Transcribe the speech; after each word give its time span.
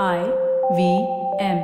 I 0.00 0.24
V 0.74 1.06
M. 1.38 1.58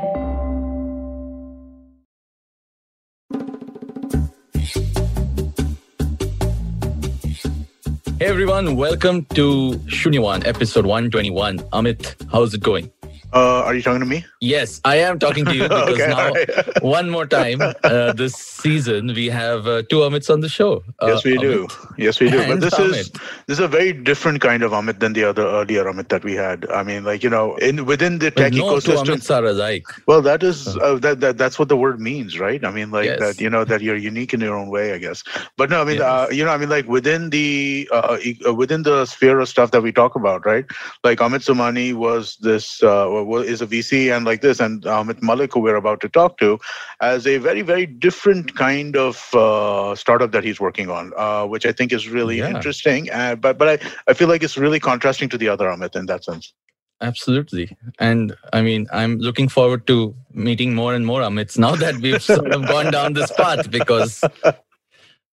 Hey 8.19 8.27
everyone, 8.27 8.77
welcome 8.77 9.25
to 9.33 9.73
Shunyawan, 9.87 10.47
episode 10.47 10.85
121. 10.85 11.61
Amit, 11.73 12.17
how's 12.31 12.53
it 12.53 12.63
going? 12.63 12.93
Uh, 13.33 13.63
are 13.65 13.75
you 13.75 13.83
talking 13.83 14.01
to 14.01 14.07
me? 14.07 14.25
Yes, 14.41 14.81
I 14.85 14.97
am 14.97 15.19
talking 15.19 15.45
to 15.45 15.55
you 15.55 15.63
because 15.69 15.91
Okay, 15.91 16.09
now, 16.09 16.29
alright. 16.29 16.51
one 16.83 17.11
more 17.11 17.27
time 17.27 17.61
uh, 17.61 18.13
this 18.15 18.35
season, 18.35 19.09
we 19.09 19.27
have 19.27 19.67
uh, 19.67 19.83
two 19.91 19.97
Amits 19.99 20.31
on 20.31 20.41
the 20.41 20.49
show. 20.49 20.83
Uh, 21.03 21.09
yes, 21.09 21.25
we 21.25 21.37
do. 21.37 21.69
Yes, 21.99 22.21
we 22.21 22.31
do. 22.31 22.39
But 22.49 22.61
this 22.61 22.79
is 22.79 23.11
this 23.47 23.59
is 23.59 23.61
a 23.61 23.69
very 23.69 23.93
different 23.93 24.41
kind 24.41 24.63
of 24.63 24.73
Amit 24.73 25.01
than 25.01 25.13
the 25.13 25.25
other 25.25 25.43
earlier 25.43 25.85
Amit 25.85 26.09
that 26.09 26.25
we 26.25 26.35
had. 26.35 26.71
I 26.71 26.83
mean, 26.83 27.05
like 27.05 27.23
you 27.23 27.29
know, 27.29 27.57
in 27.57 27.85
within 27.85 28.19
the 28.19 28.31
tech 28.31 28.53
no 28.55 28.81
two 28.81 28.93
ecosystem. 28.93 29.17
Amits 29.17 29.31
are 29.35 29.45
alike. 29.45 29.85
Well, 30.07 30.23
that 30.23 30.43
is 30.43 30.77
uh, 30.79 30.95
that, 31.01 31.21
that 31.21 31.37
that's 31.37 31.59
what 31.59 31.69
the 31.69 31.77
word 31.77 32.01
means, 32.01 32.39
right? 32.39 32.65
I 32.65 32.71
mean, 32.71 32.91
like 32.91 33.05
Yes. 33.05 33.19
that 33.21 33.41
you 33.41 33.51
know 33.51 33.65
that 33.65 33.83
you're 33.83 33.97
unique 33.97 34.33
in 34.33 34.41
your 34.41 34.57
own 34.57 34.69
way, 34.71 34.95
I 34.95 34.99
guess. 34.99 35.23
But 35.59 35.69
no, 35.69 35.83
I 35.83 35.85
mean, 35.85 35.97
Yes. 35.97 36.05
uh, 36.05 36.29
you 36.33 36.45
know, 36.45 36.51
I 36.51 36.57
mean, 36.57 36.71
like 36.71 36.89
within 36.89 37.29
the 37.29 37.89
uh, 37.93 38.17
uh, 38.47 38.55
within 38.55 38.85
the 38.85 39.05
sphere 39.05 39.39
of 39.41 39.49
stuff 39.49 39.71
that 39.73 39.83
we 39.83 39.93
talk 39.93 40.15
about, 40.15 40.47
right? 40.47 40.65
Like 41.05 41.19
Amit 41.19 41.45
Somani 41.45 41.93
was 41.93 42.37
this 42.41 42.83
uh, 43.23 43.37
is 43.53 43.61
a 43.63 43.67
VC 43.67 44.15
and 44.15 44.25
like 44.25 44.41
this, 44.41 44.61
and 44.61 44.83
Amit 44.83 45.23
Malik, 45.23 45.53
who 45.55 45.61
we're 45.61 45.77
about 45.77 46.01
to 46.01 46.09
talk 46.09 46.39
to, 46.39 46.59
as 47.01 47.27
a 47.27 47.39
very 47.39 47.63
very 47.63 47.87
different 47.87 48.55
kind 48.57 48.97
of 48.97 49.33
uh, 49.35 49.95
startup 49.95 50.33
that 50.33 50.45
he's 50.45 50.61
working 50.61 50.91
on, 50.91 51.13
uh, 51.17 51.45
which 51.47 51.65
I 51.67 51.73
think 51.73 51.93
is 51.93 52.09
really 52.09 52.39
Yeah. 52.39 52.51
interesting. 52.51 53.11
Uh, 53.11 53.35
but 53.37 53.59
but 53.59 53.69
I, 53.83 53.91
I 54.11 54.13
feel 54.15 54.29
like 54.29 54.43
it's 54.43 54.57
really 54.59 54.81
contrasting 54.81 55.29
to 55.31 55.39
the 55.39 55.49
other 55.49 55.67
Amit 55.67 55.97
in 55.97 56.07
that 56.07 56.25
sense. 56.25 56.53
Absolutely. 57.01 57.77
And 58.01 58.35
I 58.53 58.61
mean, 58.61 58.89
I'm 58.93 59.19
looking 59.19 59.49
forward 59.49 59.87
to 59.87 60.15
meeting 60.33 60.75
more 60.75 60.95
and 60.95 61.07
more 61.07 61.21
Amits 61.23 61.57
now 61.57 61.77
that 61.77 61.95
we've 62.01 62.21
sort 62.23 62.51
of 62.53 62.67
gone 62.67 62.91
down 62.91 63.13
this 63.13 63.31
path 63.33 63.71
because 63.71 64.21
Uh, 64.25 64.53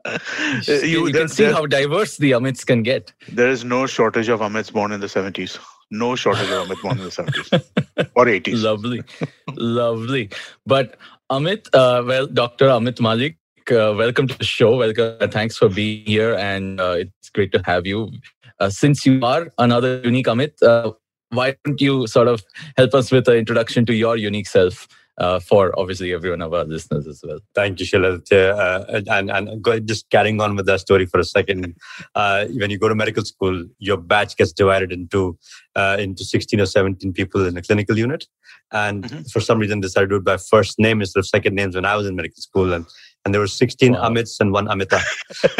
you, 0.84 1.12
there- 1.12 1.22
can 1.22 1.28
see 1.30 1.46
how 1.46 1.66
diverse 1.66 2.18
the 2.18 2.32
Amits 2.32 2.64
can 2.64 2.84
get. 2.84 3.12
There 3.30 3.50
is 3.50 3.64
no 3.66 3.88
shortage 3.88 4.30
of 4.30 4.42
Amits 4.42 4.72
born 4.72 4.92
in 4.92 5.00
the 5.00 5.08
70s. 5.08 5.58
No 5.92 6.16
shortage 6.16 6.50
of 6.50 6.68
Amit 6.68 6.82
born 6.82 6.98
in 6.98 7.04
the 7.04 7.10
70s 7.10 8.10
or 8.16 8.26
80s. 8.26 8.64
Lovely, 8.64 9.04
lovely. 9.56 10.30
But 10.66 10.98
Amit, 11.32 11.68
uh, 11.74 12.04
well, 12.06 12.28
Dr. 12.28 12.68
Amit 12.68 13.00
Malik, 13.00 13.38
uh, 13.72 13.94
welcome 13.96 14.28
to 14.28 14.38
the 14.38 14.44
show. 14.44 14.78
Welcome. 14.78 15.30
Thanks 15.30 15.58
for 15.58 15.70
being 15.70 16.06
here, 16.06 16.36
and 16.36 16.80
uh, 16.80 16.96
it's 16.98 17.30
great 17.30 17.52
to 17.52 17.62
have 17.66 17.86
you. 17.86 18.12
Uh, 18.60 18.70
since 18.70 19.06
you 19.06 19.20
are 19.24 19.52
another 19.58 20.02
unique 20.04 20.28
Amit, 20.28 20.62
uh, 20.64 20.92
why 21.30 21.56
don't 21.64 21.80
you 21.82 22.08
sort 22.08 22.28
of 22.28 22.44
help 22.78 22.94
us 22.94 23.12
with 23.12 23.28
an 23.28 23.36
introduction 23.36 23.86
to 23.86 23.94
your 23.94 24.18
unique 24.18 24.48
self 24.48 24.88
uh, 25.18 25.40
for 25.40 25.78
obviously 25.80 26.14
everyone 26.14 26.42
of 26.42 26.54
our 26.54 26.66
listeners 26.66 27.08
as 27.08 27.22
well? 27.26 27.40
Thank 27.54 27.80
you, 27.80 27.86
Shilat. 27.86 28.32
Uh, 28.32 29.02
and 29.08 29.32
and 29.32 29.62
go, 29.62 29.80
just 29.80 30.10
carrying 30.10 30.42
on 30.42 30.56
with 30.56 30.66
that 30.66 30.82
story 30.82 31.06
for 31.06 31.20
a 31.20 31.24
second. 31.24 31.76
Uh, 32.16 32.46
when 32.48 32.70
you 32.70 32.78
go 32.78 32.90
to 32.90 32.96
medical 32.96 33.24
school, 33.24 33.66
your 33.80 33.98
batch 33.98 34.36
gets 34.38 34.52
divided 34.54 34.92
into 34.92 35.38
uh, 35.76 35.98
into 36.00 36.24
16 36.24 36.60
or 36.60 36.66
17 36.66 37.14
people 37.14 37.46
in 37.46 37.58
a 37.58 37.62
clinical 37.62 37.98
unit. 37.98 38.28
And 38.72 39.04
Mhm. 39.04 39.32
for 39.32 39.40
some 39.40 39.60
reason, 39.60 39.80
decided 39.80 40.08
to 40.08 40.16
do 40.16 40.16
it 40.18 40.24
by 40.26 40.38
first 40.38 40.80
name 40.80 41.00
instead 41.02 41.20
of 41.20 41.28
second 41.28 41.56
names 41.56 41.76
when 41.76 41.86
I 41.86 41.96
was 41.96 42.08
in 42.08 42.16
medical 42.16 42.42
school. 42.42 42.74
And 42.74 42.86
and 43.26 43.34
there 43.34 43.42
were 43.42 43.48
16 43.48 43.94
Wow. 43.94 44.10
Amits 44.10 44.40
and 44.40 44.54
one 44.54 44.68
Amita. 44.68 45.00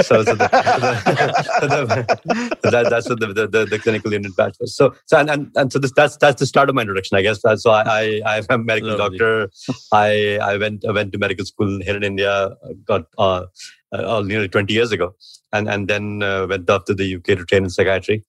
so, 0.04 0.24
so 0.24 0.34
the, 0.36 0.36
the, 2.62 2.70
that, 2.70 2.88
that's 2.90 3.10
what 3.10 3.20
the, 3.20 3.34
the, 3.34 3.48
the, 3.48 3.66
the 3.66 3.80
clinical 3.80 4.14
unit 4.14 4.36
batch 4.36 4.56
was. 4.60 4.76
So, 4.76 4.94
so 5.08 5.18
and, 5.18 5.30
and, 5.30 5.52
and 5.56 5.74
so 5.74 5.80
this, 5.80 5.92
that's 5.96 6.16
that's 6.18 6.40
the 6.40 6.46
start 6.46 6.70
of 6.70 6.76
my 6.76 6.82
introduction, 6.82 7.18
I 7.18 7.24
guess. 7.24 7.42
So 7.42 7.72
I, 7.72 8.22
I 8.26 8.38
I'm 8.38 8.46
a 8.50 8.58
medical 8.60 8.96
Lovely. 8.96 9.18
doctor. 9.18 9.50
I 9.92 10.38
I 10.42 10.58
went 10.58 10.86
I 10.86 10.92
went 10.92 11.12
to 11.14 11.18
medical 11.18 11.46
school 11.46 11.82
here 11.82 11.98
in 11.98 12.04
India. 12.04 12.56
Got 12.86 13.06
uh, 13.18 13.46
uh, 13.92 14.22
nearly 14.26 14.48
20 14.48 14.72
years 14.74 14.92
ago, 14.92 15.16
and 15.52 15.68
and 15.68 15.88
then 15.88 16.22
uh, 16.22 16.46
went 16.48 16.70
off 16.70 16.86
to 16.86 16.94
the 16.94 17.16
UK 17.16 17.24
to 17.24 17.46
train 17.46 17.64
in 17.64 17.70
psychiatry. 17.70 18.24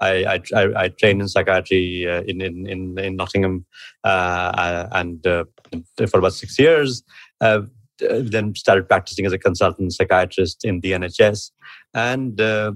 I 0.00 0.24
I, 0.24 0.40
I, 0.56 0.82
I 0.84 0.88
trained 0.88 1.20
in 1.20 1.28
psychiatry 1.28 2.08
uh, 2.08 2.22
in, 2.22 2.40
in 2.40 2.66
in 2.66 2.98
in 2.98 3.16
Nottingham, 3.16 3.64
uh, 4.04 4.08
uh, 4.08 4.88
and 4.92 5.24
uh, 5.26 5.44
for 6.08 6.18
about 6.18 6.32
six 6.32 6.58
years. 6.58 7.04
Uh, 8.02 8.22
then 8.24 8.54
started 8.54 8.88
practicing 8.88 9.26
as 9.26 9.32
a 9.32 9.38
consultant 9.38 9.92
psychiatrist 9.92 10.64
in 10.64 10.80
the 10.80 10.92
NHS, 10.92 11.50
and 11.94 12.40
uh, 12.40 12.72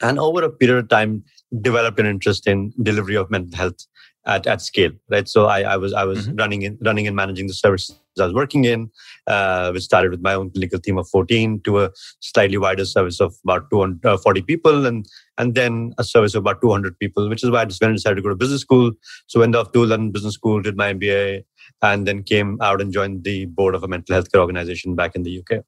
and 0.00 0.18
over 0.18 0.42
a 0.44 0.50
period 0.50 0.78
of 0.84 0.88
time 0.88 1.24
developed 1.60 2.00
an 2.00 2.06
interest 2.06 2.46
in 2.46 2.72
delivery 2.82 3.16
of 3.16 3.30
mental 3.30 3.56
health 3.56 3.86
at, 4.26 4.46
at 4.46 4.62
scale. 4.62 4.92
Right, 5.08 5.28
so 5.28 5.46
I, 5.46 5.62
I 5.62 5.76
was 5.76 5.92
I 5.92 6.04
was 6.04 6.28
running 6.30 6.62
in 6.62 6.78
running 6.80 7.06
and 7.06 7.16
managing 7.16 7.46
the 7.46 7.54
services 7.54 7.98
I 8.20 8.24
was 8.24 8.34
working 8.34 8.64
in, 8.64 8.90
uh, 9.26 9.70
which 9.70 9.84
started 9.84 10.10
with 10.10 10.20
my 10.20 10.34
own 10.34 10.50
clinical 10.50 10.78
team 10.78 10.98
of 10.98 11.08
14 11.08 11.62
to 11.62 11.84
a 11.84 11.90
slightly 12.20 12.58
wider 12.58 12.84
service 12.84 13.20
of 13.20 13.34
about 13.44 13.70
240 13.70 14.42
people, 14.42 14.86
and 14.86 15.06
and 15.38 15.54
then 15.54 15.94
a 15.98 16.04
service 16.04 16.34
of 16.34 16.40
about 16.40 16.60
200 16.60 16.98
people, 16.98 17.28
which 17.28 17.42
is 17.42 17.50
why 17.50 17.62
I 17.62 17.64
just 17.64 17.80
went 17.80 17.90
and 17.90 17.96
decided 17.96 18.16
to 18.16 18.22
go 18.22 18.28
to 18.28 18.36
business 18.36 18.60
school. 18.60 18.92
So 19.26 19.40
went 19.40 19.56
off 19.56 19.72
to 19.72 19.84
London 19.84 20.10
Business 20.10 20.34
School, 20.34 20.60
did 20.60 20.76
my 20.76 20.92
MBA, 20.92 21.44
and 21.82 22.06
then 22.06 22.22
came 22.22 22.58
out 22.60 22.80
and 22.80 22.92
joined 22.92 23.24
the 23.24 23.46
board 23.46 23.74
of 23.74 23.82
a 23.82 23.88
mental 23.88 24.14
health 24.14 24.30
care 24.32 24.40
organization 24.40 24.94
back 24.94 25.14
in 25.16 25.24
the 25.24 25.38
UK. 25.40 25.64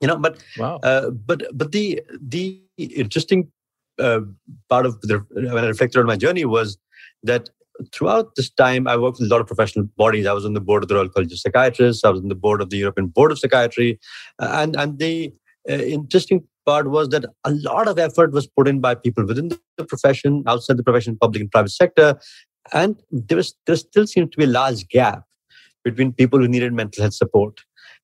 You 0.00 0.08
know, 0.08 0.16
but 0.16 0.38
Wow. 0.58 0.76
uh, 0.82 1.10
but 1.10 1.42
but 1.52 1.72
the 1.72 2.02
the 2.20 2.60
interesting 2.76 3.50
uh, 3.98 4.20
part 4.68 4.86
of 4.86 5.00
the 5.00 5.24
when 5.32 5.64
I 5.64 5.66
reflected 5.66 5.98
on 5.98 6.06
my 6.06 6.16
journey 6.16 6.44
was 6.44 6.78
that 7.24 7.50
throughout 7.92 8.34
this 8.36 8.50
time 8.50 8.86
I 8.86 8.96
worked 8.96 9.18
with 9.18 9.30
a 9.30 9.34
lot 9.34 9.40
of 9.40 9.46
professional 9.46 9.86
bodies. 9.96 10.26
I 10.26 10.32
was 10.32 10.44
on 10.44 10.52
the 10.52 10.60
board 10.60 10.82
of 10.82 10.88
the 10.88 10.94
Royal 10.94 11.08
College 11.08 11.32
of 11.32 11.38
Psychiatrists. 11.38 12.04
I 12.04 12.10
was 12.10 12.20
on 12.20 12.28
the 12.28 12.34
board 12.34 12.60
of 12.60 12.70
the 12.70 12.76
European 12.76 13.08
Board 13.08 13.32
of 13.32 13.38
Psychiatry, 13.38 13.98
uh, 14.38 14.50
and 14.52 14.76
and 14.76 14.98
the 14.98 15.32
uh, 15.68 15.74
interesting 15.74 16.46
part 16.64 16.90
was 16.90 17.08
that 17.08 17.24
a 17.44 17.50
lot 17.50 17.88
of 17.88 17.98
effort 17.98 18.32
was 18.32 18.46
put 18.46 18.68
in 18.68 18.80
by 18.80 18.94
people 18.94 19.24
within 19.26 19.48
the 19.48 19.84
profession, 19.84 20.44
outside 20.46 20.76
the 20.76 20.82
profession, 20.84 21.16
public 21.18 21.40
and 21.40 21.50
private 21.50 21.70
sector, 21.70 22.18
and 22.72 23.02
there 23.10 23.36
was 23.36 23.54
there 23.66 23.76
still 23.76 24.06
seemed 24.06 24.30
to 24.32 24.38
be 24.38 24.44
a 24.44 24.48
large 24.48 24.86
gap 24.88 25.24
between 25.90 26.12
people 26.12 26.38
who 26.38 26.48
needed 26.48 26.72
mental 26.72 27.02
health 27.02 27.14
support 27.14 27.60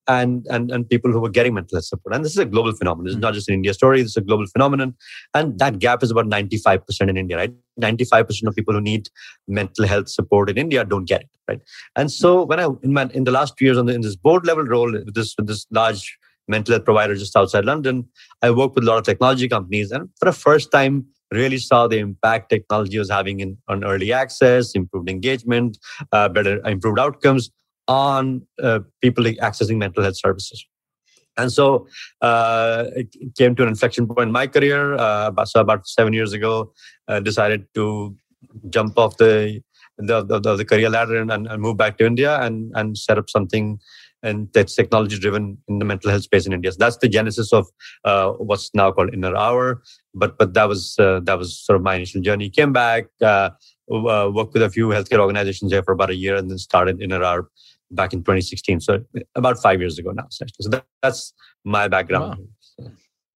and, 0.06 0.46
and, 0.50 0.70
and 0.70 0.88
people 0.88 1.10
who 1.10 1.20
were 1.20 1.30
getting 1.30 1.54
mental 1.54 1.76
health 1.76 1.86
support. 1.86 2.14
And 2.14 2.24
this 2.24 2.32
is 2.32 2.38
a 2.38 2.44
global 2.44 2.72
phenomenon. 2.72 3.06
This 3.06 3.14
is 3.14 3.20
not 3.20 3.34
just 3.34 3.48
an 3.48 3.54
India 3.54 3.72
story. 3.74 4.02
This 4.02 4.12
is 4.12 4.16
a 4.18 4.20
global 4.22 4.46
phenomenon. 4.46 4.94
And 5.32 5.58
that 5.58 5.78
gap 5.78 6.02
is 6.02 6.10
about 6.10 6.26
95% 6.26 7.08
in 7.08 7.16
India, 7.16 7.36
right? 7.36 7.52
95% 7.80 8.46
of 8.46 8.54
people 8.54 8.74
who 8.74 8.80
need 8.80 9.08
mental 9.48 9.86
health 9.86 10.08
support 10.08 10.50
in 10.50 10.58
India 10.58 10.84
don't 10.84 11.06
get 11.06 11.22
it, 11.22 11.30
right? 11.48 11.60
And 11.96 12.10
so 12.10 12.44
when 12.44 12.60
I, 12.60 12.68
in, 12.82 12.92
my, 12.92 13.08
in 13.14 13.24
the 13.24 13.30
last 13.30 13.56
two 13.56 13.64
years 13.64 13.78
on 13.78 13.86
the, 13.86 13.94
in 13.94 14.02
this 14.02 14.16
board 14.16 14.46
level 14.46 14.64
role, 14.64 14.92
with 14.92 15.14
this, 15.14 15.34
with 15.36 15.46
this 15.46 15.66
large 15.70 16.18
mental 16.46 16.74
health 16.74 16.84
provider 16.84 17.14
just 17.14 17.36
outside 17.36 17.64
London, 17.64 18.06
I 18.42 18.50
worked 18.50 18.74
with 18.74 18.84
a 18.84 18.86
lot 18.86 18.98
of 18.98 19.04
technology 19.04 19.48
companies. 19.48 19.90
And 19.90 20.10
for 20.18 20.26
the 20.26 20.32
first 20.32 20.70
time, 20.70 21.06
really 21.32 21.58
saw 21.58 21.88
the 21.88 21.98
impact 21.98 22.50
technology 22.50 22.98
was 22.98 23.10
having 23.10 23.40
in, 23.40 23.56
on 23.66 23.82
early 23.82 24.12
access, 24.12 24.72
improved 24.72 25.08
engagement, 25.08 25.78
uh, 26.12 26.28
better 26.28 26.64
improved 26.66 26.98
outcomes 26.98 27.50
on 27.88 28.46
uh, 28.62 28.80
people 29.02 29.24
accessing 29.24 29.76
mental 29.76 30.02
health 30.02 30.18
services. 30.18 30.66
And 31.36 31.52
so 31.52 31.86
uh, 32.20 32.84
it 32.94 33.08
came 33.36 33.56
to 33.56 33.62
an 33.62 33.68
inflection 33.68 34.06
point 34.06 34.28
in 34.28 34.32
my 34.32 34.46
career. 34.46 34.94
Uh, 34.94 35.44
so 35.44 35.60
about 35.60 35.86
seven 35.88 36.12
years 36.12 36.32
ago, 36.32 36.72
uh, 37.08 37.20
decided 37.20 37.66
to 37.74 38.16
jump 38.70 38.98
off 38.98 39.16
the 39.16 39.60
the, 39.96 40.24
the, 40.24 40.56
the 40.56 40.64
career 40.64 40.90
ladder 40.90 41.20
and, 41.20 41.30
and 41.30 41.62
move 41.62 41.76
back 41.76 41.98
to 41.98 42.04
India 42.04 42.40
and, 42.40 42.72
and 42.74 42.98
set 42.98 43.16
up 43.16 43.30
something 43.30 43.78
and 44.24 44.48
that's 44.54 44.74
technology 44.74 45.18
driven 45.18 45.58
in 45.68 45.78
the 45.78 45.84
mental 45.84 46.10
health 46.10 46.22
space 46.22 46.46
in 46.46 46.52
India. 46.52 46.72
So 46.72 46.78
that's 46.80 46.96
the 46.96 47.08
genesis 47.08 47.52
of 47.52 47.68
uh, 48.04 48.30
what's 48.32 48.70
now 48.74 48.90
called 48.90 49.12
Inner 49.12 49.36
Hour. 49.36 49.82
But 50.14 50.38
but 50.38 50.54
that 50.54 50.66
was 50.66 50.96
uh, 50.98 51.20
that 51.24 51.38
was 51.38 51.58
sort 51.58 51.76
of 51.76 51.82
my 51.82 51.96
initial 51.96 52.22
journey. 52.22 52.48
Came 52.48 52.72
back, 52.72 53.04
uh, 53.22 53.50
uh, 53.90 54.30
worked 54.32 54.54
with 54.54 54.62
a 54.62 54.70
few 54.70 54.88
healthcare 54.88 55.18
organizations 55.18 55.70
there 55.70 55.82
for 55.82 55.92
about 55.92 56.10
a 56.10 56.14
year, 56.14 56.36
and 56.36 56.50
then 56.50 56.58
started 56.58 57.00
Inner 57.00 57.22
Hour 57.22 57.48
back 57.90 58.12
in 58.12 58.20
2016. 58.20 58.81
So 58.81 59.04
about 59.34 59.58
five 59.58 59.81
years 59.81 59.98
ago 59.98 60.10
now. 60.10 60.26
So 60.31 60.46
that, 60.70 60.84
that's 61.02 61.32
my 61.64 61.88
background. 61.88 62.48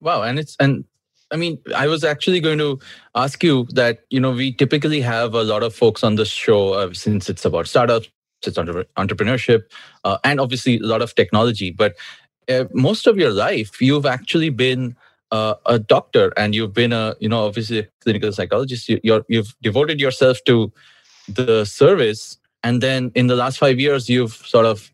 Wow, 0.02 0.24
and 0.24 0.38
it's 0.40 0.56
and 0.60 0.86
I 1.32 1.38
mean, 1.38 1.60
I 1.76 1.88
was 1.88 2.04
actually 2.04 2.40
going 2.40 2.60
to 2.60 2.80
ask 3.16 3.44
you 3.44 3.68
that 3.72 4.00
you 4.10 4.20
know 4.20 4.32
we 4.32 4.54
typically 4.54 5.02
have 5.02 5.34
a 5.34 5.44
lot 5.44 5.64
of 5.64 5.74
folks 5.74 6.04
on 6.04 6.16
this 6.16 6.30
show 6.30 6.74
uh, 6.74 6.94
since 6.94 7.30
it's 7.30 7.46
about 7.46 7.68
startups, 7.68 8.10
it's 8.46 8.58
entre- 8.58 8.86
entrepreneurship, 8.98 9.64
uh, 10.04 10.18
and 10.24 10.40
obviously 10.40 10.78
a 10.78 10.86
lot 10.86 11.02
of 11.02 11.16
technology. 11.16 11.72
But 11.72 11.96
uh, 12.50 12.66
most 12.74 13.08
of 13.08 13.18
your 13.18 13.32
life, 13.32 13.82
you've 13.82 14.06
actually 14.06 14.50
been 14.50 14.96
uh, 15.36 15.56
a 15.66 15.78
doctor, 15.80 16.26
and 16.38 16.56
you've 16.56 16.74
been 16.82 16.94
a 16.94 17.06
you 17.20 17.30
know 17.30 17.46
obviously 17.46 17.80
a 17.80 17.88
clinical 18.02 18.32
psychologist. 18.32 18.90
You, 18.90 19.00
you're, 19.04 19.24
you've 19.28 19.54
devoted 19.62 20.00
yourself 20.00 20.44
to 20.46 20.72
the 21.28 21.66
service, 21.66 22.38
and 22.64 22.82
then 22.82 23.12
in 23.16 23.28
the 23.28 23.36
last 23.36 23.58
five 23.58 23.80
years, 23.80 24.10
you've 24.10 24.38
sort 24.56 24.66
of 24.66 24.92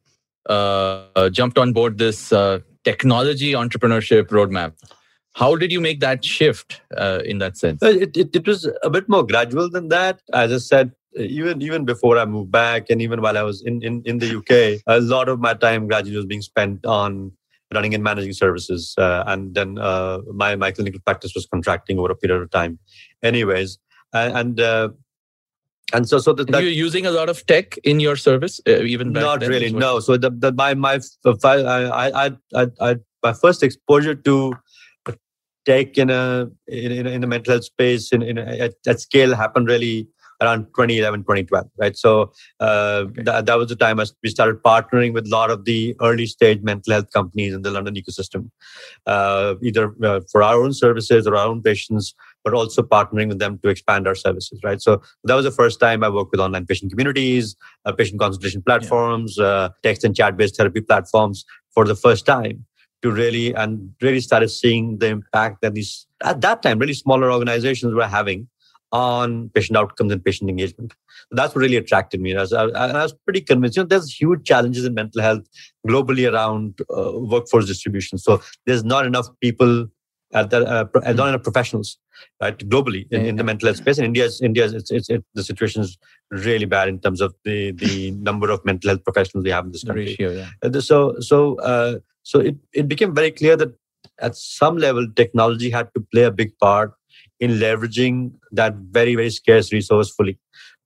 uh, 0.50 1.30
jumped 1.30 1.58
on 1.58 1.74
board 1.74 1.98
this 1.98 2.34
uh, 2.34 2.60
technology 2.84 3.52
entrepreneurship 3.54 4.26
roadmap. 4.38 4.74
How 5.34 5.56
did 5.56 5.72
you 5.72 5.80
make 5.80 6.00
that 6.02 6.26
shift 6.26 6.82
uh, 6.98 7.20
in 7.24 7.38
that 7.38 7.58
sense? 7.58 7.82
Uh, 7.82 7.94
It, 8.06 8.18
it, 8.18 8.36
it 8.36 8.48
was 8.48 8.70
a 8.84 8.90
bit 8.90 9.08
more 9.08 9.26
gradual 9.26 9.70
than 9.70 9.88
that. 9.90 10.22
As 10.34 10.52
I 10.52 10.58
said, 10.58 10.92
even 11.18 11.62
even 11.62 11.86
before 11.86 12.18
I 12.18 12.26
moved 12.26 12.52
back, 12.52 12.90
and 12.90 13.02
even 13.02 13.22
while 13.22 13.38
I 13.38 13.44
was 13.44 13.62
in 13.62 13.82
in, 13.90 14.02
in 14.06 14.20
the 14.20 14.30
UK, 14.40 14.82
a 14.88 15.00
lot 15.00 15.30
of 15.30 15.40
my 15.40 15.54
time 15.54 15.88
gradually 15.88 16.18
was 16.18 16.26
being 16.34 16.42
spent 16.42 16.86
on 16.86 17.32
running 17.73 17.94
and 17.94 18.03
managing 18.03 18.33
services, 18.33 18.94
uh, 18.97 19.23
and 19.27 19.56
then 19.56 19.77
uh, 19.77 20.19
my 20.33 20.56
my 20.56 20.71
clinical 20.71 21.00
practice 21.06 21.33
was 21.35 21.45
contracting 21.45 22.00
over 22.00 22.12
a 22.12 22.15
period 22.15 22.41
of 22.41 22.50
time. 22.51 22.79
Anyways, 23.23 23.79
and. 24.13 24.59
Uh, 24.59 24.89
and 25.94 26.07
so, 26.07 26.19
so 26.19 26.31
that, 26.31 26.50
you're 26.50 26.71
using 26.71 27.06
a 27.06 27.12
lot 27.12 27.27
of 27.27 27.45
tech 27.47 27.77
in 27.79 28.00
your 28.00 28.15
service, 28.15 28.62
uh, 28.65 28.79
even 28.81 29.12
not 29.12 29.41
really. 29.41 29.73
No. 29.73 30.00
So 30.00 30.15
the, 30.15 30.29
the 30.29 30.53
my 30.53 30.73
my 30.73 31.01
I, 31.44 32.07
I 32.15 32.31
I 32.56 32.68
I 32.79 32.95
my 33.21 33.33
first 33.33 33.62
exposure 33.62 34.15
to 34.15 34.53
tech 35.65 35.97
in 35.97 36.09
a 36.09 36.47
in, 36.68 36.91
in, 36.91 37.07
in 37.07 37.21
the 37.21 37.27
mental 37.27 37.53
health 37.53 37.65
space 37.65 38.12
in, 38.12 38.21
in 38.21 38.38
a, 38.38 38.44
at, 38.44 38.73
at 38.88 39.00
scale 39.00 39.35
happened 39.35 39.68
really 39.68 40.07
around 40.42 40.66
2011 40.76 41.22
2012 41.22 41.68
right 41.78 41.98
so 41.98 42.32
uh, 42.60 43.04
okay. 43.06 43.24
th- 43.24 43.46
that 43.46 43.58
was 43.58 43.70
the 43.70 43.76
time 43.76 44.00
as 44.00 44.14
we 44.24 44.30
started 44.30 44.62
partnering 44.64 45.14
with 45.14 45.26
a 45.28 45.30
lot 45.30 45.52
of 45.52 45.66
the 45.66 45.96
early 46.02 46.26
stage 46.26 46.62
mental 46.62 46.94
health 46.94 47.12
companies 47.12 47.54
in 47.54 47.62
the 47.62 47.72
london 47.72 47.96
ecosystem 47.96 48.50
uh, 49.06 49.56
either 49.62 49.94
uh, 50.04 50.20
for 50.32 50.44
our 50.44 50.62
own 50.62 50.74
services 50.74 51.28
or 51.28 51.36
our 51.36 51.48
own 51.48 51.62
patients 51.62 52.16
but 52.44 52.54
also 52.54 52.82
partnering 52.82 53.28
with 53.28 53.40
them 53.40 53.60
to 53.60 53.70
expand 53.70 54.08
our 54.08 54.16
services 54.16 54.60
right 54.64 54.82
so 54.82 55.02
that 55.24 55.36
was 55.36 55.46
the 55.46 55.52
first 55.52 55.80
time 55.80 56.04
i 56.04 56.10
worked 56.10 56.32
with 56.32 56.40
online 56.40 56.66
patient 56.66 56.92
communities 56.92 57.56
uh, 57.86 57.92
patient 57.92 58.20
consultation 58.20 58.62
platforms 58.62 59.36
yeah. 59.38 59.46
Uh, 59.52 59.70
text 59.84 60.04
and 60.04 60.16
chat 60.16 60.38
based 60.38 60.56
therapy 60.56 60.82
platforms 60.82 61.46
for 61.74 61.86
the 61.86 61.96
first 61.96 62.26
time 62.26 62.66
to 63.02 63.12
really 63.12 63.54
and 63.54 63.94
really 64.02 64.20
started 64.20 64.50
seeing 64.50 64.98
the 65.00 65.08
impact 65.08 65.62
that 65.62 65.74
these 65.74 66.08
at 66.24 66.42
that 66.42 66.62
time 66.62 66.80
really 66.80 66.94
smaller 66.94 67.32
organizations 67.32 67.94
were 67.94 68.08
having 68.08 68.48
on 68.92 69.50
patient 69.50 69.78
outcomes 69.78 70.12
and 70.12 70.24
patient 70.24 70.50
engagement. 70.50 70.94
That's 71.32 71.56
what 71.56 71.62
really 71.62 71.78
attracted 71.78 72.20
me. 72.20 72.32
And 72.32 72.40
I 72.40 72.44
was, 72.44 72.54
I, 72.54 72.64
I 72.64 73.04
was 73.04 73.14
pretty 73.26 73.42
convinced. 73.42 73.78
You 73.78 73.84
know, 73.84 73.88
there's 73.88 74.14
huge 74.14 74.46
challenges 74.46 74.86
in 74.86 74.94
mental 74.94 75.22
health 75.22 75.48
globally 75.88 76.32
around 76.32 76.82
uh, 76.96 77.20
workforce 77.20 77.68
distribution. 77.68 78.18
So 78.18 78.42
there's 78.66 78.84
not 78.84 79.06
enough 79.06 79.28
people 79.40 79.88
at 80.34 80.50
the, 80.50 80.66
uh, 80.66 80.86
mm-hmm. 80.86 81.16
not 81.16 81.30
enough 81.30 81.44
professionals, 81.44 81.98
right? 82.42 82.58
Globally 82.58 83.06
in, 83.12 83.26
in 83.26 83.36
the 83.36 83.44
mental 83.44 83.68
health 83.68 83.78
space. 83.78 83.98
In 83.98 84.06
India, 84.06 84.30
India, 84.42 84.66
it's, 84.66 84.92
it's, 84.92 85.10
it, 85.10 85.24
the 85.34 85.44
situation 85.44 85.82
is 85.82 85.98
really 86.30 86.66
bad 86.66 86.88
in 86.88 87.00
terms 87.00 87.22
of 87.22 87.36
the 87.44 87.72
the 87.72 88.12
number 88.12 88.50
of 88.50 88.64
mental 88.64 88.90
health 88.90 89.04
professionals 89.04 89.44
we 89.44 89.52
have 89.52 89.66
in 89.66 89.72
this 89.72 89.84
country. 89.84 90.06
Ratio, 90.06 90.32
yeah. 90.32 90.50
Uh, 90.64 90.80
so 90.80 91.16
so 91.20 91.56
uh, 91.60 92.00
so 92.24 92.40
it 92.40 92.56
it 92.74 92.88
became 92.88 93.14
very 93.14 93.32
clear 93.32 93.58
that 93.58 93.76
at 94.20 94.36
some 94.36 94.78
level 94.78 95.06
technology 95.16 95.70
had 95.70 95.90
to 95.94 96.02
play 96.14 96.24
a 96.24 96.32
big 96.32 96.58
part 96.60 96.94
in 97.42 97.52
leveraging 97.60 98.32
that 98.52 98.76
very, 98.76 99.16
very 99.16 99.32
scarce 99.32 99.74
resource 99.74 100.10
fully 100.10 100.38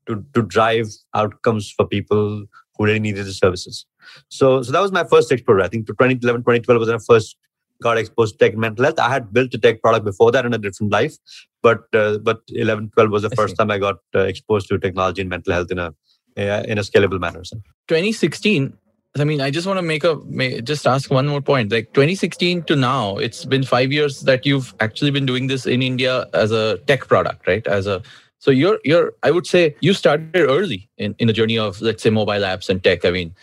to, 0.07 0.25
to 0.33 0.41
drive 0.41 0.87
outcomes 1.13 1.71
for 1.75 1.85
people 1.85 2.45
who 2.77 2.85
really 2.85 2.99
needed 2.99 3.25
the 3.25 3.33
services. 3.33 3.85
So, 4.29 4.61
so 4.61 4.71
that 4.71 4.81
was 4.81 4.91
my 4.91 5.03
first 5.03 5.31
exposure. 5.31 5.61
I 5.61 5.67
think 5.67 5.85
2011, 5.87 6.41
2012 6.41 6.79
was 6.79 6.87
when 6.87 6.95
I 6.95 6.99
first 7.05 7.37
got 7.81 7.97
exposed 7.97 8.39
to 8.39 8.45
tech 8.45 8.57
mental 8.57 8.85
health. 8.85 8.99
I 8.99 9.09
had 9.09 9.33
built 9.33 9.53
a 9.53 9.57
tech 9.57 9.81
product 9.81 10.05
before 10.05 10.31
that 10.31 10.45
in 10.45 10.53
a 10.53 10.57
different 10.57 10.93
life, 10.93 11.17
but 11.61 11.83
uh, 11.93 12.19
but 12.19 12.39
11, 12.49 12.91
12 12.93 13.11
was 13.11 13.23
the 13.23 13.29
I 13.31 13.35
first 13.35 13.51
see. 13.51 13.57
time 13.57 13.71
I 13.71 13.77
got 13.77 13.97
uh, 14.15 14.19
exposed 14.19 14.69
to 14.69 14.79
technology 14.79 15.21
and 15.21 15.29
mental 15.29 15.53
health 15.53 15.71
in 15.71 15.79
a 15.79 15.93
in 16.37 16.77
a 16.77 16.81
scalable 16.81 17.19
manner. 17.19 17.43
So. 17.43 17.57
2016 17.87 18.77
I 19.17 19.23
mean, 19.23 19.39
I 19.39 19.49
just 19.49 19.65
want 19.65 19.77
to 19.77 19.81
make 19.81 20.03
a 20.03 20.61
just 20.61 20.85
ask 20.85 21.09
one 21.09 21.27
more 21.27 21.41
point. 21.41 21.71
Like 21.71 21.93
2016 21.93 22.63
to 22.63 22.75
now, 22.75 23.17
it's 23.17 23.45
been 23.45 23.63
five 23.63 23.91
years 23.91 24.21
that 24.21 24.45
you've 24.45 24.73
actually 24.81 25.11
been 25.11 25.25
doing 25.25 25.47
this 25.47 25.65
in 25.65 25.81
India 25.81 26.27
as 26.33 26.51
a 26.51 26.77
tech 26.79 27.07
product, 27.07 27.47
right? 27.47 27.65
As 27.65 27.87
a 27.87 28.01
so 28.39 28.51
you're 28.51 28.79
you're 28.83 29.13
I 29.23 29.31
would 29.31 29.47
say 29.47 29.75
you 29.79 29.93
started 29.93 30.35
early 30.35 30.89
in 30.97 31.15
in 31.19 31.27
the 31.27 31.33
journey 31.33 31.57
of 31.57 31.81
let's 31.81 32.03
say 32.03 32.09
mobile 32.09 32.33
apps 32.33 32.69
and 32.69 32.83
tech. 32.83 33.05
I 33.05 33.11
mean, 33.11 33.33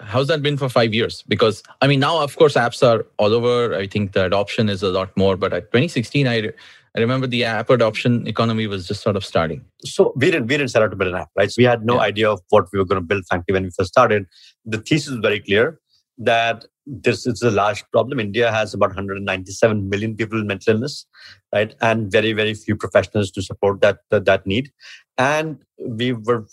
how's 0.00 0.26
that 0.26 0.42
been 0.42 0.56
for 0.56 0.68
five 0.68 0.92
years? 0.92 1.22
Because 1.28 1.62
I 1.80 1.86
mean 1.86 2.00
now 2.00 2.20
of 2.20 2.36
course 2.36 2.54
apps 2.54 2.82
are 2.82 3.06
all 3.18 3.32
over. 3.32 3.76
I 3.76 3.86
think 3.86 4.12
the 4.12 4.24
adoption 4.24 4.68
is 4.68 4.82
a 4.82 4.88
lot 4.88 5.16
more. 5.16 5.36
But 5.36 5.52
at 5.52 5.70
2016, 5.70 6.26
I 6.26 6.50
I 6.94 7.00
remember 7.00 7.26
the 7.26 7.44
app 7.44 7.70
adoption 7.70 8.26
economy 8.26 8.66
was 8.66 8.86
just 8.86 9.02
sort 9.02 9.16
of 9.16 9.24
starting. 9.24 9.64
So 9.84 10.12
we 10.14 10.30
didn't 10.30 10.46
we 10.46 10.56
didn't 10.56 10.70
set 10.70 10.82
out 10.82 10.90
to 10.90 10.96
build 10.96 11.14
an 11.14 11.20
app, 11.20 11.30
right? 11.36 11.50
So 11.50 11.54
we 11.58 11.64
had 11.64 11.84
no 11.84 11.94
yeah. 11.94 12.02
idea 12.02 12.30
of 12.30 12.40
what 12.50 12.66
we 12.72 12.78
were 12.78 12.84
going 12.84 13.00
to 13.00 13.06
build. 13.06 13.24
Frankly, 13.28 13.54
when 13.54 13.64
we 13.64 13.70
first 13.70 13.90
started, 13.90 14.26
the 14.64 14.78
thesis 14.78 15.10
was 15.10 15.20
very 15.20 15.40
clear 15.40 15.80
that 16.18 16.66
this 16.86 17.26
is 17.26 17.40
a 17.42 17.50
large 17.50 17.82
problem. 17.92 18.20
India 18.20 18.52
has 18.52 18.74
about 18.74 18.90
197 18.90 19.88
million 19.88 20.16
people 20.16 20.38
with 20.38 20.46
mental 20.46 20.74
illness, 20.74 21.06
right, 21.54 21.74
and 21.80 22.12
very 22.12 22.34
very 22.34 22.52
few 22.52 22.76
professionals 22.76 23.30
to 23.30 23.42
support 23.42 23.80
that 23.80 24.00
that, 24.10 24.26
that 24.26 24.46
need. 24.46 24.70
And 25.16 25.64
we 25.78 26.12
were 26.12 26.46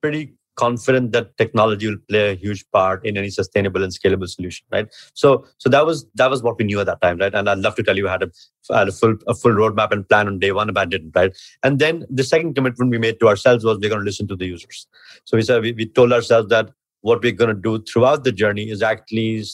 pretty 0.00 0.34
confident 0.62 1.12
that 1.12 1.36
technology 1.42 1.88
will 1.88 2.02
play 2.08 2.24
a 2.30 2.34
huge 2.34 2.64
part 2.76 3.04
in 3.04 3.16
any 3.16 3.30
sustainable 3.30 3.82
and 3.82 3.92
scalable 3.92 4.28
solution 4.28 4.64
right? 4.70 4.88
So 5.14 5.44
so 5.58 5.70
that 5.74 5.86
was 5.86 6.06
that 6.14 6.30
was 6.30 6.42
what 6.42 6.58
we 6.58 6.66
knew 6.66 6.80
at 6.80 6.86
that 6.90 7.00
time 7.00 7.18
right? 7.18 7.34
And 7.34 7.48
i'd 7.48 7.64
love 7.66 7.76
to 7.80 7.84
tell 7.88 7.96
you 8.00 8.08
I 8.08 8.12
had 8.12 8.30
had 8.70 8.88
a 8.92 8.96
full 9.00 9.16
a 9.32 9.34
full 9.34 9.56
roadmap 9.62 9.92
and 9.96 10.08
plan 10.08 10.28
on 10.32 10.38
day 10.44 10.52
one 10.60 10.72
but 10.72 10.82
i 10.82 10.84
didn't 10.84 11.16
right? 11.16 11.32
And 11.62 11.78
then 11.84 12.04
the 12.20 12.26
second 12.32 12.54
commitment 12.54 12.90
we 12.96 13.02
made 13.06 13.18
to 13.20 13.28
ourselves 13.32 13.64
was 13.64 13.78
we're 13.78 13.92
going 13.94 14.04
to 14.04 14.10
listen 14.12 14.28
to 14.28 14.36
the 14.36 14.46
users. 14.46 14.86
So 15.24 15.36
we 15.36 15.42
said 15.42 15.62
we, 15.62 15.72
we 15.72 15.86
told 16.00 16.12
ourselves 16.18 16.48
that 16.56 16.70
what 17.00 17.22
we're 17.22 17.40
going 17.42 17.54
to 17.54 17.62
do 17.68 17.82
throughout 17.82 18.24
the 18.24 18.32
journey 18.44 18.70
is 18.76 18.82
actually 18.82 19.44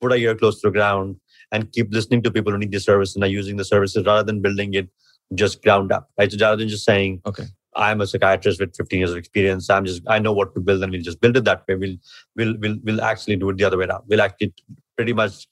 put 0.00 0.12
our 0.12 0.18
ear 0.18 0.34
close 0.34 0.60
to 0.60 0.68
the 0.68 0.72
ground 0.78 1.16
and 1.52 1.70
keep 1.72 1.92
listening 1.98 2.22
to 2.22 2.30
people 2.30 2.52
who 2.52 2.58
need 2.58 2.72
the 2.72 2.80
service 2.80 3.14
and 3.14 3.24
are 3.24 3.34
using 3.40 3.56
the 3.56 3.64
services 3.64 4.04
rather 4.04 4.24
than 4.24 4.42
building 4.48 4.74
it 4.74 4.88
just 5.34 5.62
ground 5.62 5.92
up 5.92 6.10
right? 6.18 6.32
So 6.32 6.38
rather 6.40 6.56
than 6.56 6.68
just 6.68 6.84
saying 6.84 7.22
okay 7.32 7.46
I'm 7.76 8.00
a 8.00 8.06
psychiatrist 8.06 8.60
with 8.60 8.76
15 8.76 8.98
years 8.98 9.10
of 9.12 9.18
experience. 9.18 9.70
I'm 9.70 9.84
just 9.84 10.02
I 10.08 10.18
know 10.18 10.32
what 10.32 10.54
to 10.54 10.60
build, 10.60 10.82
and 10.82 10.92
we'll 10.92 11.02
just 11.02 11.20
build 11.20 11.36
it 11.36 11.44
that 11.44 11.64
way. 11.68 11.76
We'll 11.76 11.96
we'll 12.34 12.56
we'll 12.58 12.76
we'll 12.82 13.02
actually 13.02 13.36
do 13.36 13.50
it 13.50 13.58
the 13.58 13.64
other 13.64 13.78
way 13.78 13.86
around. 13.86 14.04
We'll 14.08 14.22
actually 14.22 14.54
pretty 14.96 15.12
much 15.12 15.46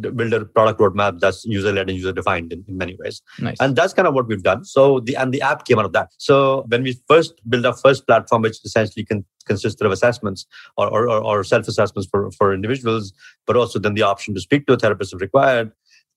build 0.00 0.32
a 0.32 0.44
product 0.44 0.80
roadmap 0.80 1.20
that's 1.20 1.44
user 1.44 1.72
led 1.72 1.88
and 1.88 1.96
user 1.96 2.12
defined 2.12 2.52
in, 2.52 2.64
in, 2.66 2.76
many 2.76 2.96
ways. 2.98 3.22
Nice. 3.38 3.56
And 3.60 3.76
that's 3.76 3.92
kind 3.92 4.08
of 4.08 4.14
what 4.14 4.26
we've 4.26 4.42
done. 4.42 4.64
So 4.64 5.00
the 5.00 5.16
and 5.16 5.32
the 5.32 5.40
app 5.42 5.64
came 5.64 5.78
out 5.78 5.84
of 5.84 5.92
that. 5.92 6.10
So 6.18 6.64
when 6.68 6.82
we 6.82 6.98
first 7.06 7.34
built 7.48 7.64
our 7.64 7.76
first 7.76 8.06
platform, 8.06 8.42
which 8.42 8.64
essentially 8.64 9.04
can, 9.04 9.24
consisted 9.44 9.86
of 9.86 9.92
assessments 9.92 10.46
or, 10.76 10.88
or, 10.88 11.08
or 11.08 11.44
self 11.44 11.68
assessments 11.68 12.08
for, 12.10 12.30
for 12.32 12.52
individuals, 12.52 13.12
but 13.46 13.56
also 13.56 13.78
then 13.78 13.94
the 13.94 14.02
option 14.02 14.34
to 14.34 14.40
speak 14.40 14.66
to 14.66 14.72
a 14.72 14.76
therapist 14.76 15.14
if 15.14 15.20
required, 15.20 15.70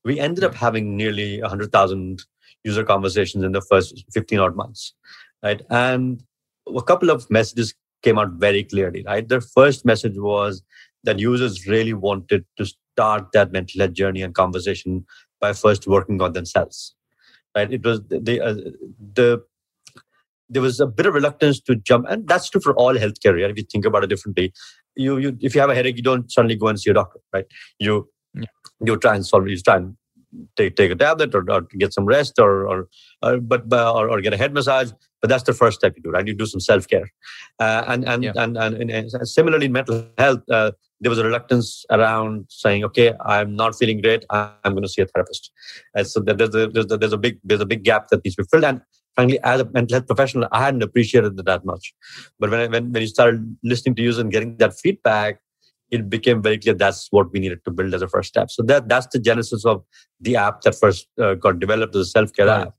we 0.04 0.20
ended 0.20 0.44
up 0.44 0.56
having 0.56 0.98
nearly 0.98 1.40
100,000 1.42 2.24
user 2.64 2.84
conversations 2.84 3.44
in 3.44 3.52
the 3.52 3.62
first 3.62 4.04
15 4.12 4.40
odd 4.40 4.56
months 4.56 4.94
right? 5.44 5.62
And 5.70 6.24
a 6.68 6.82
couple 6.82 7.10
of 7.10 7.30
messages 7.30 7.74
came 8.04 8.18
out 8.18 8.32
very 8.34 8.64
clearly, 8.64 9.04
right? 9.06 9.28
The 9.28 9.42
first 9.42 9.86
message 9.86 10.18
was 10.18 10.64
that 11.04 11.20
users 11.20 11.68
really 11.68 11.94
wanted 11.94 12.46
to 12.58 12.66
start 12.66 13.32
that 13.34 13.52
mental 13.52 13.80
health 13.82 13.94
journey 13.94 14.22
and 14.22 14.34
conversation 14.34 15.06
by 15.40 15.54
first 15.54 15.88
working 15.88 16.22
on 16.22 16.34
themselves, 16.34 16.96
right? 17.56 17.72
It 17.72 17.84
was 17.84 18.02
the 18.08 18.42
uh, 18.42 18.54
the 19.14 19.42
there 20.50 20.62
was 20.62 20.80
a 20.80 20.88
bit 20.88 21.06
of 21.06 21.14
reluctance 21.14 21.60
to 21.62 21.76
jump, 21.76 22.08
and 22.10 22.28
that's 22.28 22.50
true 22.50 22.62
for 22.62 22.74
all 22.74 22.96
healthcare. 22.96 23.40
Right? 23.40 23.52
If 23.52 23.58
you 23.58 23.64
think 23.64 23.86
about 23.86 24.04
it 24.04 24.08
differently, 24.08 24.52
you 24.96 25.18
you 25.18 25.38
if 25.40 25.56
you 25.56 25.62
have 25.62 25.70
a 25.70 25.76
headache, 25.76 25.98
you 25.98 26.04
don't 26.04 26.32
suddenly 26.32 26.56
go 26.56 26.68
and 26.68 26.80
see 26.80 26.90
a 26.90 26.94
doctor, 26.94 27.20
right? 27.34 27.46
You 27.80 28.10
yeah. 28.34 28.46
you 28.82 28.98
try 28.98 29.16
and 29.16 29.26
solve, 29.26 29.48
you 29.48 29.58
try 29.58 29.78
and 29.78 29.96
take 30.56 30.76
take 30.76 30.92
a 30.92 30.96
tablet 30.96 31.34
or, 31.34 31.50
or 31.50 31.62
get 31.62 31.94
some 31.94 32.06
rest 32.06 32.40
or 32.40 32.68
or, 32.68 32.88
or 33.22 33.40
but 33.40 33.62
or, 33.74 34.10
or, 34.10 34.22
get 34.22 34.34
a 34.34 34.38
head 34.38 34.54
massage 34.54 34.92
but 35.22 35.30
that's 35.30 35.44
the 35.44 35.54
first 35.54 35.80
step 35.80 35.94
you 35.96 36.04
do 36.04 36.12
right? 36.12 36.28
You 36.28 36.34
do 36.34 36.46
some 36.46 36.60
self-care. 36.60 37.12
Uh, 37.60 37.84
and, 37.88 38.08
and, 38.08 38.24
yeah. 38.24 38.32
and, 38.36 38.58
and, 38.58 38.90
and 38.90 39.28
similarly 39.28 39.66
in 39.66 39.72
mental 39.72 40.08
health 40.18 40.42
uh, 40.52 40.72
there 41.02 41.10
was 41.10 41.20
a 41.20 41.24
reluctance 41.24 41.86
around 41.90 42.46
saying 42.50 42.84
okay 42.84 43.14
i'm 43.26 43.56
not 43.56 43.76
feeling 43.76 44.02
great 44.02 44.24
i'm 44.30 44.74
going 44.74 44.84
to 44.84 44.90
see 44.90 45.02
a 45.02 45.08
therapist. 45.08 45.52
And 45.96 46.08
so 46.08 46.20
there's 46.20 46.56
a, 46.56 46.68
there's 46.68 46.92
a, 46.92 46.98
there's 46.98 47.14
a 47.14 47.18
big 47.18 47.40
there's 47.44 47.62
a 47.62 47.66
big 47.66 47.84
gap 47.84 48.10
that 48.10 48.24
needs 48.24 48.36
to 48.36 48.44
be 48.44 48.48
filled. 48.52 48.66
And 48.66 48.82
frankly 49.16 49.40
as 49.44 49.62
a 49.62 49.66
mental 49.66 49.96
health 49.96 50.08
professional 50.08 50.48
i 50.52 50.64
hadn't 50.64 50.84
appreciated 50.84 51.38
that, 51.38 51.46
that 51.46 51.66
much. 51.66 51.94
But 52.40 52.52
when, 52.52 52.60
I, 52.60 52.68
when 52.68 52.92
when 52.92 53.02
you 53.02 53.08
started 53.08 53.58
listening 53.64 53.96
to 53.96 54.02
users 54.02 54.20
and 54.20 54.32
getting 54.32 54.58
that 54.58 54.78
feedback 54.78 55.40
it 55.92 56.10
became 56.10 56.42
very 56.42 56.58
clear 56.58 56.74
that's 56.74 57.08
what 57.12 57.32
we 57.32 57.40
needed 57.40 57.64
to 57.66 57.72
build 57.72 57.94
as 57.94 58.02
a 58.02 58.08
first 58.08 58.30
step. 58.30 58.50
So 58.52 58.64
that 58.64 58.88
that's 58.90 59.08
the 59.08 59.20
genesis 59.20 59.66
of 59.66 59.84
the 60.20 60.36
app 60.36 60.62
that 60.62 60.76
first 60.76 61.08
uh, 61.22 61.36
got 61.36 61.60
developed 61.60 61.96
as 61.96 62.08
a 62.08 62.10
self 62.10 62.34
care 62.34 62.48
right. 62.48 62.68
app, 62.68 62.74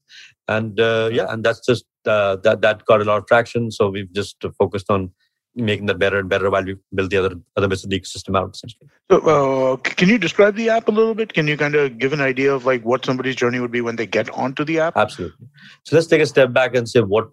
and 0.49 0.79
uh, 0.81 1.11
yeah, 1.12 1.26
and 1.29 1.45
that's 1.45 1.64
just 1.67 1.85
uh, 2.07 2.37
that 2.37 2.61
that 2.62 2.85
got 2.85 3.00
a 3.00 3.05
lot 3.05 3.19
of 3.19 3.26
traction. 3.26 3.71
So 3.71 3.90
we've 3.90 4.12
just 4.12 4.37
focused 4.59 4.90
on 4.90 5.11
making 5.57 5.87
that 5.87 5.99
better 5.99 6.19
and 6.19 6.29
better 6.29 6.49
while 6.49 6.64
we 6.64 6.76
build 6.95 7.11
the 7.11 7.17
other 7.17 7.35
other 7.57 7.69
bits 7.69 7.83
of 7.83 7.90
the 7.90 7.99
ecosystem 7.99 8.38
out 8.38 8.55
essentially. 8.55 8.88
So, 9.11 9.19
uh, 9.19 9.76
can 9.76 10.09
you 10.09 10.19
describe 10.19 10.55
the 10.55 10.71
app 10.71 10.88
a 10.88 10.93
little 10.93 11.14
bit? 11.14 11.33
Can 11.33 11.49
you 11.49 11.57
kind 11.57 11.75
of 11.75 11.99
give 11.99 12.12
an 12.12 12.21
idea 12.21 12.55
of 12.55 12.64
like 12.64 12.83
what 12.85 13.05
somebody's 13.05 13.37
journey 13.37 13.61
would 13.61 13.73
be 13.73 13.81
when 13.81 13.97
they 13.97 14.07
get 14.07 14.31
onto 14.31 14.64
the 14.64 14.79
app? 14.79 14.97
Absolutely. 14.97 15.49
So 15.85 15.97
let's 15.97 16.07
take 16.07 16.21
a 16.21 16.26
step 16.26 16.52
back 16.52 16.75
and 16.75 16.88
say 16.88 17.00
what 17.00 17.31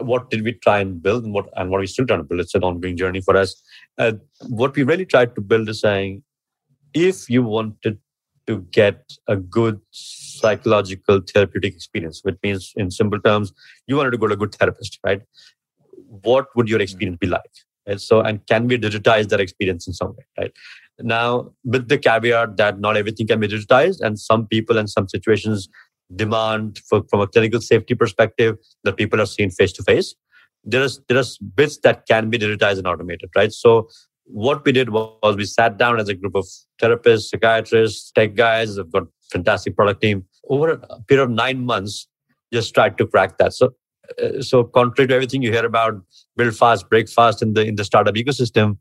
what 0.00 0.30
did 0.30 0.42
we 0.42 0.52
try 0.52 0.78
and 0.80 1.02
build 1.02 1.24
and 1.24 1.32
what 1.32 1.48
and 1.56 1.70
what 1.70 1.78
are 1.78 1.80
we 1.80 1.86
still 1.86 2.06
trying 2.06 2.20
to 2.20 2.24
build 2.24 2.40
it's 2.40 2.54
an 2.54 2.64
ongoing 2.64 2.96
journey 2.96 3.20
for 3.20 3.36
us 3.36 3.62
uh, 3.98 4.12
what 4.48 4.74
we 4.74 4.82
really 4.82 5.06
tried 5.06 5.34
to 5.34 5.40
build 5.40 5.68
is 5.68 5.80
saying 5.80 6.22
if 6.94 7.30
you 7.30 7.42
wanted 7.42 7.98
to 8.46 8.58
get 8.72 9.12
a 9.28 9.36
good 9.36 9.80
psychological 9.90 11.20
therapeutic 11.20 11.74
experience 11.74 12.20
which 12.24 12.36
means 12.42 12.72
in 12.76 12.90
simple 12.90 13.20
terms 13.20 13.52
you 13.86 13.94
wanted 13.94 14.10
to 14.10 14.18
go 14.18 14.26
to 14.26 14.34
a 14.34 14.36
good 14.36 14.54
therapist 14.54 14.98
right 15.04 15.22
what 16.08 16.48
would 16.56 16.68
your 16.68 16.80
experience 16.80 17.18
be 17.20 17.26
like? 17.26 17.50
And 17.86 18.00
so, 18.00 18.20
and 18.20 18.46
can 18.46 18.66
we 18.66 18.78
digitize 18.78 19.28
that 19.28 19.40
experience 19.40 19.86
in 19.86 19.94
some 19.94 20.08
way, 20.08 20.24
right? 20.38 20.52
Now, 21.00 21.52
with 21.64 21.88
the 21.88 21.96
caveat 21.96 22.56
that 22.56 22.80
not 22.80 22.96
everything 22.96 23.26
can 23.26 23.40
be 23.40 23.48
digitized, 23.48 24.00
and 24.00 24.18
some 24.18 24.46
people 24.46 24.76
and 24.76 24.90
some 24.90 25.08
situations 25.08 25.68
demand 26.14 26.78
for, 26.88 27.02
from 27.08 27.20
a 27.20 27.26
clinical 27.26 27.60
safety 27.60 27.94
perspective 27.94 28.56
that 28.84 28.96
people 28.96 29.20
are 29.20 29.26
seen 29.26 29.50
face 29.50 29.72
to 29.72 29.82
face. 29.82 30.14
There's 30.64 31.00
there's 31.08 31.38
bits 31.38 31.78
that 31.84 32.06
can 32.06 32.30
be 32.30 32.38
digitized 32.38 32.78
and 32.78 32.86
automated, 32.86 33.30
right? 33.36 33.52
So 33.52 33.88
what 34.24 34.64
we 34.64 34.72
did 34.72 34.90
was 34.90 35.36
we 35.36 35.44
sat 35.44 35.78
down 35.78 35.98
as 35.98 36.08
a 36.08 36.14
group 36.14 36.34
of 36.34 36.46
therapists, 36.80 37.30
psychiatrists, 37.30 38.10
tech 38.12 38.34
guys. 38.34 38.78
I've 38.78 38.92
got 38.92 39.04
fantastic 39.32 39.76
product 39.76 40.02
team 40.02 40.24
over 40.48 40.72
a 40.72 41.02
period 41.02 41.24
of 41.24 41.30
nine 41.30 41.64
months. 41.64 42.08
Just 42.52 42.74
tried 42.74 42.98
to 42.98 43.06
crack 43.06 43.38
that. 43.38 43.54
So 43.54 43.74
uh, 44.22 44.40
so 44.40 44.64
contrary 44.64 45.08
to 45.08 45.14
everything 45.14 45.42
you 45.42 45.52
hear 45.52 45.64
about 45.64 45.94
build 46.36 46.56
fast, 46.56 46.88
break 46.88 47.08
fast 47.08 47.42
in 47.42 47.54
the 47.54 47.64
in 47.64 47.76
the 47.76 47.84
startup 47.84 48.14
ecosystem, 48.14 48.78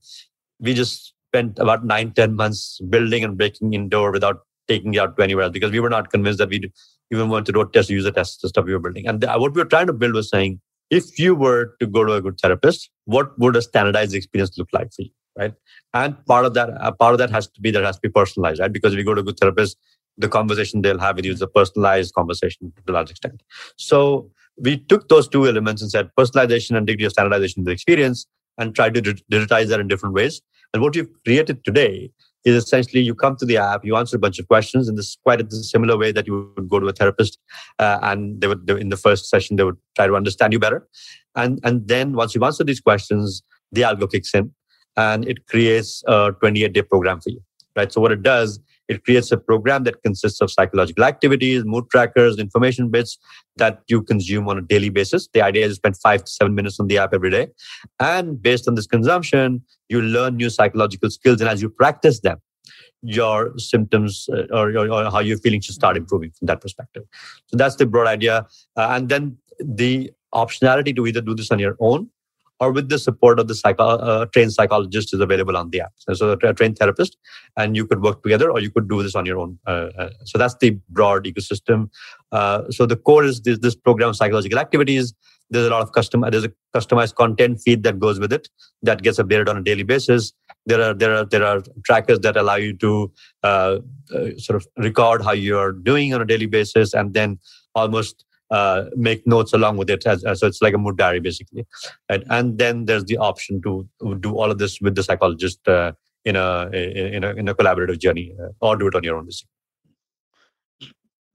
we 0.60 0.74
just 0.74 1.14
spent 1.30 1.60
about 1.60 1.86
nine 1.86 2.12
ten 2.12 2.36
months 2.36 2.80
building 2.90 3.24
and 3.24 3.38
breaking 3.38 3.74
indoor 3.74 4.12
without 4.12 4.47
taking 4.68 4.94
it 4.94 5.00
out 5.00 5.18
to 5.18 5.24
anywhere 5.24 5.46
else 5.46 5.54
because 5.54 5.72
we 5.72 5.80
were 5.80 5.90
not 5.90 6.12
convinced 6.12 6.40
that 6.40 6.50
we 6.50 6.72
even 7.12 7.30
want 7.30 7.46
to 7.46 7.52
road 7.54 7.74
test 7.74 7.90
user 7.90 8.12
test 8.12 8.42
the 8.42 8.50
stuff 8.50 8.66
we 8.66 8.74
were 8.74 8.80
building. 8.80 9.08
And 9.08 9.24
what 9.24 9.54
we 9.54 9.62
were 9.62 9.66
trying 9.66 9.88
to 9.88 9.94
build 9.94 10.14
was 10.14 10.30
saying, 10.30 10.60
if 10.90 11.20
you 11.20 11.36
were 11.36 11.76
to 11.80 11.88
go 11.88 12.04
to 12.06 12.14
a 12.14 12.22
good 12.22 12.40
therapist, 12.40 12.90
what 13.06 13.38
would 13.40 13.56
a 13.56 13.62
standardized 13.62 14.16
experience 14.16 14.58
look 14.58 14.70
like 14.72 14.94
for 14.94 15.02
you, 15.02 15.10
right? 15.38 15.54
And 15.94 16.26
part 16.26 16.46
of 16.46 16.54
that, 16.54 16.70
part 16.98 17.14
of 17.14 17.18
that 17.20 17.30
has 17.30 17.48
to 17.48 17.62
be 17.62 17.72
that 17.72 17.84
has 17.84 17.98
to 17.98 18.02
be 18.02 18.10
personalized, 18.10 18.62
right? 18.62 18.72
Because 18.72 18.94
if 18.94 18.98
you 18.98 19.06
go 19.06 19.14
to 19.14 19.22
a 19.22 19.24
good 19.24 19.40
therapist, 19.40 19.78
the 20.18 20.30
conversation 20.30 20.82
they'll 20.82 21.00
have 21.00 21.18
with 21.18 21.26
you 21.26 21.32
is 21.32 21.42
a 21.42 21.48
personalized 21.48 22.14
conversation 22.14 22.72
to 22.86 22.92
a 22.92 22.94
large 22.94 23.12
extent. 23.12 23.44
So 23.78 24.32
we 24.58 24.78
took 24.78 25.10
those 25.10 25.28
two 25.28 25.48
elements 25.48 25.82
and 25.82 25.92
said 25.92 26.10
personalization 26.18 26.76
and 26.76 26.88
degree 26.88 27.06
of 27.06 27.12
standardization 27.12 27.62
of 27.62 27.66
the 27.66 27.72
experience 27.72 28.26
and 28.58 28.74
tried 28.74 28.96
to 28.96 29.02
digitize 29.02 29.68
that 29.68 29.80
in 29.80 29.88
different 29.88 30.16
ways. 30.16 30.42
And 30.74 30.82
what 30.82 30.96
we've 30.96 31.10
created 31.24 31.64
today 31.64 32.12
is 32.48 32.64
essentially 32.64 33.02
you 33.02 33.14
come 33.14 33.36
to 33.38 33.46
the 33.46 33.58
app, 33.58 33.86
you 33.86 33.96
answer 33.96 34.16
a 34.16 34.20
bunch 34.20 34.40
of 34.40 34.48
questions 34.48 34.88
in 34.88 34.96
this 34.96 35.18
quite 35.24 35.42
a 35.42 35.52
similar 35.52 35.98
way 35.98 36.12
that 36.12 36.28
you 36.28 36.52
would 36.56 36.70
go 36.70 36.80
to 36.80 36.88
a 36.88 36.94
therapist, 36.94 37.40
uh, 37.80 38.00
and 38.02 38.42
they 38.42 38.48
would 38.48 38.70
in 38.70 38.90
the 38.90 38.98
first 38.98 39.30
session 39.30 39.56
they 39.56 39.64
would 39.64 39.78
try 39.96 40.08
to 40.08 40.16
understand 40.16 40.54
you 40.54 40.60
better, 40.60 40.88
and 41.36 41.60
and 41.64 41.88
then 41.88 42.14
once 42.14 42.34
you've 42.34 42.44
answered 42.44 42.68
these 42.68 42.82
questions, 42.82 43.44
the 43.72 43.82
algo 43.82 44.12
kicks 44.12 44.34
in, 44.34 44.52
and 44.96 45.28
it 45.28 45.46
creates 45.48 46.04
a 46.08 46.34
28 46.40 46.74
day 46.74 46.82
program 46.82 47.22
for 47.22 47.30
you, 47.30 47.42
right? 47.76 47.92
So 47.92 48.02
what 48.02 48.12
it 48.12 48.24
does 48.24 48.60
it 48.88 49.04
creates 49.04 49.32
a 49.32 49.38
program 49.38 49.84
that 49.84 50.02
consists 50.04 50.42
of 50.42 50.52
psychological 50.52 51.04
activities, 51.04 51.64
mood 51.66 51.90
trackers, 51.90 52.38
information 52.38 52.90
bits 52.90 53.18
that 53.58 53.82
you 53.88 54.02
consume 54.02 54.48
on 54.48 54.58
a 54.58 54.62
daily 54.62 54.90
basis. 54.90 55.28
The 55.34 55.42
idea 55.42 55.66
is 55.66 55.74
to 55.74 55.76
spend 55.76 55.98
five 55.98 56.24
to 56.24 56.32
seven 56.32 56.56
minutes 56.56 56.80
on 56.80 56.88
the 56.88 56.98
app 56.98 57.14
every 57.14 57.30
day. 57.30 57.48
And 58.00 58.42
based 58.42 58.68
on 58.68 58.76
this 58.76 58.88
consumption, 58.88 59.62
you 59.90 60.02
learn 60.02 60.38
new 60.38 60.50
psychological 60.50 61.10
skills. 61.10 61.42
And 61.42 61.50
as 61.50 61.62
you 61.62 61.70
practice 61.70 62.22
them, 62.22 62.38
your 63.02 63.58
symptoms 63.58 64.28
uh, 64.34 64.44
or, 64.52 64.76
or, 64.78 64.90
or, 64.90 65.12
how 65.12 65.20
you're 65.20 65.38
feeling 65.38 65.62
should 65.62 65.76
start 65.76 65.96
improving 65.96 66.32
from 66.32 66.48
that 66.48 66.62
perspective. 66.62 67.04
So 67.48 67.56
that's 67.58 67.76
the 67.76 67.86
broad 67.86 68.08
idea. 68.08 68.48
Uh, 68.76 68.88
and 68.92 69.08
then 69.08 69.38
the 69.60 70.12
optionality 70.34 70.96
to 70.96 71.06
either 71.06 71.22
do 71.22 71.36
this 71.36 71.52
on 71.52 71.60
your 71.60 71.76
own 71.80 72.10
or 72.60 72.72
with 72.72 72.90
the 72.90 72.98
support 72.98 73.40
of 73.40 73.48
the 73.48 73.56
psycho, 73.56 73.84
uh, 73.84 74.26
trained 74.28 74.54
psychologist 74.54 75.14
is 75.14 75.20
available 75.20 75.56
on 75.56 75.70
the 75.70 75.82
app. 75.82 75.94
So, 75.98 76.32
a 76.32 76.54
trained 76.54 76.78
therapist, 76.78 77.18
and 77.56 77.76
you 77.76 77.86
could 77.86 78.02
work 78.02 78.24
together, 78.24 78.52
or 78.52 78.60
you 78.60 78.72
could 78.72 78.90
do 78.90 79.04
this 79.04 79.16
on 79.16 79.26
your 79.26 79.40
own. 79.40 79.60
Uh, 79.68 79.90
uh, 79.98 80.10
so 80.24 80.38
that's 80.38 80.56
the 80.60 80.72
broad 80.90 81.26
ecosystem. 81.26 81.90
Uh, 82.32 82.70
so 82.72 82.86
the 82.86 82.96
core 82.96 83.24
is 83.24 83.42
this, 83.42 83.60
this 83.60 83.76
program 83.76 84.10
of 84.10 84.16
psychological 84.16 84.60
activities. 84.60 85.14
There's 85.50 85.68
a 85.68 85.70
lot 85.70 85.82
of 85.82 85.94
custom. 85.94 86.26
There's 86.30 86.44
a 86.44 86.52
customized 86.76 87.16
content 87.16 87.62
feed 87.62 87.84
that 87.84 88.00
goes 88.00 88.20
with 88.20 88.34
it 88.34 88.50
that 88.82 89.02
gets 89.02 89.18
updated 89.18 89.48
on 89.48 89.58
a 89.58 89.64
daily 89.64 89.84
basis. 89.84 90.34
There 90.66 90.82
are 90.82 90.94
there 90.94 91.16
are 91.16 91.26
there 91.26 91.46
are 91.46 91.64
trackers 91.86 92.20
that 92.20 92.36
allow 92.36 92.56
you 92.56 92.74
to 92.78 93.12
uh, 93.44 93.78
uh, 94.14 94.38
sort 94.38 94.58
of 94.58 94.68
record 94.78 95.22
how 95.22 95.32
you 95.32 95.58
are 95.58 95.72
doing 95.72 96.14
on 96.14 96.22
a 96.22 96.26
daily 96.26 96.48
basis, 96.48 96.94
and 96.94 97.14
then 97.14 97.40
almost 97.76 98.26
uh, 98.52 98.86
make 98.96 99.26
notes 99.28 99.54
along 99.54 99.78
with 99.78 99.90
it. 99.90 100.06
As, 100.06 100.24
as, 100.24 100.40
so 100.40 100.48
it's 100.48 100.62
like 100.62 100.74
a 100.74 100.78
mood 100.78 100.98
diary 100.98 101.20
basically. 101.20 101.66
Right? 102.10 102.24
And 102.30 102.58
then 102.58 102.86
there's 102.86 103.06
the 103.06 103.18
option 103.18 103.62
to 103.64 103.88
do 104.20 104.36
all 104.36 104.52
of 104.52 104.58
this 104.58 104.80
with 104.82 104.96
the 104.96 105.04
psychologist 105.04 105.68
uh, 105.68 105.92
in, 106.26 106.36
a, 106.36 106.70
in, 106.72 107.24
a, 107.24 107.30
in 107.32 107.48
a 107.48 107.56
collaborative 107.56 108.00
journey 108.00 108.36
uh, 108.42 108.50
or 108.60 108.76
do 108.76 108.88
it 108.88 108.96
on 108.96 109.04
your 109.04 109.18
own. 109.18 109.26
Basically. 109.26 109.50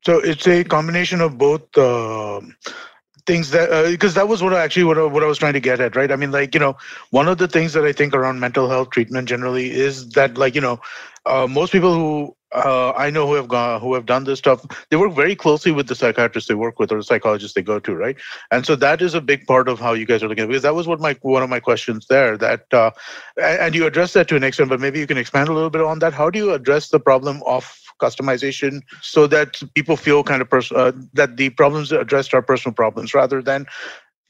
So 0.04 0.18
it's 0.18 0.46
a 0.48 0.64
combination 0.64 1.20
of 1.20 1.38
both 1.38 1.76
uh, 1.78 2.40
things 3.26 3.50
that 3.50 3.90
because 3.90 4.16
uh, 4.16 4.20
that 4.20 4.28
was 4.28 4.42
what 4.42 4.52
I 4.52 4.62
actually 4.62 4.84
what 4.84 4.98
I, 4.98 5.04
what 5.04 5.22
I 5.22 5.26
was 5.26 5.38
trying 5.38 5.52
to 5.52 5.60
get 5.60 5.80
at, 5.80 5.94
right? 5.94 6.10
I 6.10 6.16
mean, 6.16 6.32
like 6.32 6.54
you 6.54 6.60
know, 6.60 6.76
one 7.10 7.28
of 7.28 7.38
the 7.38 7.46
things 7.46 7.72
that 7.74 7.84
I 7.84 7.92
think 7.92 8.14
around 8.14 8.40
mental 8.40 8.68
health 8.68 8.90
treatment 8.90 9.28
generally 9.28 9.70
is 9.70 10.08
that 10.10 10.36
like 10.36 10.54
you 10.54 10.60
know, 10.60 10.80
uh, 11.24 11.46
most 11.48 11.72
people 11.72 11.94
who 11.94 12.36
uh, 12.54 12.92
I 12.92 13.10
know 13.10 13.26
who 13.26 13.34
have 13.34 13.48
gone, 13.48 13.80
who 13.80 13.94
have 13.94 14.06
done 14.06 14.24
this 14.24 14.38
stuff. 14.38 14.64
They 14.90 14.96
work 14.96 15.12
very 15.12 15.34
closely 15.34 15.72
with 15.72 15.88
the 15.88 15.94
psychiatrists 15.94 16.48
they 16.48 16.54
work 16.54 16.78
with 16.78 16.92
or 16.92 16.96
the 16.96 17.02
psychologists 17.02 17.54
they 17.54 17.62
go 17.62 17.78
to, 17.80 17.94
right? 17.94 18.16
And 18.50 18.66
so 18.66 18.76
that 18.76 19.02
is 19.02 19.14
a 19.14 19.20
big 19.20 19.46
part 19.46 19.68
of 19.68 19.78
how 19.78 19.92
you 19.92 20.06
guys 20.06 20.22
are 20.22 20.28
looking 20.28 20.42
at 20.42 20.46
it. 20.46 20.48
Because 20.48 20.62
that 20.62 20.74
was 20.74 20.86
what 20.86 21.00
my 21.00 21.16
one 21.22 21.42
of 21.42 21.50
my 21.50 21.60
questions 21.60 22.06
there. 22.08 22.36
That 22.36 22.72
uh, 22.72 22.90
and 23.40 23.74
you 23.74 23.86
address 23.86 24.12
that 24.14 24.28
to 24.28 24.36
an 24.36 24.44
extent, 24.44 24.68
but 24.70 24.80
maybe 24.80 24.98
you 24.98 25.06
can 25.06 25.18
expand 25.18 25.48
a 25.48 25.52
little 25.52 25.70
bit 25.70 25.80
on 25.82 25.98
that. 26.00 26.12
How 26.12 26.30
do 26.30 26.38
you 26.38 26.52
address 26.52 26.88
the 26.88 27.00
problem 27.00 27.42
of 27.46 27.78
customization 28.00 28.82
so 29.00 29.26
that 29.28 29.60
people 29.74 29.96
feel 29.96 30.24
kind 30.24 30.42
of 30.42 30.50
pers- 30.50 30.72
uh, 30.72 30.92
that 31.14 31.36
the 31.36 31.50
problems 31.50 31.92
addressed 31.92 32.34
are 32.34 32.42
personal 32.42 32.74
problems 32.74 33.14
rather 33.14 33.40
than 33.40 33.66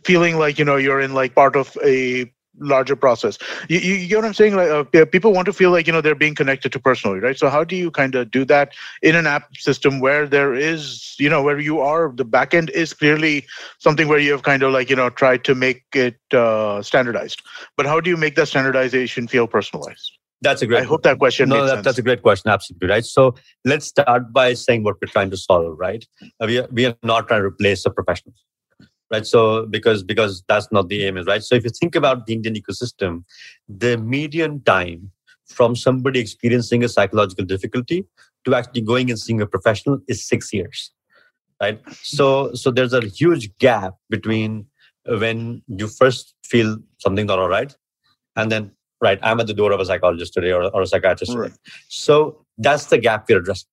feeling 0.05 0.37
like 0.38 0.59
you 0.59 0.64
know 0.64 0.76
you're 0.76 1.00
in 1.00 1.14
like 1.14 1.35
part 1.35 1.57
of 1.57 1.76
a 1.85 2.31
larger 2.59 2.97
process. 2.97 3.39
You, 3.69 3.79
you, 3.79 3.95
you, 3.95 4.09
get 4.09 4.17
what 4.17 4.25
I'm 4.25 4.35
saying? 4.35 4.57
Like 4.57 4.69
uh, 4.69 5.05
people 5.07 5.33
want 5.33 5.47
to 5.47 5.53
feel 5.53 5.71
like 5.71 5.87
you 5.87 5.93
know 5.93 6.01
they're 6.01 6.15
being 6.15 6.35
connected 6.35 6.73
to 6.73 6.81
personally, 6.81 7.19
right? 7.19 7.39
So 7.39 7.49
how 7.49 7.65
do 7.65 7.77
you 7.77 7.91
kind 7.91 8.15
of 8.15 8.31
do 8.31 8.45
that 8.47 8.75
in 9.03 9.17
an 9.17 9.27
app 9.27 9.57
system 9.57 10.01
where 10.01 10.27
there 10.27 10.55
is, 10.55 11.15
you 11.19 11.29
know, 11.29 11.43
where 11.43 11.59
you 11.59 11.81
are 11.81 12.13
the 12.15 12.25
backend 12.25 12.71
is 12.71 12.93
clearly 12.93 13.47
something 13.79 14.09
where 14.09 14.19
you 14.19 14.33
have 14.33 14.43
kind 14.43 14.63
of 14.63 14.73
like 14.73 14.91
you 14.91 14.97
know 14.97 15.11
tried 15.11 15.45
to 15.45 15.55
make 15.55 15.85
it 15.95 16.17
uh, 16.33 16.83
standardized, 16.83 17.43
but 17.77 17.87
how 17.87 18.01
do 18.01 18.11
you 18.11 18.17
make 18.17 18.35
that 18.37 18.49
standardization 18.49 19.29
feel 19.29 19.47
personalized? 19.47 20.19
That's 20.43 20.61
a 20.61 20.67
great. 20.67 20.81
I 20.81 20.85
hope 20.85 21.05
that 21.05 21.19
question. 21.19 21.49
No, 21.49 21.65
that, 21.65 21.85
that's 21.85 21.99
a 21.99 22.03
great 22.03 22.23
question. 22.23 22.51
Absolutely 22.51 22.89
right. 22.89 23.05
So 23.05 23.37
let's 23.65 23.87
start 23.87 24.33
by 24.33 24.55
saying 24.55 24.83
what 24.83 24.97
we're 25.01 25.09
trying 25.09 25.31
to 25.31 25.37
solve. 25.37 25.79
Right, 25.79 26.05
uh, 26.41 26.47
we 26.47 26.59
are, 26.59 26.69
we 26.71 26.87
are 26.87 26.97
not 27.03 27.29
trying 27.29 27.43
to 27.43 27.47
replace 27.47 27.87
a 27.87 27.91
professional 27.91 28.35
right? 29.12 29.26
So 29.26 29.66
because 29.66 30.02
because 30.02 30.42
that's 30.49 30.73
not 30.73 30.88
the 30.88 31.04
aim 31.04 31.16
is 31.16 31.26
right? 31.26 31.42
So 31.42 31.54
if 31.54 31.64
you 31.64 31.71
think 31.71 31.95
about 31.95 32.26
the 32.26 32.33
indian 32.33 32.54
ecosystem 32.54 33.25
the 33.69 33.97
median 33.99 34.62
time 34.62 35.11
from 35.47 35.76
somebody 35.76 36.19
experiencing 36.19 36.83
a 36.83 36.88
psychological 36.88 37.45
difficulty 37.45 38.04
to 38.45 38.54
actually 38.54 38.81
going 38.81 39.11
and 39.11 39.19
seeing 39.19 39.40
a 39.40 39.47
professional 39.47 40.00
is 40.09 40.26
six 40.26 40.52
years 40.52 40.90
right? 41.61 41.81
So 42.02 42.54
so 42.54 42.71
there's 42.71 42.92
a 42.92 43.02
huge 43.07 43.57
gap 43.59 43.95
between 44.11 44.66
when 45.07 45.62
you 45.66 45.88
first 45.88 46.35
feel 46.45 46.78
something's 46.99 47.28
not 47.28 47.38
all 47.38 47.49
right 47.49 47.75
and 48.37 48.52
then 48.52 48.71
right 49.00 49.19
i'm 49.23 49.40
at 49.40 49.49
the 49.49 49.54
door 49.54 49.73
of 49.73 49.81
a 49.81 49.85
psychologist 49.85 50.33
today 50.33 50.52
or, 50.52 50.62
or 50.75 50.83
a 50.83 50.87
psychiatrist 50.87 51.35
right. 51.35 51.50
so 51.88 52.47
that's 52.59 52.87
the 52.87 52.99
gap 52.99 53.28
we're 53.28 53.38
addressing 53.38 53.66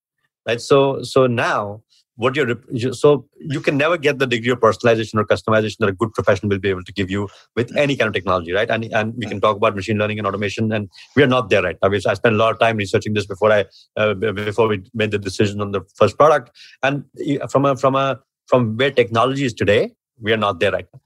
right? 0.50 0.62
So 0.62 1.04
so 1.04 1.28
now 1.28 1.82
what 2.20 2.36
you're 2.36 2.94
so 3.02 3.10
you 3.56 3.62
can 3.66 3.78
never 3.82 3.98
get 4.06 4.20
the 4.20 4.28
degree 4.28 4.52
of 4.52 4.60
personalization 4.60 5.20
or 5.22 5.26
customization 5.26 5.78
that 5.80 5.90
a 5.90 5.98
good 6.02 6.14
professional 6.14 6.50
will 6.50 6.64
be 6.66 6.70
able 6.70 6.84
to 6.84 6.94
give 7.00 7.10
you 7.10 7.28
with 7.56 7.76
any 7.84 7.96
kind 7.96 8.10
of 8.10 8.14
technology 8.14 8.52
right? 8.52 8.70
And 8.70 8.86
and 9.00 9.14
we 9.18 9.26
can 9.26 9.40
talk 9.46 9.56
about 9.56 9.76
machine 9.76 9.98
learning 9.98 10.20
and 10.20 10.28
automation 10.28 10.72
and 10.78 10.90
we 11.16 11.24
are 11.24 11.32
not 11.36 11.50
there 11.50 11.64
right 11.64 11.78
I, 11.82 11.90
mean, 11.90 12.02
I 12.06 12.14
spent 12.14 12.36
a 12.36 12.38
lot 12.38 12.54
of 12.54 12.60
time 12.60 12.78
researching 12.78 13.14
this 13.14 13.26
before 13.26 13.52
i 13.52 13.66
uh, 13.96 14.14
before 14.14 14.68
we 14.68 14.84
made 14.94 15.12
the 15.12 15.22
decision 15.30 15.62
on 15.62 15.72
the 15.72 15.82
first 15.96 16.18
product. 16.18 16.52
And 16.84 17.06
from 17.50 17.66
a 17.66 17.76
from 17.76 17.96
a 17.96 18.20
from 18.48 18.76
where 18.76 18.92
technology 18.92 19.46
is 19.46 19.54
today 19.54 19.94
we 20.20 20.34
are 20.34 20.44
not 20.46 20.60
there 20.60 20.74
right 20.74 20.88
now 20.94 21.02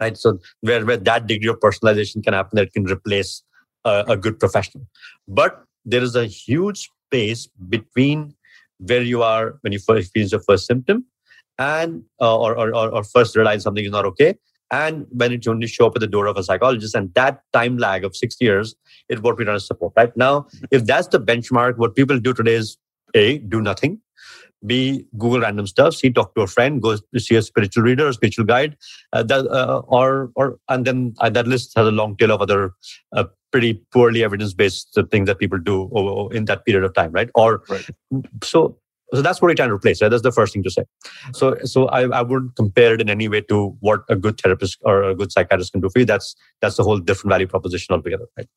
right? 0.00 0.16
So 0.16 0.38
where, 0.60 0.84
where 0.84 0.96
that 0.96 1.26
degree 1.26 1.48
of 1.48 1.60
personalization 1.60 2.24
can 2.24 2.34
happen 2.34 2.56
that 2.56 2.72
can 2.72 2.84
replace 2.84 3.42
a, 3.84 4.04
a 4.08 4.16
good 4.16 4.38
professional. 4.38 4.86
But 5.28 5.64
there 5.84 6.02
is 6.02 6.16
a 6.16 6.26
huge 6.26 6.90
space 7.06 7.48
between 7.68 8.34
where 8.86 9.02
you 9.02 9.22
are 9.22 9.58
when 9.62 9.72
you 9.72 9.78
first 9.78 10.00
experience 10.00 10.32
your 10.32 10.42
first 10.42 10.66
symptom 10.66 11.04
and 11.58 12.02
uh, 12.20 12.38
or, 12.38 12.56
or, 12.58 12.74
or 12.74 13.04
first 13.04 13.36
realize 13.36 13.62
something 13.62 13.84
is 13.84 13.90
not 13.90 14.04
okay 14.04 14.34
and 14.70 15.06
when 15.10 15.32
it 15.32 15.46
only 15.46 15.66
show 15.66 15.86
up 15.86 15.94
at 15.94 16.00
the 16.00 16.06
door 16.06 16.26
of 16.26 16.36
a 16.36 16.42
psychologist 16.42 16.94
and 16.94 17.12
that 17.14 17.42
time 17.52 17.76
lag 17.76 18.04
of 18.04 18.16
six 18.16 18.36
years 18.40 18.74
is 19.08 19.20
what 19.20 19.36
we're 19.36 19.44
trying 19.44 19.56
to 19.56 19.60
support 19.60 19.92
right? 19.96 20.16
Now 20.16 20.46
if 20.70 20.86
that's 20.86 21.08
the 21.08 21.20
benchmark 21.20 21.76
what 21.76 21.94
people 21.94 22.18
do 22.18 22.32
today 22.32 22.54
is 22.54 22.76
a 23.14 23.38
do 23.38 23.60
nothing 23.60 24.00
b 24.64 25.04
google 25.18 25.40
random 25.40 25.66
stuff 25.66 25.94
c 25.94 26.10
talk 26.10 26.34
to 26.34 26.42
a 26.42 26.46
friend 26.46 26.80
go 26.80 26.96
see 27.16 27.34
a 27.34 27.42
spiritual 27.42 27.82
reader 27.82 28.06
or 28.06 28.12
spiritual 28.12 28.44
guide 28.44 28.76
uh, 29.12 29.22
that, 29.22 29.46
uh, 29.48 29.82
or 29.86 30.30
or 30.36 30.58
and 30.68 30.84
then 30.84 31.14
uh, 31.18 31.28
that 31.28 31.46
list 31.46 31.72
has 31.76 31.86
a 31.86 31.90
long 31.90 32.16
tail 32.16 32.30
of 32.30 32.40
other 32.40 32.72
uh, 33.12 33.24
pretty 33.52 33.74
poorly 33.92 34.24
evidence 34.24 34.54
based 34.54 34.98
things 35.10 35.26
that 35.26 35.38
people 35.38 35.58
do 35.58 36.28
in 36.32 36.46
that 36.46 36.64
period 36.64 36.84
of 36.84 36.94
time 36.94 37.12
right 37.12 37.30
or 37.34 37.62
right. 37.68 37.88
so 38.42 38.76
So 39.14 39.20
that's 39.20 39.42
what 39.42 39.48
we're 39.48 39.54
trying 39.54 39.68
to 39.68 39.74
replace. 39.74 40.00
Right? 40.00 40.08
That's 40.08 40.22
the 40.22 40.32
first 40.32 40.54
thing 40.54 40.62
to 40.62 40.70
say. 40.70 40.84
So, 41.34 41.56
so 41.64 41.86
I, 41.88 42.04
I 42.20 42.22
wouldn't 42.22 42.56
compare 42.56 42.94
it 42.94 43.00
in 43.02 43.10
any 43.10 43.28
way 43.28 43.42
to 43.42 43.76
what 43.80 44.04
a 44.08 44.16
good 44.16 44.40
therapist 44.40 44.78
or 44.82 45.02
a 45.02 45.14
good 45.14 45.30
psychiatrist 45.30 45.72
can 45.72 45.82
do 45.82 45.90
for 45.90 45.98
you. 45.98 46.06
That's 46.06 46.34
that's 46.62 46.78
a 46.78 46.82
whole 46.82 46.98
different 46.98 47.32
value 47.34 47.46
proposition 47.46 47.92
altogether. 47.92 48.26
Right? 48.38 48.48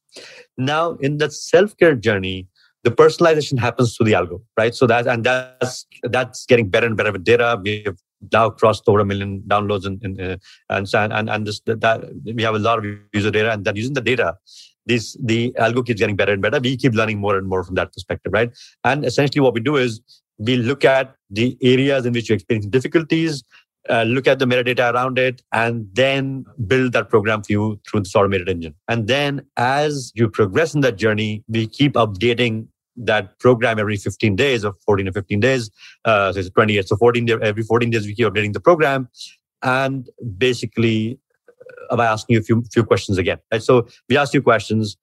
Now, 0.58 0.94
in 1.08 1.18
that 1.18 1.34
self 1.34 1.76
care 1.76 1.94
journey, 1.94 2.48
the 2.86 2.92
personalization 2.92 3.60
happens 3.60 3.98
through 3.98 4.06
the 4.06 4.14
algo, 4.14 4.42
right? 4.58 4.74
So 4.74 4.88
that 4.88 5.08
and 5.08 5.26
that's 5.26 5.86
that's 6.04 6.46
getting 6.46 6.70
better 6.70 6.88
and 6.88 6.96
better 6.96 7.12
with 7.12 7.26
data. 7.26 7.60
We've 7.62 8.00
now 8.32 8.50
crossed 8.50 8.84
over 8.88 9.02
a 9.02 9.06
million 9.06 9.42
downloads 9.48 9.86
and 9.86 10.02
and 10.04 10.22
uh, 10.22 10.38
and 10.70 10.88
and, 10.94 11.30
and 11.30 11.48
this, 11.48 11.60
that 11.66 12.10
we 12.24 12.44
have 12.44 12.56
a 12.56 12.60
lot 12.60 12.80
of 12.80 12.86
user 13.14 13.32
data, 13.32 13.52
and 13.52 13.66
then 13.66 13.76
using 13.76 13.94
the 13.94 14.02
data, 14.02 14.38
this 14.86 15.18
the 15.24 15.52
algo 15.60 15.86
keeps 15.86 16.00
getting 16.00 16.16
better 16.16 16.34
and 16.34 16.42
better. 16.42 16.60
We 16.60 16.78
keep 16.78 16.94
learning 16.94 17.20
more 17.20 17.38
and 17.38 17.48
more 17.48 17.64
from 17.64 17.76
that 17.76 17.94
perspective, 17.94 18.34
right? 18.34 18.52
And 18.84 19.06
essentially, 19.06 19.42
what 19.42 19.54
we 19.54 19.60
do 19.62 19.76
is 19.76 20.02
we 20.38 20.58
look 20.58 20.86
at 20.86 21.16
the 21.30 21.58
areas 21.62 22.06
in 22.06 22.14
which 22.14 22.30
you're 22.30 22.36
experiencing 22.36 22.72
difficulties, 22.72 23.44
uh, 23.90 24.04
look 24.04 24.28
at 24.28 24.40
the 24.40 24.46
metadata 24.46 24.94
around 24.94 25.20
it, 25.20 25.42
and 25.52 25.88
then 25.94 26.46
build 26.68 26.94
that 26.94 27.10
program 27.10 27.44
for 27.44 27.52
you 27.52 27.80
through 27.88 28.02
this 28.02 28.16
automated 28.16 28.50
engine. 28.50 28.76
And 28.88 29.08
then 29.08 29.46
as 29.58 30.12
you 30.16 30.30
progress 30.30 30.74
in 30.74 30.82
that 30.82 30.98
journey, 30.98 31.44
we 31.48 31.68
keep 31.68 31.94
updating 31.94 32.68
that 32.98 33.38
program 33.40 33.78
every 33.78 33.98
15 33.98 34.36
days 34.36 34.64
or 34.64 34.74
14 34.86 35.08
or 35.08 35.12
15 35.12 35.40
days. 35.40 35.70
Uh, 36.06 36.32
so 36.32 36.40
it's 36.40 36.50
20 36.50 36.74
years. 36.74 36.88
So 36.88 36.96
14 36.96 37.30
every 37.42 37.64
14 37.64 37.90
days 37.90 38.06
we 38.06 38.16
keep 38.16 38.28
updating 38.28 38.54
the 38.54 38.60
program, 38.60 39.10
and 39.62 40.10
basically 40.38 41.20
by 41.96 42.06
asking 42.06 42.36
you 42.36 42.40
a 42.40 42.44
few 42.44 42.64
few 42.72 42.84
questions 42.84 43.18
again. 43.18 43.40
Right. 43.52 43.62
So 43.64 43.88
we 44.10 44.18
ask 44.18 44.34
you 44.34 44.42
questions, 44.42 44.98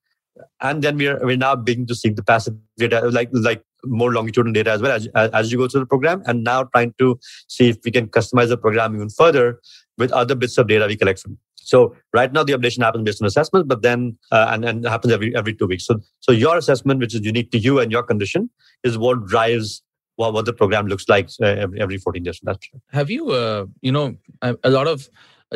and 0.60 0.82
then 0.82 0.96
we're 0.96 1.18
we're 1.24 1.36
now 1.36 1.54
beginning 1.56 1.86
to 1.88 1.94
seek 1.94 2.16
the 2.16 2.22
passive 2.22 2.54
data, 2.76 3.00
like 3.08 3.30
like 3.32 3.62
more 3.84 4.12
longitudinal 4.12 4.52
data 4.52 4.70
as 4.70 4.80
well 4.80 4.92
as, 4.92 5.08
as 5.14 5.50
you 5.50 5.58
go 5.58 5.66
through 5.66 5.80
the 5.80 5.86
program 5.86 6.22
and 6.26 6.44
now 6.44 6.62
trying 6.62 6.94
to 6.98 7.18
see 7.48 7.68
if 7.68 7.78
we 7.84 7.90
can 7.90 8.06
customize 8.06 8.46
the 8.46 8.56
program 8.56 8.94
even 8.94 9.10
further 9.10 9.60
with 9.98 10.12
other 10.12 10.36
bits 10.36 10.56
of 10.56 10.68
data 10.68 10.86
we 10.86 10.96
collect 10.96 11.18
from 11.18 11.36
so 11.62 11.96
right 12.12 12.32
now 12.32 12.42
the 12.42 12.52
updation 12.52 12.82
happens 12.82 13.04
based 13.04 13.22
on 13.22 13.26
assessment, 13.26 13.68
but 13.68 13.82
then 13.82 14.18
uh, 14.30 14.48
and 14.50 14.64
and 14.64 14.84
happens 14.84 15.12
every 15.12 15.34
every 15.34 15.54
two 15.54 15.66
weeks. 15.66 15.86
So 15.86 16.00
so 16.20 16.32
your 16.32 16.56
assessment, 16.56 17.00
which 17.00 17.14
is 17.14 17.22
unique 17.22 17.50
to 17.52 17.58
you 17.58 17.78
and 17.78 17.90
your 17.90 18.02
condition, 18.02 18.50
is 18.82 18.98
what 18.98 19.26
drives 19.26 19.82
what, 20.16 20.34
what 20.34 20.44
the 20.44 20.52
program 20.52 20.86
looks 20.86 21.08
like 21.08 21.30
uh, 21.40 21.46
every, 21.46 21.80
every 21.80 21.98
14 21.98 22.22
days. 22.22 22.40
That's 22.42 22.66
true. 22.66 22.80
Have 22.90 23.10
you 23.10 23.30
uh, 23.30 23.66
you 23.80 23.92
know 23.92 24.16
a, 24.42 24.56
a 24.64 24.70
lot 24.70 24.88
of 24.88 25.08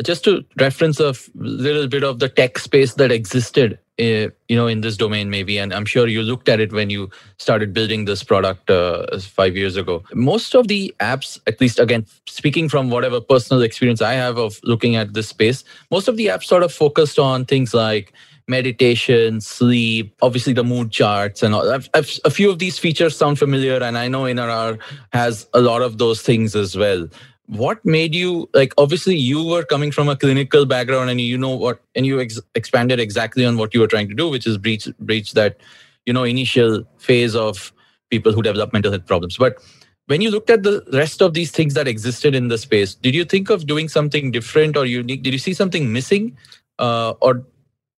just 0.03 0.23
to 0.23 0.43
reference 0.59 0.99
a 0.99 1.13
little 1.35 1.87
bit 1.87 2.03
of 2.03 2.19
the 2.19 2.29
tech 2.29 2.57
space 2.59 2.93
that 2.95 3.11
existed 3.11 3.79
uh, 3.99 4.29
you 4.47 4.55
know 4.55 4.67
in 4.67 4.81
this 4.81 4.95
domain 4.95 5.29
maybe 5.29 5.57
and 5.57 5.73
i'm 5.73 5.85
sure 5.85 6.07
you 6.07 6.21
looked 6.21 6.49
at 6.49 6.59
it 6.59 6.71
when 6.71 6.89
you 6.89 7.09
started 7.37 7.73
building 7.73 8.05
this 8.05 8.23
product 8.23 8.69
uh, 8.69 9.05
5 9.19 9.55
years 9.55 9.75
ago 9.75 10.03
most 10.13 10.55
of 10.55 10.67
the 10.67 10.93
apps 10.99 11.39
at 11.47 11.59
least 11.59 11.79
again 11.79 12.05
speaking 12.27 12.69
from 12.69 12.89
whatever 12.89 13.19
personal 13.19 13.63
experience 13.63 14.01
i 14.01 14.13
have 14.13 14.37
of 14.37 14.59
looking 14.63 14.95
at 14.95 15.13
this 15.13 15.29
space 15.29 15.63
most 15.89 16.07
of 16.07 16.17
the 16.17 16.27
apps 16.27 16.43
sort 16.43 16.63
of 16.63 16.71
focused 16.71 17.17
on 17.17 17.45
things 17.45 17.73
like 17.73 18.13
meditation, 18.49 19.41
sleep, 19.41 20.15
obviously 20.21 20.53
the 20.53 20.63
mood 20.63 20.89
charts, 20.89 21.43
and 21.43 21.53
all. 21.53 21.69
I've, 21.69 21.89
I've, 21.93 22.09
a 22.23 22.29
few 22.29 22.49
of 22.49 22.59
these 22.59 22.79
features 22.79 23.17
sound 23.17 23.37
familiar, 23.37 23.83
and 23.83 23.97
I 23.97 24.07
know 24.07 24.25
Inner 24.25 24.49
Hour 24.49 24.77
has 25.11 25.47
a 25.53 25.59
lot 25.59 25.81
of 25.81 25.97
those 25.97 26.21
things 26.21 26.55
as 26.55 26.77
well 26.77 27.09
what 27.47 27.83
made 27.85 28.13
you 28.13 28.49
like 28.53 28.73
obviously 28.77 29.15
you 29.15 29.43
were 29.43 29.63
coming 29.63 29.89
from 29.91 30.09
a 30.09 30.15
clinical 30.15 30.65
background 30.65 31.09
and 31.09 31.21
you 31.21 31.37
know 31.37 31.55
what 31.55 31.81
and 31.95 32.05
you 32.05 32.19
ex- 32.19 32.41
expanded 32.55 32.99
exactly 32.99 33.45
on 33.45 33.57
what 33.57 33.73
you 33.73 33.79
were 33.79 33.87
trying 33.87 34.07
to 34.07 34.13
do 34.13 34.29
which 34.29 34.45
is 34.45 34.57
breach 34.57 34.87
breach 34.99 35.31
that 35.31 35.57
you 36.05 36.11
know 36.11 36.23
initial 36.23 36.83
phase 36.97 37.35
of 37.35 37.71
people 38.09 38.33
who 38.33 38.41
develop 38.41 38.71
mental 38.71 38.91
health 38.91 39.05
problems. 39.05 39.37
But 39.37 39.57
when 40.05 40.21
you 40.21 40.31
looked 40.31 40.49
at 40.49 40.63
the 40.63 40.81
rest 40.93 41.21
of 41.21 41.33
these 41.33 41.51
things 41.51 41.73
that 41.73 41.87
existed 41.87 42.35
in 42.35 42.47
the 42.49 42.57
space 42.57 42.95
did 42.95 43.15
you 43.15 43.23
think 43.23 43.49
of 43.49 43.65
doing 43.65 43.87
something 43.87 44.31
different 44.31 44.75
or 44.75 44.85
unique? 44.85 45.23
Did 45.23 45.31
you 45.33 45.39
see 45.39 45.53
something 45.53 45.91
missing 45.93 46.37
uh, 46.79 47.13
or 47.21 47.45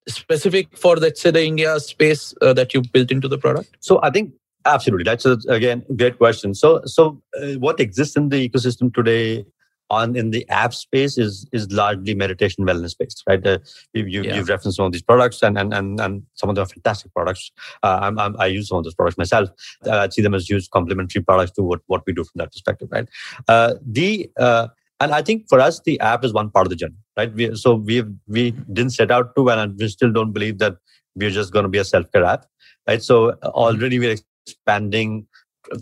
specific 0.07 0.77
for 0.77 0.95
let's 0.95 1.21
say 1.21 1.29
the 1.29 1.43
india 1.43 1.79
space 1.79 2.33
uh, 2.41 2.51
that 2.53 2.73
you 2.73 2.81
built 2.93 3.11
into 3.11 3.27
the 3.27 3.37
product? 3.37 3.77
So 3.79 3.99
i 4.03 4.11
think 4.11 4.33
Absolutely. 4.65 5.03
That's 5.03 5.25
a, 5.25 5.38
again 5.47 5.86
great 5.95 6.17
question. 6.17 6.53
So, 6.53 6.81
so 6.86 7.21
uh, 7.41 7.53
what 7.60 7.79
exists 7.79 8.15
in 8.15 8.29
the 8.29 8.49
ecosystem 8.49 8.93
today 8.93 9.45
on 9.89 10.15
in 10.15 10.31
the 10.31 10.47
app 10.49 10.73
space 10.73 11.17
is 11.17 11.47
is 11.51 11.71
largely 11.71 12.13
meditation 12.13 12.65
wellness 12.65 12.95
based, 12.97 13.23
right? 13.27 13.45
Uh, 13.45 13.57
you, 13.93 14.05
you, 14.05 14.23
yeah. 14.23 14.36
you've 14.36 14.49
referenced 14.49 14.77
some 14.77 14.86
of 14.86 14.91
these 14.91 15.01
products, 15.01 15.41
and 15.41 15.57
and 15.57 15.73
and, 15.73 15.99
and 15.99 16.23
some 16.34 16.49
of 16.49 16.55
them 16.55 16.63
are 16.63 16.67
fantastic 16.67 17.13
products. 17.13 17.51
Uh, 17.84 17.99
I'm, 18.01 18.19
I'm, 18.19 18.36
i 18.39 18.45
use 18.45 18.69
some 18.69 18.77
of 18.77 18.84
those 18.84 18.93
products 18.93 19.17
myself. 19.17 19.49
Uh, 19.86 19.97
I 19.97 20.10
see 20.10 20.21
them 20.21 20.36
as 20.36 20.49
used 20.49 20.71
complementary 20.71 21.23
products 21.23 21.51
to 21.53 21.63
what 21.63 21.81
what 21.88 22.03
we 22.05 22.13
do 22.13 22.23
from 22.23 22.38
that 22.39 22.51
perspective, 22.51 22.89
right? 22.91 23.07
Uh, 23.47 23.75
the 23.86 24.29
uh, 24.38 24.67
and 24.99 25.13
I 25.13 25.21
think 25.21 25.47
for 25.47 25.60
us, 25.60 25.79
the 25.79 25.99
app 26.01 26.23
is 26.25 26.34
one 26.34 26.51
part 26.51 26.67
of 26.67 26.69
the 26.69 26.75
journey, 26.75 26.97
right? 27.17 27.34
We, 27.34 27.55
so 27.55 27.75
we 27.75 28.03
we 28.27 28.51
didn't 28.51 28.91
set 28.91 29.12
out 29.12 29.36
to, 29.36 29.49
and 29.49 29.77
we 29.79 29.88
still 29.88 30.12
don't 30.12 30.34
believe 30.34 30.60
that 30.60 30.75
we're 31.15 31.29
just 31.29 31.51
going 31.51 31.63
to 31.63 31.69
be 31.69 31.77
a 31.79 31.86
self 31.86 32.12
care 32.12 32.25
app, 32.25 32.45
right? 32.88 33.01
So 33.01 33.31
already 33.43 33.97
we're 33.97 34.17
expanding 34.51 35.27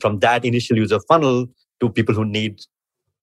from 0.01 0.19
that 0.19 0.45
initial 0.45 0.77
user 0.77 0.99
funnel 1.07 1.47
to 1.79 1.89
people 1.89 2.15
who 2.15 2.25
need 2.25 2.59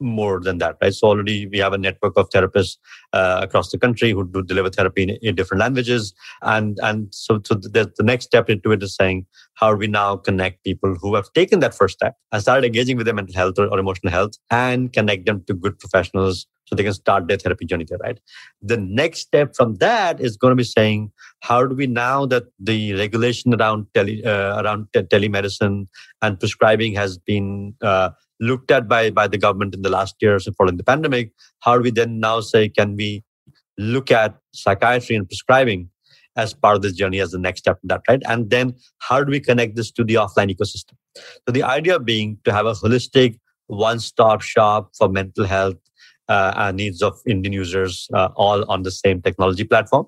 more 0.00 0.40
than 0.40 0.58
that, 0.58 0.76
right? 0.82 0.94
So 0.94 1.08
already 1.08 1.46
we 1.46 1.58
have 1.58 1.72
a 1.72 1.78
network 1.78 2.14
of 2.16 2.28
therapists 2.30 2.76
uh, 3.12 3.40
across 3.42 3.70
the 3.70 3.78
country 3.78 4.10
who 4.10 4.26
do 4.26 4.42
deliver 4.42 4.70
therapy 4.70 5.04
in, 5.04 5.10
in 5.22 5.34
different 5.34 5.60
languages, 5.60 6.14
and 6.42 6.78
and 6.82 7.08
so 7.14 7.40
so 7.44 7.54
the, 7.54 7.92
the 7.96 8.02
next 8.02 8.26
step 8.26 8.50
into 8.50 8.72
it 8.72 8.82
is 8.82 8.94
saying 8.94 9.26
how 9.54 9.72
do 9.72 9.78
we 9.78 9.86
now 9.86 10.16
connect 10.16 10.64
people 10.64 10.96
who 11.00 11.14
have 11.14 11.32
taken 11.32 11.60
that 11.60 11.74
first 11.74 11.94
step 11.94 12.16
and 12.32 12.42
started 12.42 12.66
engaging 12.66 12.96
with 12.96 13.06
their 13.06 13.14
mental 13.14 13.34
health 13.34 13.58
or, 13.58 13.66
or 13.68 13.78
emotional 13.78 14.12
health 14.12 14.32
and 14.50 14.92
connect 14.92 15.26
them 15.26 15.44
to 15.46 15.54
good 15.54 15.78
professionals 15.78 16.46
so 16.66 16.74
they 16.74 16.82
can 16.82 16.94
start 16.94 17.28
their 17.28 17.36
therapy 17.36 17.66
journey 17.66 17.84
there, 17.84 17.98
right? 17.98 18.18
The 18.62 18.78
next 18.78 19.20
step 19.20 19.54
from 19.54 19.76
that 19.76 20.20
is 20.20 20.36
going 20.36 20.52
to 20.52 20.56
be 20.56 20.64
saying, 20.64 21.12
how 21.40 21.66
do 21.66 21.74
we 21.74 21.86
now 21.86 22.26
that 22.26 22.44
the 22.58 22.94
regulation 22.94 23.54
around 23.54 23.86
tele, 23.94 24.24
uh, 24.24 24.62
around 24.62 24.88
te- 24.92 25.02
telemedicine 25.02 25.86
and 26.22 26.40
prescribing 26.40 26.94
has 26.94 27.18
been 27.18 27.74
uh, 27.82 28.10
looked 28.48 28.70
at 28.76 28.88
by 28.92 29.02
by 29.18 29.26
the 29.34 29.40
government 29.46 29.74
in 29.74 29.82
the 29.86 29.94
last 29.98 30.14
years 30.26 30.46
and 30.46 30.56
following 30.56 30.78
the 30.82 30.88
pandemic? 30.92 31.32
How 31.60 31.76
do 31.78 31.82
we 31.82 31.92
then 32.00 32.20
now 32.20 32.36
say, 32.52 32.68
can 32.68 32.96
we 32.96 33.10
look 33.94 34.10
at 34.10 34.36
psychiatry 34.52 35.16
and 35.16 35.28
prescribing 35.28 35.88
as 36.36 36.52
part 36.52 36.76
of 36.76 36.82
this 36.82 36.94
journey 37.00 37.20
as 37.20 37.30
the 37.30 37.38
next 37.38 37.60
step 37.60 37.78
in 37.82 37.88
that, 37.88 38.02
right? 38.08 38.22
And 38.26 38.50
then 38.50 38.74
how 38.98 39.22
do 39.24 39.30
we 39.30 39.40
connect 39.40 39.76
this 39.76 39.90
to 39.92 40.04
the 40.04 40.14
offline 40.14 40.52
ecosystem? 40.54 40.94
So 41.16 41.52
the 41.52 41.62
idea 41.62 41.98
being 42.00 42.38
to 42.44 42.52
have 42.52 42.66
a 42.66 42.72
holistic 42.72 43.38
one-stop 43.68 44.42
shop 44.42 44.90
for 44.98 45.08
mental 45.08 45.44
health 45.44 45.76
uh, 46.28 46.72
needs 46.74 47.02
of 47.02 47.20
Indian 47.26 47.52
users 47.52 48.08
uh, 48.14 48.28
all 48.34 48.68
on 48.70 48.82
the 48.82 48.90
same 48.90 49.22
technology 49.22 49.64
platform, 49.64 50.06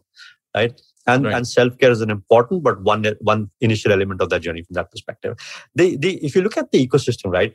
right? 0.57 0.81
And, 1.07 1.27
right. 1.27 1.35
and 1.35 1.47
self-care 1.47 1.93
is 1.93 2.01
an 2.01 2.11
important 2.11 2.65
but 2.65 2.83
one 2.83 3.05
one 3.21 3.51
initial 3.61 3.93
element 3.93 4.21
of 4.21 4.29
that 4.31 4.43
journey 4.43 4.63
from 4.63 4.75
that 4.75 4.91
perspective. 4.91 5.37
The, 5.77 5.97
the, 5.97 6.17
if 6.25 6.35
you 6.35 6.43
look 6.43 6.57
at 6.57 6.73
the 6.73 6.85
ecosystem, 6.85 7.31
right, 7.31 7.55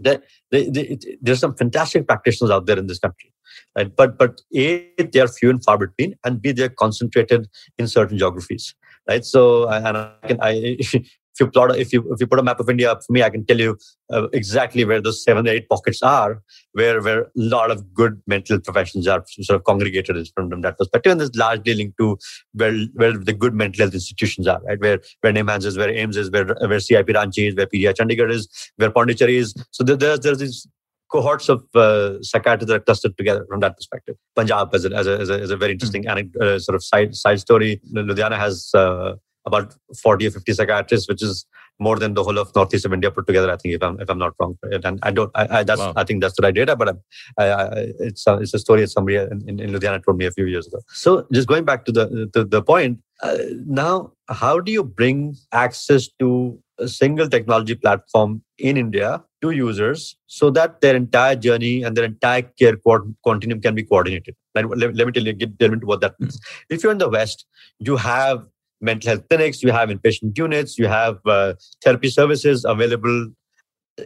the, 0.00 0.22
the, 0.50 0.70
the, 0.70 1.18
there's 1.20 1.40
some 1.40 1.54
fantastic 1.54 2.06
practitioners 2.06 2.50
out 2.50 2.66
there 2.66 2.78
in 2.78 2.86
this 2.86 2.98
country, 2.98 3.32
right? 3.76 3.94
But 3.94 4.18
but 4.18 4.40
a 4.54 4.90
they 4.98 5.20
are 5.20 5.28
few 5.28 5.50
and 5.50 5.62
far 5.62 5.78
between, 5.78 6.16
and 6.24 6.40
b 6.40 6.52
they're 6.52 6.68
concentrated 6.68 7.48
in 7.78 7.86
certain 7.86 8.18
geographies, 8.18 8.74
right? 9.08 9.24
So 9.24 9.68
and 9.68 9.96
I 9.96 10.12
can 10.26 10.38
I 10.40 10.78
you 11.40 11.50
plot 11.50 11.76
if 11.76 11.92
you 11.92 12.06
if 12.12 12.20
you 12.20 12.26
put 12.26 12.38
a 12.38 12.42
map 12.42 12.60
of 12.60 12.68
India 12.68 12.92
up 12.92 13.02
for 13.04 13.12
me, 13.12 13.22
I 13.22 13.30
can 13.30 13.44
tell 13.44 13.58
you 13.58 13.78
uh, 14.12 14.28
exactly 14.32 14.84
where 14.84 15.00
those 15.00 15.22
seven 15.22 15.48
or 15.48 15.50
eight 15.50 15.68
pockets 15.68 16.02
are, 16.02 16.42
where 16.72 17.00
where 17.02 17.22
a 17.22 17.30
lot 17.34 17.70
of 17.70 17.92
good 17.92 18.20
mental 18.26 18.60
professions 18.60 19.08
are 19.08 19.24
sort 19.42 19.56
of 19.56 19.64
congregated 19.64 20.16
from, 20.34 20.50
from 20.50 20.60
that 20.62 20.78
perspective, 20.78 21.12
and 21.12 21.20
this 21.20 21.34
largely 21.34 21.74
linked 21.74 21.98
to 21.98 22.18
where 22.52 22.76
where 22.94 23.16
the 23.16 23.32
good 23.32 23.54
mental 23.54 23.84
health 23.84 23.94
institutions 23.94 24.46
are, 24.46 24.60
right? 24.62 24.80
Where 24.80 25.00
where 25.20 25.32
NIMHANS 25.32 25.64
is, 25.64 25.78
where 25.78 25.88
AIIMS 25.88 26.16
is, 26.16 26.30
where 26.30 26.54
where 26.66 26.80
CIP 26.80 27.08
Ranchi 27.08 27.48
is, 27.48 27.54
where 27.54 27.66
PGI 27.66 27.94
Chandigarh 27.94 28.30
is, 28.30 28.48
where 28.76 28.90
Pondicherry 28.90 29.36
is. 29.36 29.54
So 29.70 29.84
there, 29.84 29.96
there's 29.96 30.20
there's 30.20 30.38
these 30.38 30.66
cohorts 31.10 31.48
of 31.48 31.64
uh, 31.74 32.22
psychiatrists 32.22 32.68
that 32.68 32.76
are 32.76 32.84
clustered 32.84 33.16
together 33.16 33.44
from 33.48 33.60
that 33.60 33.76
perspective. 33.76 34.16
Punjab 34.36 34.74
as 34.74 34.84
a, 34.84 34.94
as 34.94 35.06
a, 35.06 35.18
as 35.18 35.30
a, 35.30 35.40
as 35.40 35.50
a 35.50 35.56
very 35.56 35.72
interesting 35.72 36.04
mm-hmm. 36.04 36.42
uh, 36.42 36.58
sort 36.58 36.76
of 36.76 36.84
side 36.84 37.14
side 37.14 37.40
story. 37.40 37.80
Ludhiana 37.92 38.38
has 38.38 38.70
uh, 38.74 39.14
about 39.46 39.74
40 40.02 40.26
or 40.26 40.30
50 40.30 40.52
psychiatrists, 40.52 41.08
which 41.08 41.22
is 41.22 41.46
more 41.78 41.98
than 41.98 42.14
the 42.14 42.22
whole 42.22 42.38
of 42.38 42.54
northeast 42.54 42.84
of 42.84 42.92
India 42.92 43.10
put 43.10 43.26
together. 43.26 43.50
I 43.50 43.56
think, 43.56 43.74
if 43.74 43.82
I'm 43.82 43.98
if 44.00 44.10
I'm 44.10 44.18
not 44.18 44.34
wrong, 44.38 44.58
and 44.62 44.98
I 45.02 45.10
don't, 45.10 45.30
I, 45.34 45.58
I 45.58 45.62
that's 45.62 45.80
wow. 45.80 45.92
I 45.96 46.04
think 46.04 46.20
that's 46.20 46.36
the 46.36 46.42
right 46.42 46.54
data, 46.54 46.76
but 46.76 46.96
I, 47.38 47.44
I, 47.44 47.68
it's 48.00 48.26
a, 48.26 48.34
it's 48.36 48.54
a 48.54 48.58
story 48.58 48.82
that 48.82 48.88
somebody 48.88 49.16
in, 49.16 49.42
in, 49.48 49.60
in 49.60 49.70
Ludhiana 49.70 50.04
told 50.04 50.18
me 50.18 50.26
a 50.26 50.30
few 50.30 50.46
years 50.46 50.66
ago. 50.66 50.80
So 50.88 51.26
just 51.32 51.48
going 51.48 51.64
back 51.64 51.84
to 51.86 51.92
the 51.92 52.30
to 52.34 52.44
the 52.44 52.62
point, 52.62 52.98
uh, 53.22 53.38
now 53.66 54.12
how 54.28 54.60
do 54.60 54.70
you 54.70 54.84
bring 54.84 55.36
access 55.52 56.08
to 56.18 56.60
a 56.78 56.88
single 56.88 57.28
technology 57.28 57.74
platform 57.74 58.42
in 58.58 58.76
India 58.76 59.22
to 59.42 59.50
users 59.50 60.16
so 60.26 60.50
that 60.50 60.80
their 60.80 60.96
entire 60.96 61.36
journey 61.36 61.82
and 61.82 61.96
their 61.96 62.04
entire 62.04 62.42
care 62.42 62.76
continuum 63.24 63.60
can 63.60 63.74
be 63.74 63.82
coordinated. 63.82 64.34
Let, 64.54 64.68
let, 64.68 64.94
let 64.94 65.06
me 65.06 65.12
tell 65.12 65.24
you, 65.24 65.32
get 65.32 65.56
delve 65.58 65.74
into 65.74 65.86
what 65.86 66.00
that 66.00 66.18
means. 66.18 66.38
Mm-hmm. 66.38 66.74
If 66.74 66.82
you're 66.82 66.92
in 66.92 66.98
the 66.98 67.08
West, 67.08 67.46
you 67.78 67.96
have 67.96 68.44
mental 68.80 69.10
health 69.10 69.28
clinics, 69.28 69.62
you 69.62 69.72
have 69.72 69.88
inpatient 69.88 70.36
units, 70.36 70.78
you 70.78 70.86
have 70.86 71.18
uh, 71.26 71.54
therapy 71.84 72.08
services 72.08 72.64
available 72.64 73.28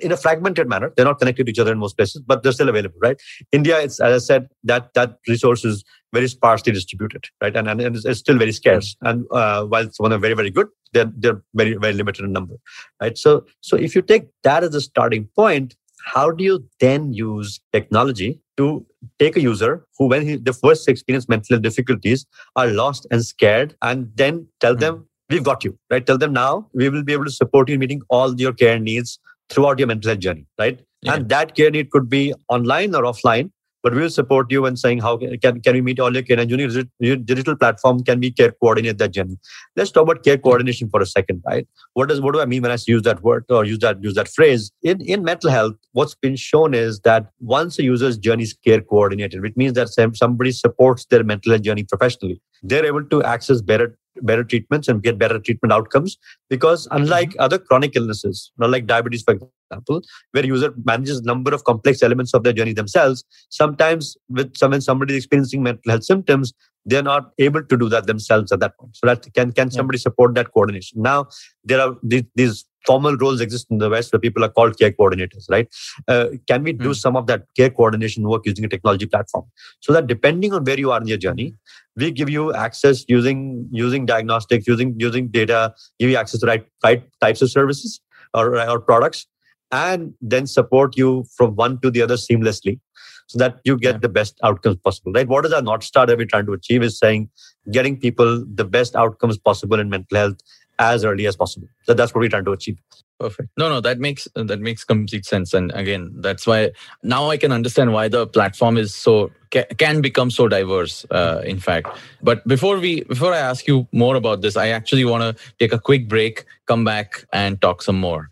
in 0.02 0.12
a 0.12 0.16
fragmented 0.16 0.68
manner. 0.68 0.92
They're 0.96 1.04
not 1.04 1.18
connected 1.18 1.46
to 1.46 1.50
each 1.50 1.58
other 1.58 1.72
in 1.72 1.78
most 1.78 1.96
places, 1.96 2.22
but 2.26 2.42
they're 2.42 2.52
still 2.52 2.68
available, 2.68 2.98
right? 3.00 3.20
India, 3.52 3.80
it's 3.80 4.00
as 4.00 4.22
I 4.22 4.26
said, 4.26 4.48
that 4.64 4.92
that 4.94 5.18
resource 5.28 5.64
is 5.64 5.84
very 6.12 6.28
sparsely 6.28 6.72
distributed, 6.72 7.24
right? 7.40 7.54
And, 7.54 7.68
and, 7.68 7.80
and 7.80 7.96
it's, 7.96 8.18
still 8.18 8.38
very 8.38 8.52
scarce. 8.52 8.96
And 9.02 9.24
uh, 9.30 9.64
while 9.64 9.90
some 9.92 10.06
of 10.06 10.10
them 10.10 10.18
are 10.18 10.20
very, 10.20 10.34
very 10.34 10.50
good, 10.50 10.68
they're 10.92 11.12
they're 11.16 11.42
very, 11.54 11.74
very 11.74 11.92
limited 11.92 12.24
in 12.24 12.32
number, 12.32 12.54
right? 13.00 13.16
So 13.18 13.44
so 13.60 13.76
if 13.76 13.94
you 13.94 14.02
take 14.02 14.24
that 14.42 14.64
as 14.64 14.74
a 14.74 14.80
starting 14.80 15.28
point, 15.37 15.76
how 16.05 16.31
do 16.31 16.45
you 16.45 16.64
then 16.81 17.12
use 17.12 17.61
technology 17.73 18.40
to 18.57 18.87
take 19.19 19.37
a 19.37 19.40
user 19.40 19.85
who, 19.99 20.07
when 20.07 20.27
he 20.27 20.37
the 20.37 20.53
first 20.53 20.88
experience 20.88 21.29
mental 21.29 21.59
difficulties, 21.59 22.27
are 22.57 22.67
lost 22.67 23.07
and 23.11 23.25
scared, 23.25 23.77
and 23.83 24.11
then 24.14 24.47
tell 24.61 24.77
them, 24.77 24.97
hmm. 24.97 25.35
"We've 25.35 25.45
got 25.45 25.64
you." 25.64 25.79
Right? 25.90 26.07
Tell 26.07 26.19
them 26.19 26.33
now 26.33 26.69
we 26.75 26.88
will 26.88 27.03
be 27.03 27.12
able 27.12 27.25
to 27.25 27.31
support 27.31 27.69
you 27.69 27.75
in 27.75 27.81
meeting 27.81 28.03
all 28.09 28.35
your 28.40 28.53
care 28.53 28.79
needs 28.79 29.19
throughout 29.51 29.79
your 29.79 29.88
mental 29.88 30.11
health 30.11 30.21
journey. 30.21 30.47
Right? 30.59 30.81
Yeah. 31.03 31.14
And 31.14 31.29
that 31.29 31.55
care 31.55 31.71
need 31.71 31.90
could 31.90 32.09
be 32.09 32.33
online 32.49 32.95
or 32.95 33.03
offline 33.03 33.51
but 33.85 33.94
we 33.94 34.01
will 34.01 34.11
support 34.11 34.51
you 34.51 34.64
in 34.66 34.77
saying 34.77 34.99
how 34.99 35.16
can, 35.18 35.61
can 35.61 35.75
we 35.75 35.83
meet 35.83 36.01
all 36.01 36.12
your 36.12 36.23
care 36.23 36.40
and 36.40 36.51
your 36.51 37.16
digital 37.16 37.55
platform 37.55 38.03
can 38.03 38.18
we 38.18 38.33
care 38.33 38.51
coordinate 38.51 38.99
that 38.99 39.12
journey? 39.12 39.38
Let's 39.77 39.92
talk 39.92 40.05
about 40.05 40.25
care 40.25 40.38
coordination 40.38 40.88
for 40.88 41.03
a 41.03 41.07
second 41.07 41.42
right? 41.47 41.68
What 41.92 42.09
does 42.09 42.20
what 42.20 42.35
do 42.35 42.40
i 42.40 42.47
mean 42.47 42.62
when 42.62 42.73
i 42.73 42.79
use 42.87 43.03
that 43.03 43.23
word 43.23 43.44
or 43.51 43.64
use 43.64 43.79
that 43.81 44.03
use 44.03 44.14
that 44.14 44.29
phrase? 44.29 44.73
In 44.83 45.01
in 45.03 45.23
mental 45.23 45.51
health 45.51 45.75
what's 45.92 46.14
been 46.14 46.37
shown 46.37 46.75
is 46.75 47.01
that 47.01 47.31
once 47.40 47.79
a 47.79 47.85
user's 47.85 48.18
journey 48.18 48.44
is 48.44 48.55
care 48.55 48.81
coordinated 48.81 49.42
which 49.42 49.57
means 49.57 49.75
that 49.75 49.88
somebody 50.14 50.51
supports 50.51 51.05
their 51.07 51.23
mental 51.23 51.53
health 51.53 51.62
journey 51.62 51.85
professionally 51.85 52.40
they're 52.62 52.87
able 52.87 53.05
to 53.05 53.23
access 53.23 53.61
better 53.61 53.99
better 54.22 54.44
treatments 54.44 54.88
and 54.88 55.03
get 55.03 55.18
better 55.18 55.38
treatment 55.38 55.72
outcomes 55.72 56.18
because 56.48 56.87
unlike 56.90 57.35
other 57.38 57.59
chronic 57.59 57.96
illnesses 57.96 58.53
not 58.59 58.70
like 58.70 58.87
diabetes 58.87 59.22
for 59.22 59.35
example 59.35 60.00
where 60.33 60.46
user 60.46 60.72
manages 60.85 61.22
number 61.22 61.53
of 61.53 61.64
complex 61.64 62.03
elements 62.03 62.35
of 62.35 62.44
their 62.44 62.53
journey 62.53 62.72
themselves 62.72 63.24
sometimes 63.48 64.16
with 64.29 64.57
some 64.57 64.70
when 64.70 64.81
somebody 64.81 65.14
is 65.14 65.18
experiencing 65.18 65.62
mental 65.62 65.90
health 65.90 66.05
symptoms 66.05 66.53
they're 66.87 67.03
not 67.03 67.31
able 67.38 67.62
to 67.62 67.77
do 67.77 67.88
that 67.88 68.07
themselves 68.07 68.53
at 68.53 68.61
that 68.61 68.77
point. 68.79 68.96
So 68.96 69.07
that 69.07 69.27
can 69.35 69.53
can 69.53 69.70
somebody 69.70 69.98
support 69.98 70.35
that 70.35 70.53
coordination? 70.53 71.03
Now 71.03 71.29
there 71.64 71.81
are 71.81 71.96
these, 72.03 72.24
these 72.35 72.64
formal 72.87 73.16
roles 73.16 73.40
exist 73.40 73.66
in 73.70 73.79
the 73.79 73.88
West 73.88 74.12
where 74.12 74.20
people 74.20 74.44
are 74.44 74.49
called 74.49 74.79
care 74.79 74.92
coordinators, 74.92 75.49
right? 75.51 75.68
Uh, 76.09 76.27
can 76.47 76.62
we 76.62 76.73
do 76.73 76.90
mm. 76.90 76.97
some 76.97 77.16
of 77.16 77.27
that 77.27 77.44
care 77.57 77.70
coordination 77.70 78.29
work 78.29 78.42
using 78.44 78.64
a 78.64 78.68
technology 78.68 79.07
platform? 79.07 79.44
So 79.81 79.92
that 79.92 80.07
depending 80.07 80.53
on 80.53 80.64
where 80.64 80.79
you 80.79 80.92
are 80.92 81.01
in 81.01 81.07
your 81.07 81.18
journey, 81.18 81.55
we 81.97 82.11
give 82.11 82.29
you 82.29 82.53
access 82.55 83.05
using 83.09 83.68
using 83.70 84.07
diagnostics, 84.07 84.66
using 84.66 84.94
using 84.99 85.29
data, 85.29 85.75
give 85.99 86.11
you 86.11 86.16
access 86.16 86.40
to 86.40 86.47
right 86.47 86.66
right 86.83 87.03
types 87.20 87.42
of 87.42 87.51
services 87.51 88.01
or, 88.33 88.61
or 88.68 88.81
products, 88.81 89.27
and 89.70 90.14
then 90.20 90.47
support 90.47 90.97
you 90.97 91.25
from 91.37 91.55
one 91.57 91.81
to 91.81 91.90
the 91.90 92.03
other 92.03 92.16
seamlessly 92.16 92.81
so 93.27 93.38
that 93.38 93.61
you 93.64 93.77
get 93.77 93.94
yeah. 93.94 93.99
the 93.99 94.09
best 94.09 94.38
outcomes 94.42 94.77
possible 94.77 95.12
right 95.12 95.29
what 95.29 95.47
is 95.47 95.53
our 95.53 95.62
north 95.62 95.83
star 95.83 96.07
that 96.07 96.18
we're 96.18 96.27
trying 96.27 96.47
to 96.47 96.53
achieve 96.53 96.83
is 96.83 96.99
saying 96.99 97.29
getting 97.70 97.99
people 97.99 98.44
the 98.55 98.64
best 98.64 98.94
outcomes 98.94 99.38
possible 99.38 99.81
in 99.81 99.88
mental 99.88 100.18
health 100.18 100.37
as 100.78 101.04
early 101.04 101.26
as 101.26 101.37
possible. 101.37 101.68
So 101.84 101.94
that's 101.94 102.14
what 102.14 102.20
we're 102.20 102.28
trying 102.28 102.44
to 102.46 102.52
achieve. 102.52 102.78
Perfect. 103.20 103.50
No, 103.56 103.68
no, 103.68 103.80
that 103.80 104.00
makes 104.00 104.26
that 104.34 104.60
makes 104.60 104.82
complete 104.84 105.24
sense. 105.24 105.54
And 105.54 105.70
again, 105.72 106.12
that's 106.16 106.46
why 106.46 106.72
now 107.02 107.30
I 107.30 107.37
can 107.37 107.52
understand 107.52 107.92
why 107.92 108.08
the 108.08 108.26
platform 108.26 108.76
is 108.76 108.94
so 108.94 109.30
can 109.78 110.00
become 110.00 110.30
so 110.30 110.48
diverse. 110.48 111.06
Uh, 111.10 111.40
in 111.44 111.60
fact, 111.60 111.96
but 112.22 112.46
before 112.48 112.78
we 112.78 113.02
before 113.04 113.32
I 113.32 113.38
ask 113.38 113.68
you 113.68 113.87
more 113.92 114.16
about 114.16 114.42
this, 114.42 114.56
I 114.56 114.68
actually 114.68 115.04
want 115.04 115.22
to 115.22 115.44
take 115.60 115.72
a 115.72 115.78
quick 115.78 116.08
break, 116.08 116.44
come 116.66 116.84
back, 116.84 117.24
and 117.32 117.60
talk 117.60 117.82
some 117.82 118.00
more. 118.00 118.30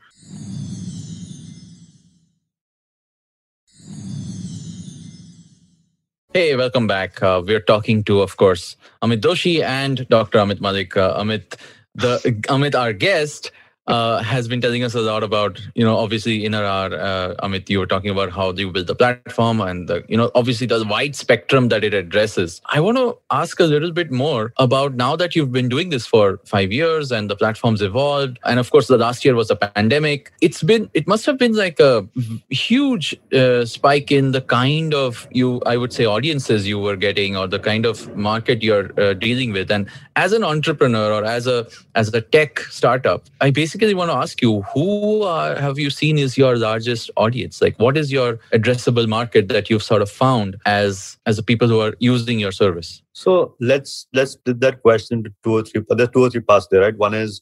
Hey, 6.34 6.56
welcome 6.56 6.86
back. 6.86 7.22
Uh, 7.22 7.42
we're 7.46 7.60
talking 7.60 8.02
to, 8.04 8.22
of 8.22 8.38
course, 8.38 8.76
Amit 9.02 9.20
Doshi 9.20 9.62
and 9.62 10.08
Dr. 10.08 10.38
Amit 10.38 10.62
Malik. 10.62 10.96
Uh, 10.96 11.20
Amit, 11.20 11.56
the 11.94 12.18
Amit, 12.48 12.74
our 12.74 12.92
guest, 12.92 13.50
uh, 13.88 14.22
has 14.22 14.46
been 14.46 14.60
telling 14.60 14.84
us 14.84 14.94
a 14.94 15.00
lot 15.00 15.22
about, 15.22 15.60
you 15.74 15.84
know, 15.84 15.96
obviously 15.96 16.44
in 16.44 16.54
our, 16.54 16.92
uh, 16.94 17.34
Amit, 17.42 17.68
you 17.68 17.80
were 17.80 17.86
talking 17.86 18.10
about 18.10 18.30
how 18.30 18.52
you 18.52 18.70
build 18.70 18.86
the 18.86 18.94
platform 18.94 19.60
and, 19.60 19.88
the, 19.88 20.04
you 20.08 20.16
know, 20.16 20.30
obviously 20.36 20.66
the 20.68 20.84
wide 20.84 21.16
spectrum 21.16 21.68
that 21.68 21.82
it 21.82 21.92
addresses. 21.92 22.60
I 22.66 22.78
want 22.78 22.96
to 22.98 23.18
ask 23.30 23.58
a 23.58 23.64
little 23.64 23.90
bit 23.90 24.12
more 24.12 24.52
about 24.58 24.94
now 24.94 25.16
that 25.16 25.34
you've 25.34 25.50
been 25.50 25.68
doing 25.68 25.90
this 25.90 26.06
for 26.06 26.38
five 26.44 26.70
years 26.70 27.10
and 27.10 27.28
the 27.28 27.34
platform's 27.34 27.82
evolved. 27.82 28.38
And 28.44 28.60
of 28.60 28.70
course, 28.70 28.86
the 28.86 28.98
last 28.98 29.24
year 29.24 29.34
was 29.34 29.50
a 29.50 29.56
pandemic. 29.56 30.32
It's 30.40 30.62
been, 30.62 30.88
it 30.94 31.08
must 31.08 31.26
have 31.26 31.36
been 31.38 31.54
like 31.54 31.80
a 31.80 32.06
huge 32.50 33.16
uh, 33.32 33.64
spike 33.64 34.12
in 34.12 34.30
the 34.30 34.42
kind 34.42 34.94
of 34.94 35.26
you, 35.32 35.60
I 35.66 35.76
would 35.76 35.92
say, 35.92 36.04
audiences 36.04 36.68
you 36.68 36.78
were 36.78 36.96
getting 36.96 37.36
or 37.36 37.48
the 37.48 37.58
kind 37.58 37.84
of 37.84 38.14
market 38.16 38.62
you're 38.62 38.98
uh, 39.00 39.14
dealing 39.14 39.52
with. 39.52 39.72
And 39.72 39.88
as 40.14 40.32
an 40.32 40.44
entrepreneur 40.44 41.12
or 41.12 41.24
as 41.24 41.48
a, 41.48 41.66
as 41.96 42.14
a 42.14 42.20
tech 42.20 42.60
startup, 42.60 43.24
I 43.40 43.50
basically 43.50 43.71
basically 43.72 43.94
want 43.94 44.10
to 44.10 44.16
ask 44.16 44.42
you 44.42 44.62
who 44.74 45.22
are, 45.22 45.56
have 45.56 45.78
you 45.78 45.88
seen 45.88 46.18
is 46.18 46.36
your 46.36 46.56
largest 46.56 47.10
audience 47.16 47.62
like 47.62 47.78
what 47.78 47.96
is 47.96 48.12
your 48.12 48.38
addressable 48.52 49.08
market 49.08 49.48
that 49.48 49.70
you've 49.70 49.82
sort 49.82 50.02
of 50.02 50.10
found 50.10 50.56
as 50.66 51.16
as 51.24 51.36
the 51.38 51.42
people 51.42 51.68
who 51.68 51.80
are 51.80 51.94
using 51.98 52.38
your 52.38 52.52
service 52.52 53.02
so 53.12 53.54
let's 53.60 54.06
let's 54.12 54.32
split 54.32 54.60
that 54.60 54.82
question 54.82 55.18
into 55.18 55.30
two 55.42 55.54
or 55.54 55.62
three 55.62 55.82
there's 55.88 56.10
two 56.10 56.22
or 56.22 56.28
three 56.28 56.40
parts 56.40 56.68
there 56.70 56.82
right 56.82 56.98
one 56.98 57.14
is 57.14 57.40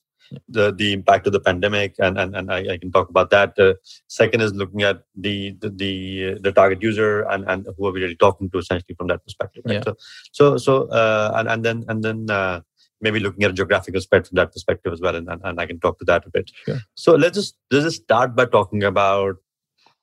the 0.49 0.73
the 0.73 0.93
impact 0.93 1.27
of 1.27 1.33
the 1.33 1.41
pandemic 1.41 1.97
and 1.99 2.17
and, 2.17 2.37
and 2.37 2.53
I, 2.53 2.75
I 2.75 2.79
can 2.79 2.93
talk 2.93 3.09
about 3.09 3.31
that 3.31 3.59
uh, 3.59 3.75
second 4.07 4.41
is 4.43 4.55
looking 4.55 4.83
at 4.83 5.03
the 5.17 5.57
the 5.61 5.71
the, 5.71 6.39
the, 6.41 6.53
target 6.53 6.81
user 6.81 7.23
and 7.23 7.45
and 7.49 7.67
who 7.77 7.87
are 7.89 7.93
we 7.93 8.03
really 8.03 8.15
talking 8.15 8.49
to 8.51 8.59
essentially 8.59 8.95
from 8.95 9.09
that 9.09 9.25
perspective 9.25 9.65
right? 9.67 9.75
yeah. 9.75 9.83
so 9.83 9.97
so 10.31 10.57
so 10.57 10.89
uh, 10.91 11.33
and 11.35 11.49
and 11.49 11.65
then 11.65 11.85
and 11.89 12.05
then 12.05 12.31
uh, 12.31 12.61
maybe 13.01 13.21
looking 13.21 13.45
at 13.45 13.51
a 13.51 13.55
geographical 13.55 14.01
spread 14.01 14.27
from 14.27 14.37
that 14.37 14.53
perspective 14.53 14.93
as 14.93 15.01
well, 15.01 15.17
and, 15.17 15.29
and 15.29 15.61
I 15.61 15.67
can 15.67 15.81
talk 15.81 15.99
to 15.99 16.05
that 16.07 16.27
a 16.27 16.31
bit. 16.31 16.51
Sure. 16.65 16.79
So 16.95 17.15
let's 17.15 17.37
just 17.37 17.57
let's 17.71 17.85
just 17.85 18.03
start 18.03 18.37
by 18.37 18.47
talking 18.47 18.85
about 18.85 19.37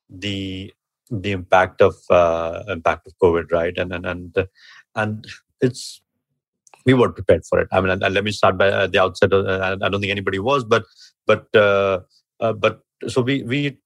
the 0.10 0.74
the 1.10 1.32
impact 1.32 1.82
of 1.82 1.96
uh, 2.10 2.64
impact 2.68 3.08
of 3.08 3.14
COVID, 3.22 3.52
right? 3.52 3.78
And 3.78 3.94
and 3.94 4.06
and 4.06 4.48
and 4.96 5.28
it's 5.62 6.02
we 6.86 6.94
weren't 6.94 7.16
prepared 7.16 7.46
for 7.46 7.60
it. 7.60 7.68
I 7.72 7.82
mean, 7.82 7.90
and, 7.90 8.04
and 8.04 8.14
let 8.14 8.24
me 8.24 8.32
start 8.32 8.58
by 8.58 8.70
uh, 8.70 8.88
the 8.88 9.02
outset. 9.02 9.34
Uh, 9.34 9.78
I 9.82 9.90
don't 9.90 10.00
think 10.00 10.12
anybody 10.12 10.40
was, 10.40 10.64
but 10.64 10.86
but 11.26 11.54
uh, 11.56 12.00
uh, 12.40 12.54
but 12.54 12.82
so 13.08 13.22
we 13.22 13.44
we. 13.44 13.78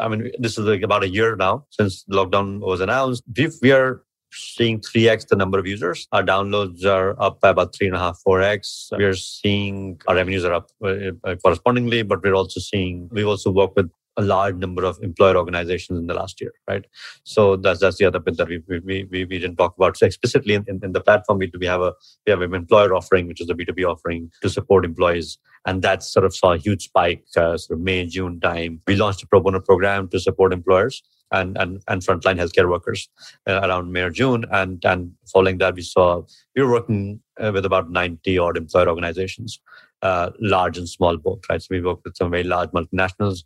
I 0.00 0.06
mean, 0.06 0.30
this 0.38 0.56
is 0.56 0.64
like 0.64 0.82
about 0.82 1.02
a 1.02 1.08
year 1.08 1.34
now 1.34 1.66
since 1.70 2.04
lockdown 2.04 2.60
was 2.60 2.80
announced. 2.80 3.24
We, 3.36 3.50
we 3.60 3.72
are 3.72 4.02
seeing 4.34 4.80
3x 4.80 5.28
the 5.28 5.36
number 5.36 5.58
of 5.58 5.66
users. 5.66 6.06
Our 6.12 6.22
downloads 6.22 6.84
are 6.84 7.20
up 7.20 7.40
by 7.40 7.50
about 7.50 7.74
three 7.74 7.86
and 7.86 7.96
a 7.96 7.98
half, 7.98 8.18
four 8.18 8.42
x. 8.42 8.90
We're 8.92 9.14
seeing 9.14 10.00
our 10.08 10.14
revenues 10.14 10.44
are 10.44 10.52
up 10.52 10.70
uh, 10.82 11.12
uh, 11.24 11.36
correspondingly, 11.36 12.02
but 12.02 12.22
we're 12.22 12.34
also 12.34 12.60
seeing 12.60 13.08
we've 13.12 13.26
also 13.26 13.50
worked 13.50 13.76
with 13.76 13.90
a 14.16 14.22
large 14.22 14.56
number 14.56 14.84
of 14.84 14.98
employer 15.02 15.36
organizations 15.36 15.98
in 15.98 16.06
the 16.06 16.14
last 16.14 16.40
year, 16.40 16.52
right? 16.68 16.84
So 17.24 17.56
that's 17.56 17.80
that's 17.80 17.98
the 17.98 18.04
other 18.04 18.20
bit 18.20 18.36
that 18.36 18.48
we 18.48 18.62
we 18.68 18.80
we, 18.80 19.24
we 19.24 19.38
didn't 19.38 19.56
talk 19.56 19.76
about. 19.76 19.96
So 19.96 20.06
explicitly 20.06 20.54
in, 20.54 20.64
in, 20.68 20.80
in 20.84 20.92
the 20.92 21.00
platform, 21.00 21.38
we, 21.38 21.48
do 21.48 21.58
we 21.58 21.66
have 21.66 21.80
a 21.80 21.92
we 22.26 22.30
have 22.30 22.40
an 22.40 22.54
employer 22.54 22.94
offering, 22.94 23.26
which 23.26 23.40
is 23.40 23.50
a 23.50 23.54
B 23.54 23.64
two 23.64 23.72
B 23.72 23.84
offering 23.84 24.30
to 24.42 24.48
support 24.48 24.84
employees, 24.84 25.38
and 25.66 25.82
that 25.82 26.02
sort 26.02 26.24
of 26.24 26.34
saw 26.34 26.52
a 26.52 26.58
huge 26.58 26.84
spike, 26.84 27.24
uh, 27.36 27.56
sort 27.56 27.78
of 27.78 27.84
May 27.84 28.06
June 28.06 28.40
time. 28.40 28.80
We 28.86 28.96
launched 28.96 29.22
a 29.22 29.26
pro 29.26 29.40
bono 29.40 29.60
program 29.60 30.08
to 30.10 30.20
support 30.20 30.52
employers 30.52 31.02
and 31.32 31.58
and, 31.58 31.82
and 31.88 32.02
frontline 32.02 32.38
healthcare 32.38 32.70
workers 32.70 33.08
uh, 33.48 33.60
around 33.64 33.92
May 33.92 34.02
or 34.02 34.10
June, 34.10 34.44
and 34.52 34.84
and 34.84 35.12
following 35.32 35.58
that, 35.58 35.74
we 35.74 35.82
saw 35.82 36.22
we 36.54 36.62
were 36.62 36.70
working 36.70 37.20
uh, 37.40 37.50
with 37.52 37.64
about 37.64 37.90
ninety 37.90 38.38
odd 38.38 38.56
employer 38.56 38.88
organizations, 38.88 39.60
uh, 40.02 40.30
large 40.40 40.78
and 40.78 40.88
small 40.88 41.16
both, 41.16 41.40
right? 41.50 41.60
So 41.60 41.68
we 41.70 41.80
worked 41.80 42.04
with 42.04 42.16
some 42.16 42.30
very 42.30 42.44
large 42.44 42.70
multinationals 42.70 43.42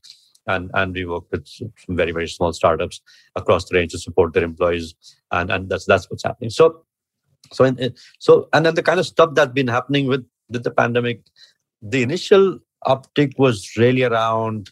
and 0.49 0.71
and 0.75 0.95
we 0.95 1.05
work 1.05 1.25
with 1.31 1.47
some 1.47 1.73
very 1.91 2.13
very 2.13 2.29
small 2.29 2.53
startups 2.53 3.01
across 3.37 3.67
the 3.67 3.77
range 3.77 3.93
to 3.93 3.99
support 3.99 4.35
their 4.35 4.45
employees. 4.45 4.95
And 5.31 5.51
and 5.51 5.69
that's 5.69 5.85
that's 5.85 6.11
what's 6.11 6.25
happening. 6.25 6.51
So 6.51 6.85
so 7.53 7.65
in, 7.65 7.95
so 8.19 8.49
and 8.53 8.67
then 8.67 8.75
the 8.75 8.83
kind 8.83 9.01
of 9.01 9.07
stuff 9.07 9.35
that's 9.35 9.53
been 9.53 9.69
happening 9.69 10.07
with 10.07 10.27
with 10.49 10.65
the 10.65 10.71
pandemic 10.71 11.21
the 11.83 12.03
initial 12.03 12.59
uptick 12.87 13.39
was 13.39 13.77
really 13.77 14.03
around 14.03 14.71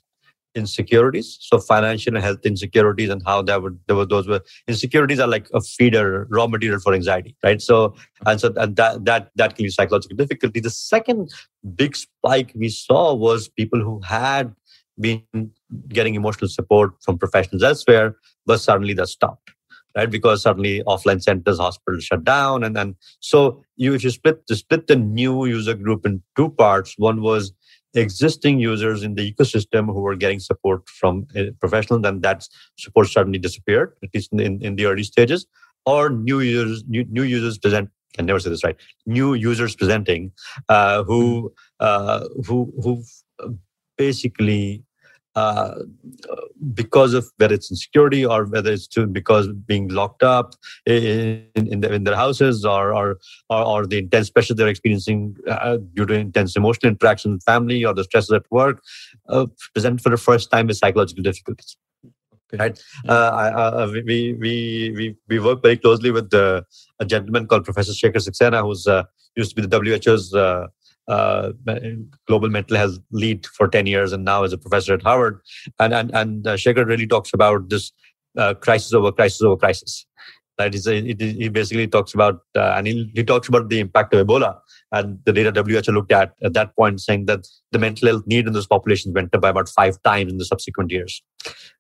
insecurities. 0.55 1.37
So 1.41 1.59
financial 1.59 2.17
and 2.17 2.25
health 2.25 2.45
insecurities 2.45 3.11
and 3.11 3.23
how 3.27 3.43
that 3.43 3.63
would 3.63 3.79
there 3.87 3.97
were 3.97 4.07
those 4.07 4.27
were 4.27 4.41
insecurities 4.67 5.21
are 5.21 5.29
like 5.29 5.49
a 5.53 5.61
feeder 5.61 6.27
raw 6.31 6.47
material 6.47 6.81
for 6.81 6.95
anxiety 6.95 7.37
right? 7.45 7.61
So 7.61 7.95
and 8.25 8.41
so 8.41 8.53
and 8.57 8.75
that 8.77 9.05
that 9.05 9.31
that 9.37 9.55
can 9.55 9.65
be 9.65 9.71
psychological 9.71 10.17
difficulty. 10.17 10.61
The 10.61 10.71
second 10.71 11.31
big 11.75 11.95
spike 11.95 12.53
we 12.55 12.71
saw 12.71 13.15
was 13.15 13.49
people 13.49 13.81
who 13.81 14.01
had 14.01 14.55
been 15.01 15.51
getting 15.89 16.15
emotional 16.15 16.49
support 16.49 16.93
from 17.03 17.19
professionals 17.19 17.63
elsewhere, 17.63 18.17
but 18.47 18.59
suddenly 18.61 18.95
that 18.95 19.09
stopped. 19.09 19.51
right? 19.97 20.11
Because 20.11 20.43
suddenly 20.43 20.83
offline 20.87 21.23
centers, 21.23 21.59
hospitals 21.59 22.05
shut 22.05 22.23
down, 22.25 22.63
and 22.63 22.77
then 22.77 22.95
so 23.21 23.63
you 23.77 23.95
if 23.95 24.05
you 24.05 24.11
split 24.11 24.47
to 24.47 24.55
split 24.55 24.87
the 24.87 24.97
new 24.97 25.47
user 25.47 25.75
group 25.75 26.07
in 26.07 26.23
two 26.37 26.51
parts, 26.51 26.95
one 26.99 27.23
was 27.23 27.53
existing 27.95 28.59
users 28.61 29.03
in 29.03 29.15
the 29.15 29.33
ecosystem 29.33 29.87
who 29.87 30.01
were 30.01 30.15
getting 30.17 30.39
support 30.39 30.87
from 30.89 31.27
a 31.35 31.51
professional, 31.53 31.99
then 31.99 32.21
that 32.21 32.47
support 32.79 33.09
suddenly 33.09 33.39
disappeared, 33.39 33.95
at 34.03 34.11
least 34.15 34.31
in, 34.33 34.63
in 34.63 34.77
the 34.77 34.85
early 34.85 35.03
stages, 35.03 35.47
or 35.87 36.11
new 36.11 36.41
users, 36.41 36.85
new, 36.87 37.05
new 37.09 37.23
users 37.23 37.59
present. 37.59 37.89
I 38.19 38.23
never 38.23 38.39
say 38.39 38.51
this 38.51 38.65
right. 38.65 38.77
New 39.07 39.35
users 39.35 39.75
presenting, 39.77 40.33
uh, 40.69 41.05
who 41.05 41.53
uh, 41.81 42.27
who 42.47 42.73
who 42.83 43.03
basically 43.99 44.83
uh, 45.37 45.75
because 46.73 47.13
of 47.13 47.31
whether 47.37 47.55
it's 47.55 47.71
insecurity 47.71 48.25
or 48.25 48.47
whether 48.47 48.73
it's 48.73 48.87
to, 48.89 49.07
because 49.07 49.49
being 49.67 49.89
locked 49.89 50.23
up 50.23 50.55
in, 50.87 51.47
in, 51.55 51.81
the, 51.81 51.93
in 51.93 52.05
their 52.05 52.17
houses 52.17 52.65
or, 52.65 52.95
or, 52.95 53.19
or, 53.51 53.65
or, 53.65 53.87
the 53.87 53.99
intense 53.99 54.31
pressure 54.31 54.55
they're 54.55 54.67
experiencing 54.67 55.37
uh, 55.47 55.77
due 55.93 56.07
to 56.07 56.15
intense 56.15 56.57
emotional 56.57 56.91
interaction 56.91 57.33
with 57.33 57.43
family 57.43 57.85
or 57.85 57.93
the 57.93 58.05
stresses 58.05 58.33
at 58.33 58.51
work, 58.51 58.83
uh, 59.29 59.47
present 59.75 60.01
for 60.01 60.09
the 60.09 60.17
first 60.17 60.51
time 60.51 60.69
with 60.69 60.79
psychological 60.79 61.23
difficulties. 61.23 61.77
Right. 62.53 62.83
Uh, 63.07 63.13
I, 63.13 63.49
uh, 63.49 63.91
we, 63.93 64.33
we, 64.33 64.93
we, 64.97 65.17
we 65.29 65.39
work 65.39 65.63
very 65.63 65.77
closely 65.77 66.11
with 66.13 66.33
a 66.33 66.65
gentleman 67.05 67.47
called 67.47 67.65
Professor 67.65 67.93
Shekhar 67.93 68.27
Saxena, 68.27 68.63
who's 68.63 68.87
uh, 68.87 69.03
used 69.35 69.55
to 69.55 69.61
be 69.61 69.67
the 69.67 69.79
WHO's 69.79 70.33
uh, 71.09 71.53
global 72.27 72.49
mental 72.49 72.77
health 72.77 72.99
lead 73.11 73.47
for 73.47 73.69
10 73.69 73.87
years 73.87 74.13
and 74.13 74.25
now 74.25 74.43
is 74.45 74.53
a 74.53 74.59
professor 74.59 74.95
at 74.95 75.03
Harvard. 75.03 75.41
And, 75.79 75.95
and, 75.95 76.15
and 76.15 76.47
uh, 76.47 76.57
Shekhar 76.57 76.87
really 76.87 77.07
talks 77.07 77.33
about 77.33 77.69
this 77.69 77.93
uh, 78.37 78.55
crisis 78.55 78.93
over 78.93 79.13
crisis 79.13 79.43
over 79.43 79.57
crisis. 79.57 80.07
That 80.59 80.75
is, 80.75 80.87
a, 80.89 81.01
he 81.03 81.49
basically 81.49 81.87
talks 81.87 82.15
about, 82.15 82.41
uh, 82.57 82.75
and 82.77 82.87
he, 82.87 83.11
he 83.15 83.23
talks 83.23 83.47
about 83.47 83.69
the 83.69 83.79
impact 83.79 84.15
of 84.15 84.27
Ebola 84.27 84.59
and 84.93 85.19
the 85.25 85.33
data 85.33 85.53
WHO 85.53 85.93
looked 85.93 86.13
at 86.13 86.33
at 86.43 86.55
that 86.55 86.75
point 86.77 87.01
saying 87.01 87.27
that 87.27 87.47
the 87.73 87.79
mental 87.79 88.09
health 88.09 88.23
need 88.27 88.47
in 88.47 88.53
those 88.53 88.67
populations 88.67 89.15
went 89.15 89.35
up 89.35 89.41
by 89.41 89.49
about 89.49 89.69
five 89.69 90.01
times 90.03 90.31
in 90.31 90.39
the 90.39 90.45
subsequent 90.45 90.91
years 90.91 91.23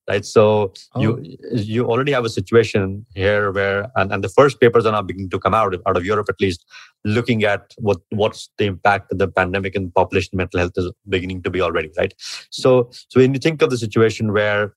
right 0.08 0.24
so 0.24 0.72
oh. 0.94 1.00
you 1.00 1.36
you 1.52 1.86
already 1.86 2.12
have 2.12 2.24
a 2.24 2.28
situation 2.28 3.06
here 3.14 3.52
where 3.52 3.90
and, 3.96 4.12
and 4.12 4.24
the 4.24 4.28
first 4.28 4.60
papers 4.60 4.86
are 4.86 4.92
now 4.92 5.02
beginning 5.02 5.30
to 5.30 5.38
come 5.38 5.54
out 5.54 5.74
out 5.86 5.96
of 5.96 6.04
europe 6.04 6.26
at 6.28 6.40
least 6.40 6.64
looking 7.04 7.44
at 7.44 7.72
what 7.78 7.98
what's 8.10 8.50
the 8.58 8.66
impact 8.66 9.12
of 9.12 9.18
the 9.18 9.28
pandemic 9.28 9.74
in 9.74 9.90
population 9.92 10.36
mental 10.36 10.58
health 10.58 10.72
is 10.76 10.90
beginning 11.08 11.42
to 11.42 11.50
be 11.50 11.60
already 11.60 11.90
right 11.96 12.14
so 12.50 12.88
so 12.90 13.20
when 13.20 13.32
you 13.32 13.40
think 13.40 13.62
of 13.62 13.70
the 13.70 13.78
situation 13.78 14.32
where 14.32 14.74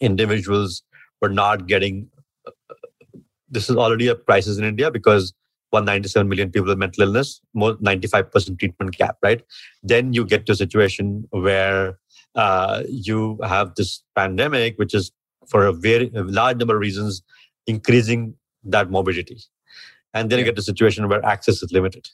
individuals 0.00 0.82
were 1.20 1.28
not 1.28 1.66
getting 1.66 2.08
uh, 2.46 2.50
uh, 2.70 3.18
this 3.48 3.70
is 3.70 3.76
already 3.76 4.08
a 4.08 4.16
crisis 4.16 4.58
in 4.58 4.64
india 4.64 4.90
because 4.90 5.32
197 5.74 6.28
million 6.28 6.50
people 6.50 6.68
with 6.68 6.78
mental 6.78 7.02
illness, 7.02 7.40
more 7.52 7.74
95% 7.76 8.58
treatment 8.58 8.96
gap, 8.96 9.16
right? 9.22 9.42
Then 9.82 10.12
you 10.12 10.24
get 10.24 10.46
to 10.46 10.52
a 10.52 10.56
situation 10.56 11.26
where 11.30 11.98
uh, 12.34 12.82
you 12.88 13.38
have 13.42 13.74
this 13.74 14.02
pandemic, 14.16 14.78
which 14.78 14.94
is 14.94 15.12
for 15.48 15.66
a 15.66 15.72
very 15.72 16.10
large 16.14 16.56
number 16.56 16.74
of 16.76 16.80
reasons 16.80 17.22
increasing 17.66 18.34
that 18.64 18.90
morbidity. 18.90 19.38
And 20.14 20.30
then 20.30 20.38
yeah. 20.38 20.44
you 20.44 20.50
get 20.50 20.56
to 20.56 20.60
a 20.60 20.62
situation 20.62 21.08
where 21.08 21.24
access 21.24 21.62
is 21.62 21.72
limited. 21.72 22.08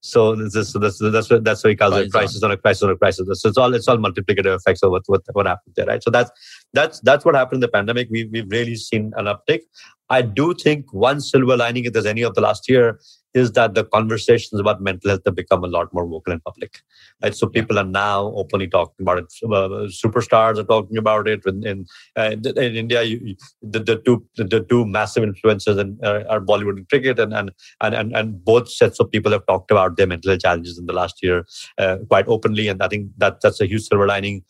So, 0.00 0.36
this, 0.36 0.70
so 0.70 0.78
that's 0.78 0.98
that's 0.98 1.30
what 1.30 1.44
that's 1.44 1.64
what 1.64 1.70
he 1.70 1.76
calls 1.76 1.96
it 1.96 2.10
crisis 2.10 2.42
on 2.42 2.50
a 2.50 2.56
crisis 2.56 2.82
on 2.82 2.90
a 2.90 2.96
crisis. 2.96 3.26
So 3.40 3.48
it's 3.48 3.58
all 3.58 3.74
it's 3.74 3.88
all 3.88 3.96
multiplicative 3.96 4.54
effects 4.54 4.82
of 4.82 4.90
what, 4.90 5.02
what 5.06 5.22
what 5.32 5.46
happened 5.46 5.74
there, 5.76 5.86
right? 5.86 6.02
So 6.02 6.10
that's 6.10 6.30
that's 6.72 7.00
that's 7.00 7.24
what 7.24 7.34
happened 7.34 7.56
in 7.56 7.60
the 7.60 7.68
pandemic. 7.68 8.08
We 8.10 8.26
we've 8.26 8.50
really 8.50 8.76
seen 8.76 9.12
an 9.16 9.26
uptick. 9.26 9.62
I 10.10 10.22
do 10.22 10.54
think 10.54 10.92
one 10.92 11.20
silver 11.20 11.56
lining, 11.56 11.84
if 11.84 11.92
there's 11.92 12.06
any 12.06 12.22
of 12.22 12.34
the 12.34 12.40
last 12.40 12.68
year, 12.68 12.98
is 13.34 13.52
that 13.52 13.74
the 13.74 13.84
conversations 13.84 14.60
about 14.60 14.80
mental 14.80 15.10
health 15.10 15.22
have 15.26 15.34
become 15.34 15.62
a 15.62 15.66
lot 15.66 15.92
more 15.92 16.06
vocal 16.06 16.32
in 16.32 16.40
public. 16.40 16.78
Right? 17.22 17.34
So 17.34 17.46
people 17.46 17.78
are 17.78 17.84
now 17.84 18.32
openly 18.34 18.68
talking 18.68 18.94
about 19.00 19.18
it. 19.18 19.24
Uh, 19.44 19.88
superstars 19.88 20.58
are 20.58 20.64
talking 20.64 20.96
about 20.96 21.28
it. 21.28 21.44
In 21.46 21.66
in, 21.66 21.86
uh, 22.16 22.36
in 22.56 22.76
India, 22.76 23.02
you, 23.02 23.36
the, 23.62 23.80
the 23.80 23.96
two 23.96 24.24
the, 24.36 24.60
two 24.60 24.86
massive 24.86 25.22
influences 25.22 25.78
in, 25.78 25.98
uh, 26.02 26.24
are 26.28 26.40
Bollywood 26.40 26.78
and 26.78 26.88
cricket, 26.88 27.18
and, 27.18 27.34
and 27.34 27.50
and 27.80 27.94
and 27.94 28.16
and 28.16 28.44
both 28.44 28.70
sets 28.70 28.98
of 29.00 29.10
people 29.10 29.32
have 29.32 29.46
talked 29.46 29.70
about 29.70 29.96
their 29.96 30.06
mental 30.06 30.30
health 30.30 30.42
challenges 30.42 30.78
in 30.78 30.86
the 30.86 30.92
last 30.92 31.22
year 31.22 31.44
uh, 31.78 31.98
quite 32.08 32.26
openly. 32.28 32.68
And 32.68 32.82
I 32.82 32.88
think 32.88 33.10
that 33.18 33.40
that's 33.42 33.60
a 33.60 33.66
huge 33.66 33.82
silver 33.82 34.06
lining. 34.06 34.42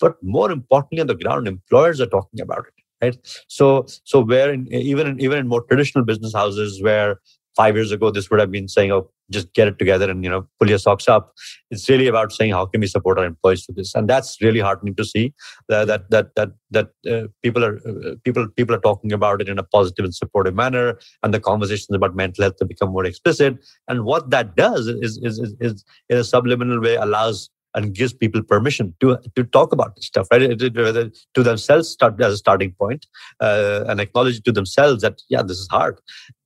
But 0.00 0.16
more 0.22 0.50
importantly, 0.50 1.00
on 1.00 1.06
the 1.06 1.14
ground, 1.14 1.48
employers 1.48 2.00
are 2.00 2.06
talking 2.06 2.40
about 2.40 2.66
it 2.66 2.74
right 3.02 3.16
so 3.48 3.84
so 4.04 4.20
where 4.20 4.52
in, 4.52 4.72
even 4.72 5.06
in, 5.06 5.20
even 5.20 5.38
in 5.38 5.48
more 5.48 5.62
traditional 5.64 6.04
business 6.04 6.32
houses 6.32 6.80
where 6.82 7.18
five 7.56 7.74
years 7.74 7.92
ago 7.92 8.10
this 8.10 8.30
would 8.30 8.40
have 8.40 8.50
been 8.50 8.68
saying 8.68 8.92
oh 8.92 9.08
just 9.32 9.52
get 9.54 9.66
it 9.66 9.78
together 9.78 10.08
and 10.10 10.22
you 10.22 10.30
know 10.30 10.46
pull 10.58 10.68
your 10.68 10.78
socks 10.78 11.08
up. 11.08 11.32
It's 11.70 11.88
really 11.88 12.06
about 12.06 12.32
saying 12.32 12.52
how 12.52 12.66
can 12.66 12.80
we 12.80 12.86
support 12.86 13.18
our 13.18 13.24
employees 13.24 13.64
for 13.64 13.72
this? 13.72 13.94
And 13.94 14.08
that's 14.08 14.40
really 14.40 14.60
heartening 14.60 14.94
to 14.96 15.04
see 15.04 15.32
that 15.68 15.86
that 15.86 16.10
that 16.10 16.34
that, 16.36 16.50
that 16.70 16.88
uh, 17.10 17.28
people 17.42 17.64
are 17.64 17.76
uh, 17.88 18.14
people 18.24 18.46
people 18.48 18.74
are 18.74 18.80
talking 18.80 19.12
about 19.12 19.40
it 19.40 19.48
in 19.48 19.58
a 19.58 19.62
positive 19.62 20.04
and 20.04 20.14
supportive 20.14 20.54
manner 20.54 20.98
and 21.22 21.34
the 21.34 21.40
conversations 21.40 21.94
about 21.94 22.14
mental 22.14 22.42
health 22.42 22.56
have 22.60 22.68
become 22.68 22.90
more 22.90 23.04
explicit. 23.04 23.56
And 23.88 24.04
what 24.04 24.30
that 24.30 24.54
does 24.54 24.86
is 24.86 25.18
is 25.22 25.38
is, 25.38 25.56
is 25.60 25.84
in 26.08 26.18
a 26.18 26.24
subliminal 26.24 26.80
way 26.80 26.94
allows 26.96 27.50
and 27.74 27.94
gives 27.94 28.12
people 28.12 28.42
permission 28.42 28.94
to 29.00 29.18
to 29.34 29.44
talk 29.44 29.72
about 29.72 29.96
this 29.96 30.06
stuff, 30.06 30.26
right? 30.30 30.58
To, 30.58 31.10
to 31.34 31.42
themselves 31.42 31.88
start 31.88 32.20
as 32.20 32.34
a 32.34 32.36
starting 32.36 32.72
point, 32.78 33.06
uh, 33.40 33.84
and 33.88 33.98
acknowledge 33.98 34.42
to 34.42 34.52
themselves 34.52 35.00
that 35.00 35.22
yeah, 35.30 35.42
this 35.42 35.56
is 35.56 35.68
hard, 35.70 35.98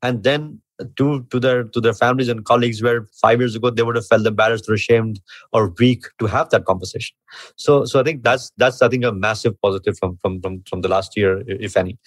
and 0.02 0.22
then 0.22 0.60
to 0.96 1.22
to 1.30 1.40
their 1.40 1.64
to 1.64 1.80
their 1.80 1.94
families 1.94 2.28
and 2.28 2.44
colleagues 2.44 2.82
where 2.82 3.06
five 3.20 3.40
years 3.40 3.54
ago 3.54 3.70
they 3.70 3.82
would 3.82 3.96
have 3.96 4.06
felt 4.06 4.26
embarrassed 4.26 4.68
or 4.68 4.74
ashamed 4.74 5.20
or 5.52 5.72
weak 5.78 6.04
to 6.18 6.26
have 6.26 6.50
that 6.50 6.64
conversation. 6.64 7.16
So 7.56 7.84
so 7.84 8.00
i 8.00 8.02
think 8.02 8.22
that's 8.22 8.52
that's 8.56 8.82
i 8.82 8.88
think 8.88 9.04
a 9.04 9.12
massive 9.12 9.60
positive 9.60 9.98
from 9.98 10.18
from 10.22 10.40
from, 10.40 10.62
from 10.68 10.80
the 10.82 10.88
last 10.88 11.16
year 11.16 11.42
if 11.46 11.76
any. 11.76 11.98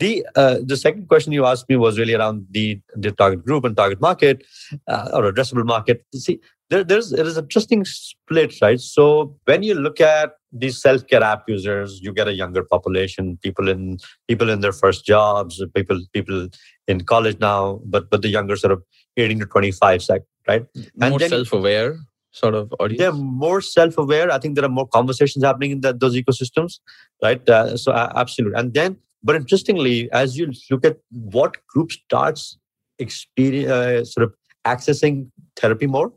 The 0.00 0.26
uh, 0.34 0.56
the 0.64 0.76
second 0.76 1.08
question 1.08 1.32
you 1.32 1.46
asked 1.46 1.68
me 1.68 1.76
was 1.76 1.98
really 1.98 2.14
around 2.14 2.46
the 2.50 2.80
the 2.96 3.12
target 3.12 3.44
group 3.44 3.64
and 3.64 3.76
target 3.76 4.00
market 4.00 4.44
uh, 4.88 5.10
or 5.12 5.30
addressable 5.30 5.64
market. 5.64 6.04
See 6.14 6.40
there, 6.70 6.82
there's 6.82 7.12
it 7.12 7.26
is 7.26 7.36
interesting 7.36 7.84
split, 7.84 8.60
right? 8.60 8.80
So 8.80 9.36
when 9.44 9.62
you 9.62 9.74
look 9.74 10.00
at 10.00 10.32
these 10.54 10.80
self-care 10.80 11.22
app 11.22 11.44
users, 11.48 12.00
you 12.00 12.12
get 12.12 12.28
a 12.28 12.32
younger 12.32 12.62
population, 12.62 13.38
people 13.42 13.68
in 13.68 13.98
people 14.28 14.48
in 14.48 14.60
their 14.60 14.72
first 14.72 15.04
jobs, 15.04 15.62
people 15.74 16.00
people 16.12 16.48
in 16.86 17.00
college 17.02 17.38
now, 17.40 17.80
but 17.84 18.08
but 18.10 18.22
the 18.22 18.28
younger 18.28 18.56
sort 18.56 18.72
of 18.72 18.82
18 19.16 19.40
to 19.40 19.46
25 19.46 20.02
segment, 20.02 20.26
right? 20.48 20.64
And 21.00 21.10
more 21.10 21.20
self-aware 21.20 21.98
sort 22.30 22.54
of 22.54 22.72
audience. 22.80 22.98
They're 22.98 23.12
more 23.12 23.60
self-aware. 23.60 24.30
I 24.32 24.38
think 24.38 24.56
there 24.56 24.64
are 24.64 24.76
more 24.80 24.88
conversations 24.88 25.44
happening 25.44 25.70
in 25.70 25.80
that, 25.82 26.00
those 26.00 26.16
ecosystems, 26.16 26.80
right? 27.22 27.48
Uh, 27.48 27.76
so 27.76 27.92
uh, 27.92 28.12
absolutely. 28.16 28.58
And 28.58 28.74
then, 28.74 28.96
but 29.22 29.36
interestingly, 29.36 30.10
as 30.12 30.36
you 30.36 30.52
look 30.70 30.84
at 30.84 30.98
what 31.10 31.64
group 31.68 31.92
starts 31.92 32.58
experience, 32.98 33.70
uh, 33.70 34.04
sort 34.04 34.24
of 34.24 34.34
accessing 34.66 35.30
therapy 35.56 35.86
more 35.86 36.12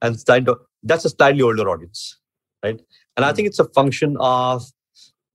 and 0.00 0.18
to, 0.26 0.56
that's 0.82 1.04
a 1.04 1.10
slightly 1.10 1.42
older 1.42 1.68
audience 1.68 2.18
right 2.62 2.80
and 3.16 3.24
i 3.24 3.30
hmm. 3.30 3.36
think 3.36 3.48
it's 3.48 3.58
a 3.58 3.68
function 3.70 4.16
of 4.20 4.64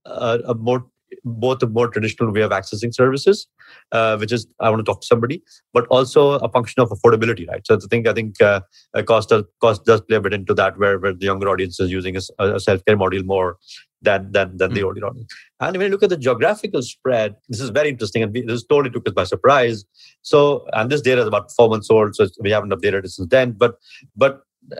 uh, 0.06 0.38
a 0.48 0.54
more 0.54 0.86
both 1.24 1.64
a 1.64 1.68
more 1.68 1.88
traditional 1.88 2.32
way 2.34 2.42
of 2.42 2.52
accessing 2.52 2.94
services 2.94 3.48
uh, 3.92 4.18
which 4.18 4.32
is 4.32 4.46
i 4.60 4.70
want 4.70 4.80
to 4.80 4.90
talk 4.90 5.02
to 5.02 5.08
somebody 5.08 5.42
but 5.74 5.88
also 5.88 6.32
a 6.34 6.50
function 6.50 6.82
of 6.82 6.90
affordability 6.90 7.48
right 7.48 7.66
so 7.66 7.76
i 7.76 7.88
think 7.90 8.08
i 8.08 8.14
think 8.14 8.42
uh, 8.42 8.60
cost 9.06 9.30
does, 9.30 9.44
cost 9.62 9.86
does 9.86 10.02
play 10.02 10.18
a 10.18 10.22
bit 10.22 10.34
into 10.34 10.54
that 10.54 10.78
where, 10.78 11.00
where 11.00 11.14
the 11.14 11.26
younger 11.26 11.50
audience 11.50 11.80
is 11.80 11.92
using 11.92 12.18
a, 12.18 12.22
a 12.40 12.60
self-care 12.60 12.98
module 12.98 13.26
more 13.26 13.58
than 14.02 14.32
than 14.32 14.58
than 14.58 14.72
mm. 14.72 14.76
the 14.76 14.80
hmm. 14.82 14.86
older 14.88 15.06
audience. 15.08 15.34
And 15.60 15.78
when 15.78 15.88
you 15.88 15.92
look 15.92 16.04
at 16.04 16.10
the 16.10 16.18
geographical 16.18 16.82
spread, 16.82 17.36
this 17.50 17.60
is 17.60 17.70
very 17.70 17.90
interesting, 17.90 18.24
and 18.24 18.34
we, 18.34 18.42
this 18.42 18.64
totally 18.64 18.92
took 18.92 19.08
us 19.08 19.14
by 19.14 19.24
surprise. 19.24 19.86
So, 20.22 20.66
and 20.74 20.90
this 20.90 21.02
data 21.02 21.22
is 21.22 21.28
about 21.28 21.52
four 21.52 21.70
months 21.70 21.90
old, 21.90 22.16
so 22.16 22.28
we 22.42 22.52
haven't 22.52 22.72
updated 22.72 23.06
it 23.06 23.10
since 23.10 23.30
then. 23.30 23.52
But 23.54 23.76
but 24.16 24.42
uh, 24.72 24.80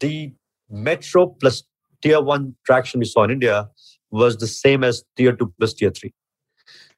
the 0.00 0.32
metro 0.70 1.26
plus 1.26 1.62
tier 2.02 2.20
one 2.20 2.54
traction 2.64 3.00
we 3.00 3.06
saw 3.06 3.24
in 3.24 3.30
India 3.30 3.68
was 4.10 4.36
the 4.36 4.46
same 4.46 4.84
as 4.84 5.04
tier 5.16 5.32
two 5.32 5.52
plus 5.58 5.74
tier 5.74 5.90
three. 5.90 6.12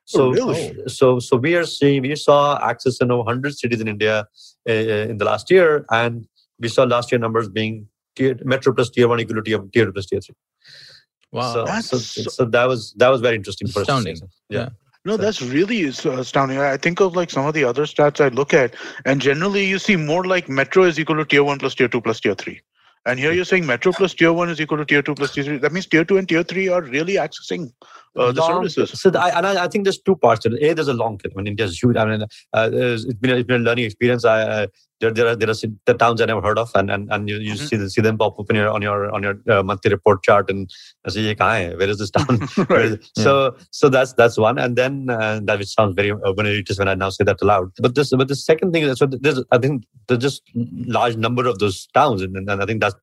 So, 0.05 0.29
oh, 0.29 0.33
really? 0.33 0.89
so, 0.89 1.19
so 1.19 1.37
we 1.37 1.55
are 1.55 1.65
seeing 1.65 2.01
we 2.01 2.17
saw 2.17 2.59
access 2.63 2.99
in 3.01 3.11
over 3.11 3.25
100 3.25 3.59
cities 3.59 3.81
in 3.81 3.89
India 3.89 4.27
uh, 4.67 4.73
in 4.73 5.19
the 5.19 5.25
last 5.25 5.51
year, 5.51 5.85
and 5.91 6.27
we 6.59 6.69
saw 6.69 6.85
last 6.85 7.13
year 7.13 7.19
numbers 7.19 7.49
being 7.49 7.87
tier, 8.17 8.39
metro 8.43 8.73
plus 8.73 8.89
tier 8.89 9.07
one 9.07 9.21
equal 9.21 9.37
to 9.37 9.43
tier, 9.43 9.59
tier 9.73 9.85
two 9.85 9.93
plus 9.93 10.07
tier 10.07 10.21
three. 10.21 10.35
Wow, 11.31 11.67
so, 11.67 11.81
so, 11.81 11.99
so, 11.99 12.23
so, 12.31 12.45
that 12.47 12.65
was 12.65 12.95
that 12.95 13.11
was 13.11 13.21
very 13.21 13.37
interesting. 13.37 13.69
Astounding. 13.69 14.17
Yeah. 14.49 14.61
yeah. 14.61 14.69
No, 15.05 15.17
that's 15.17 15.43
really 15.43 15.85
astounding. 15.85 16.59
I 16.59 16.77
think 16.77 17.01
of 17.01 17.15
like 17.15 17.31
some 17.31 17.47
of 17.47 17.55
the 17.55 17.65
other 17.65 17.83
stats 17.83 18.23
I 18.23 18.29
look 18.29 18.55
at, 18.55 18.75
and 19.05 19.21
generally 19.21 19.67
you 19.67 19.79
see 19.79 19.97
more 19.97 20.25
like 20.25 20.49
metro 20.49 20.85
is 20.85 20.99
equal 20.99 21.17
to 21.17 21.25
tier 21.25 21.45
one 21.45 21.59
plus 21.59 21.75
tier 21.75 21.89
two 21.89 22.01
plus 22.01 22.21
tier 22.21 22.35
three. 22.35 22.61
And 23.07 23.19
here 23.19 23.33
you're 23.33 23.45
saying 23.45 23.67
Metro 23.67 23.93
plus 23.93 24.15
Tier 24.15 24.33
1 24.33 24.51
is 24.51 24.61
equal 24.61 24.79
to 24.79 24.85
Tier 24.85 25.03
2 25.03 25.15
plus 25.15 25.33
Tier 25.33 25.45
3. 25.45 25.59
That 25.59 25.73
means 25.73 25.87
Tier 25.87 26.05
2 26.05 26.19
and 26.19 26.29
Tier 26.29 26.43
3 26.43 26.69
are 26.69 26.83
really 26.83 27.15
accessing 27.15 27.73
uh, 28.17 28.33
the 28.33 28.41
long, 28.41 28.69
services. 28.69 29.01
So 29.01 29.11
I, 29.19 29.31
and 29.31 29.47
I, 29.47 29.65
I, 29.65 29.69
think 29.69 29.85
there's 29.85 29.99
two 29.99 30.17
parts 30.17 30.43
to 30.43 30.55
it. 30.55 30.63
A, 30.63 30.75
there's 30.75 30.89
a 30.89 30.95
long 30.95 31.19
tail. 31.19 31.33
I 31.35 31.37
mean, 31.37 31.47
India's 31.47 31.81
huge. 31.81 31.97
I 31.97 32.05
mean, 32.05 32.23
uh, 32.53 32.71
it's, 32.73 33.05
been 33.15 33.31
a, 33.31 33.37
it's 33.37 33.47
been 33.47 33.63
a 33.63 33.65
learning 33.65 33.85
experience. 33.85 34.25
I, 34.25 34.43
uh, 34.43 34.67
there, 35.01 35.13
there 35.13 35.29
are 35.29 35.37
there 35.37 35.51
are 35.51 35.55
the 35.55 35.95
towns 35.95 36.21
I 36.21 36.27
never 36.27 36.41
heard 36.41 36.59
of, 36.59 36.71
and 36.75 36.91
and, 36.91 37.11
and 37.13 37.29
you, 37.29 37.39
you 37.39 37.55
mm-hmm. 37.55 37.67
see 37.67 37.77
the, 37.77 37.91
see 37.91 38.01
them 38.01 38.19
pop 38.19 38.39
up 38.39 38.51
in 38.51 38.57
your 38.57 38.69
on 38.69 38.83
your 38.83 39.11
on 39.13 39.23
your 39.23 39.37
uh, 39.49 39.63
monthly 39.63 39.91
report 39.91 40.23
chart, 40.23 40.51
and 40.51 40.71
I 41.05 41.11
say, 41.11 41.35
where 41.35 41.89
is 41.89 41.99
this 41.99 42.11
town? 42.11 42.41
right. 42.69 42.99
So 43.17 43.57
yeah. 43.57 43.65
so 43.71 43.89
that's 43.89 44.13
that's 44.15 44.37
one, 44.37 44.59
and 44.59 44.77
then 44.77 45.09
uh, 45.09 45.41
that 45.45 45.59
which 45.59 45.69
sounds 45.69 45.95
very 45.95 46.11
urban 46.11 46.47
elitist 46.47 46.79
when 46.79 46.89
I 46.89 46.95
now 46.95 47.11
say 47.11 47.25
that 47.25 47.41
aloud. 47.41 47.71
But 47.79 47.95
this 47.95 48.11
but 48.11 48.29
the 48.29 48.37
second 48.37 48.73
thing 48.73 48.83
is 48.83 48.99
so 48.99 49.07
there's 49.07 49.43
I 49.53 49.59
think 49.59 49.85
there's 50.09 50.21
just 50.21 50.43
large 50.55 51.17
number 51.17 51.47
of 51.47 51.59
those 51.59 51.87
towns, 51.95 52.23
and, 52.23 52.37
and 52.37 52.63
I 52.63 52.67
think 52.67 52.81
that's. 52.81 52.97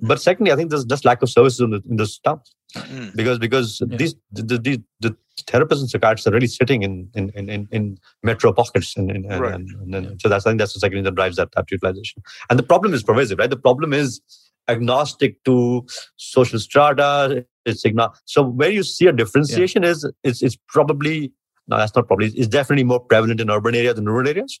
But 0.00 0.20
secondly, 0.20 0.52
I 0.52 0.56
think 0.56 0.70
there's 0.70 0.86
just 0.86 1.04
lack 1.04 1.22
of 1.22 1.28
services 1.28 1.60
in, 1.60 1.70
the, 1.70 1.82
in 1.88 1.96
those 1.96 2.18
towns. 2.18 2.54
Mm. 2.74 3.14
because 3.14 3.38
because 3.38 3.82
yeah. 3.86 3.96
these 3.98 4.14
the, 4.32 4.42
the, 4.42 4.82
the 5.00 5.16
therapists 5.46 5.80
and 5.80 5.90
psychiatrists 5.90 6.26
are 6.26 6.32
really 6.32 6.46
sitting 6.46 6.82
in 6.82 7.08
in 7.14 7.30
in, 7.30 7.68
in 7.70 7.98
metro 8.22 8.52
pockets 8.52 8.96
and, 8.96 9.10
and, 9.10 9.40
right. 9.40 9.54
and, 9.54 9.94
and 9.94 10.20
so 10.20 10.28
that's 10.28 10.46
I 10.46 10.50
think 10.50 10.58
that's 10.58 10.74
the 10.74 10.80
second 10.80 10.98
thing 10.98 11.04
that 11.04 11.14
drives 11.14 11.36
that, 11.36 11.52
that 11.52 11.70
utilization. 11.70 12.22
And 12.50 12.58
the 12.58 12.62
problem 12.62 12.94
is 12.94 13.02
pervasive 13.02 13.38
right? 13.38 13.50
The 13.50 13.56
problem 13.56 13.92
is 13.92 14.20
agnostic 14.68 15.42
to 15.44 15.84
social 16.16 16.58
strata 16.58 17.44
it's 17.64 17.84
igno- 17.84 18.14
so 18.24 18.42
where 18.42 18.70
you 18.70 18.82
see 18.82 19.06
a 19.06 19.12
differentiation 19.12 19.82
yeah. 19.82 19.90
is 19.90 20.10
it's 20.22 20.42
it's 20.42 20.56
probably 20.68 21.32
no 21.68 21.76
that's 21.76 21.94
not 21.94 22.06
probably 22.06 22.28
it's 22.28 22.48
definitely 22.48 22.84
more 22.84 23.00
prevalent 23.00 23.40
in 23.40 23.50
urban 23.50 23.74
areas 23.74 23.94
than 23.94 24.06
rural 24.06 24.28
areas 24.28 24.60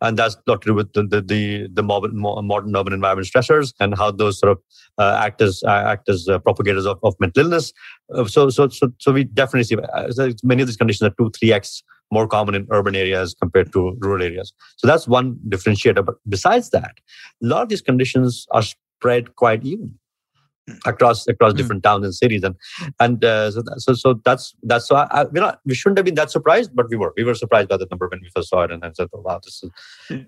and 0.00 0.18
that's 0.18 0.36
got 0.46 0.62
to 0.62 0.66
do 0.66 0.74
with 0.74 0.92
the 0.92 1.02
the 1.02 1.20
the, 1.20 1.68
the 1.72 1.82
modern, 1.82 2.18
modern 2.18 2.74
urban 2.76 2.92
environment 2.92 3.28
stressors 3.28 3.72
and 3.80 3.96
how 3.96 4.10
those 4.10 4.38
sort 4.38 4.52
of 4.52 4.58
uh, 4.98 5.20
act 5.22 5.40
as 5.40 5.62
uh, 5.66 5.70
act 5.70 6.08
as 6.08 6.28
uh, 6.28 6.38
propagators 6.38 6.86
of, 6.86 6.98
of 7.02 7.14
mental 7.20 7.44
illness. 7.44 7.72
Uh, 8.14 8.24
so 8.24 8.50
so 8.50 8.68
so 8.68 8.92
so 8.98 9.12
we 9.12 9.24
definitely 9.24 9.64
see 9.64 9.76
uh, 9.76 10.32
many 10.42 10.62
of 10.62 10.68
these 10.68 10.76
conditions 10.76 11.08
are 11.08 11.14
two 11.18 11.30
three 11.38 11.52
x 11.52 11.82
more 12.12 12.26
common 12.26 12.54
in 12.56 12.66
urban 12.72 12.96
areas 12.96 13.36
compared 13.40 13.72
to 13.72 13.96
rural 14.00 14.22
areas. 14.22 14.52
So 14.76 14.86
that's 14.86 15.06
one 15.06 15.38
differentiator. 15.48 16.04
But 16.04 16.16
besides 16.28 16.70
that, 16.70 16.98
a 17.42 17.46
lot 17.46 17.62
of 17.62 17.68
these 17.68 17.82
conditions 17.82 18.46
are 18.50 18.62
spread 18.62 19.36
quite 19.36 19.64
evenly 19.64 19.94
across 20.86 21.26
across 21.28 21.52
mm. 21.52 21.56
different 21.56 21.82
towns 21.82 22.04
and 22.04 22.14
cities. 22.14 22.42
And 22.42 22.54
and 22.98 23.24
uh, 23.24 23.50
so, 23.50 23.62
that, 23.62 23.80
so 23.80 23.94
so 23.94 24.20
that's 24.24 24.54
that's 24.62 24.88
so 24.88 24.96
I, 24.96 25.06
I, 25.10 25.22
you 25.22 25.40
know 25.40 25.54
we 25.64 25.74
shouldn't 25.74 25.98
have 25.98 26.04
been 26.04 26.14
that 26.16 26.30
surprised 26.30 26.74
but 26.74 26.88
we 26.88 26.96
were. 26.96 27.12
We 27.16 27.24
were 27.24 27.34
surprised 27.34 27.68
by 27.68 27.76
the 27.76 27.86
number 27.90 28.08
when 28.08 28.20
we 28.20 28.30
first 28.34 28.48
saw 28.48 28.62
it 28.62 28.70
and 28.70 28.82
then 28.82 28.94
said 28.94 29.08
oh, 29.12 29.20
wow 29.20 29.40
this 29.42 29.62
is 29.62 29.70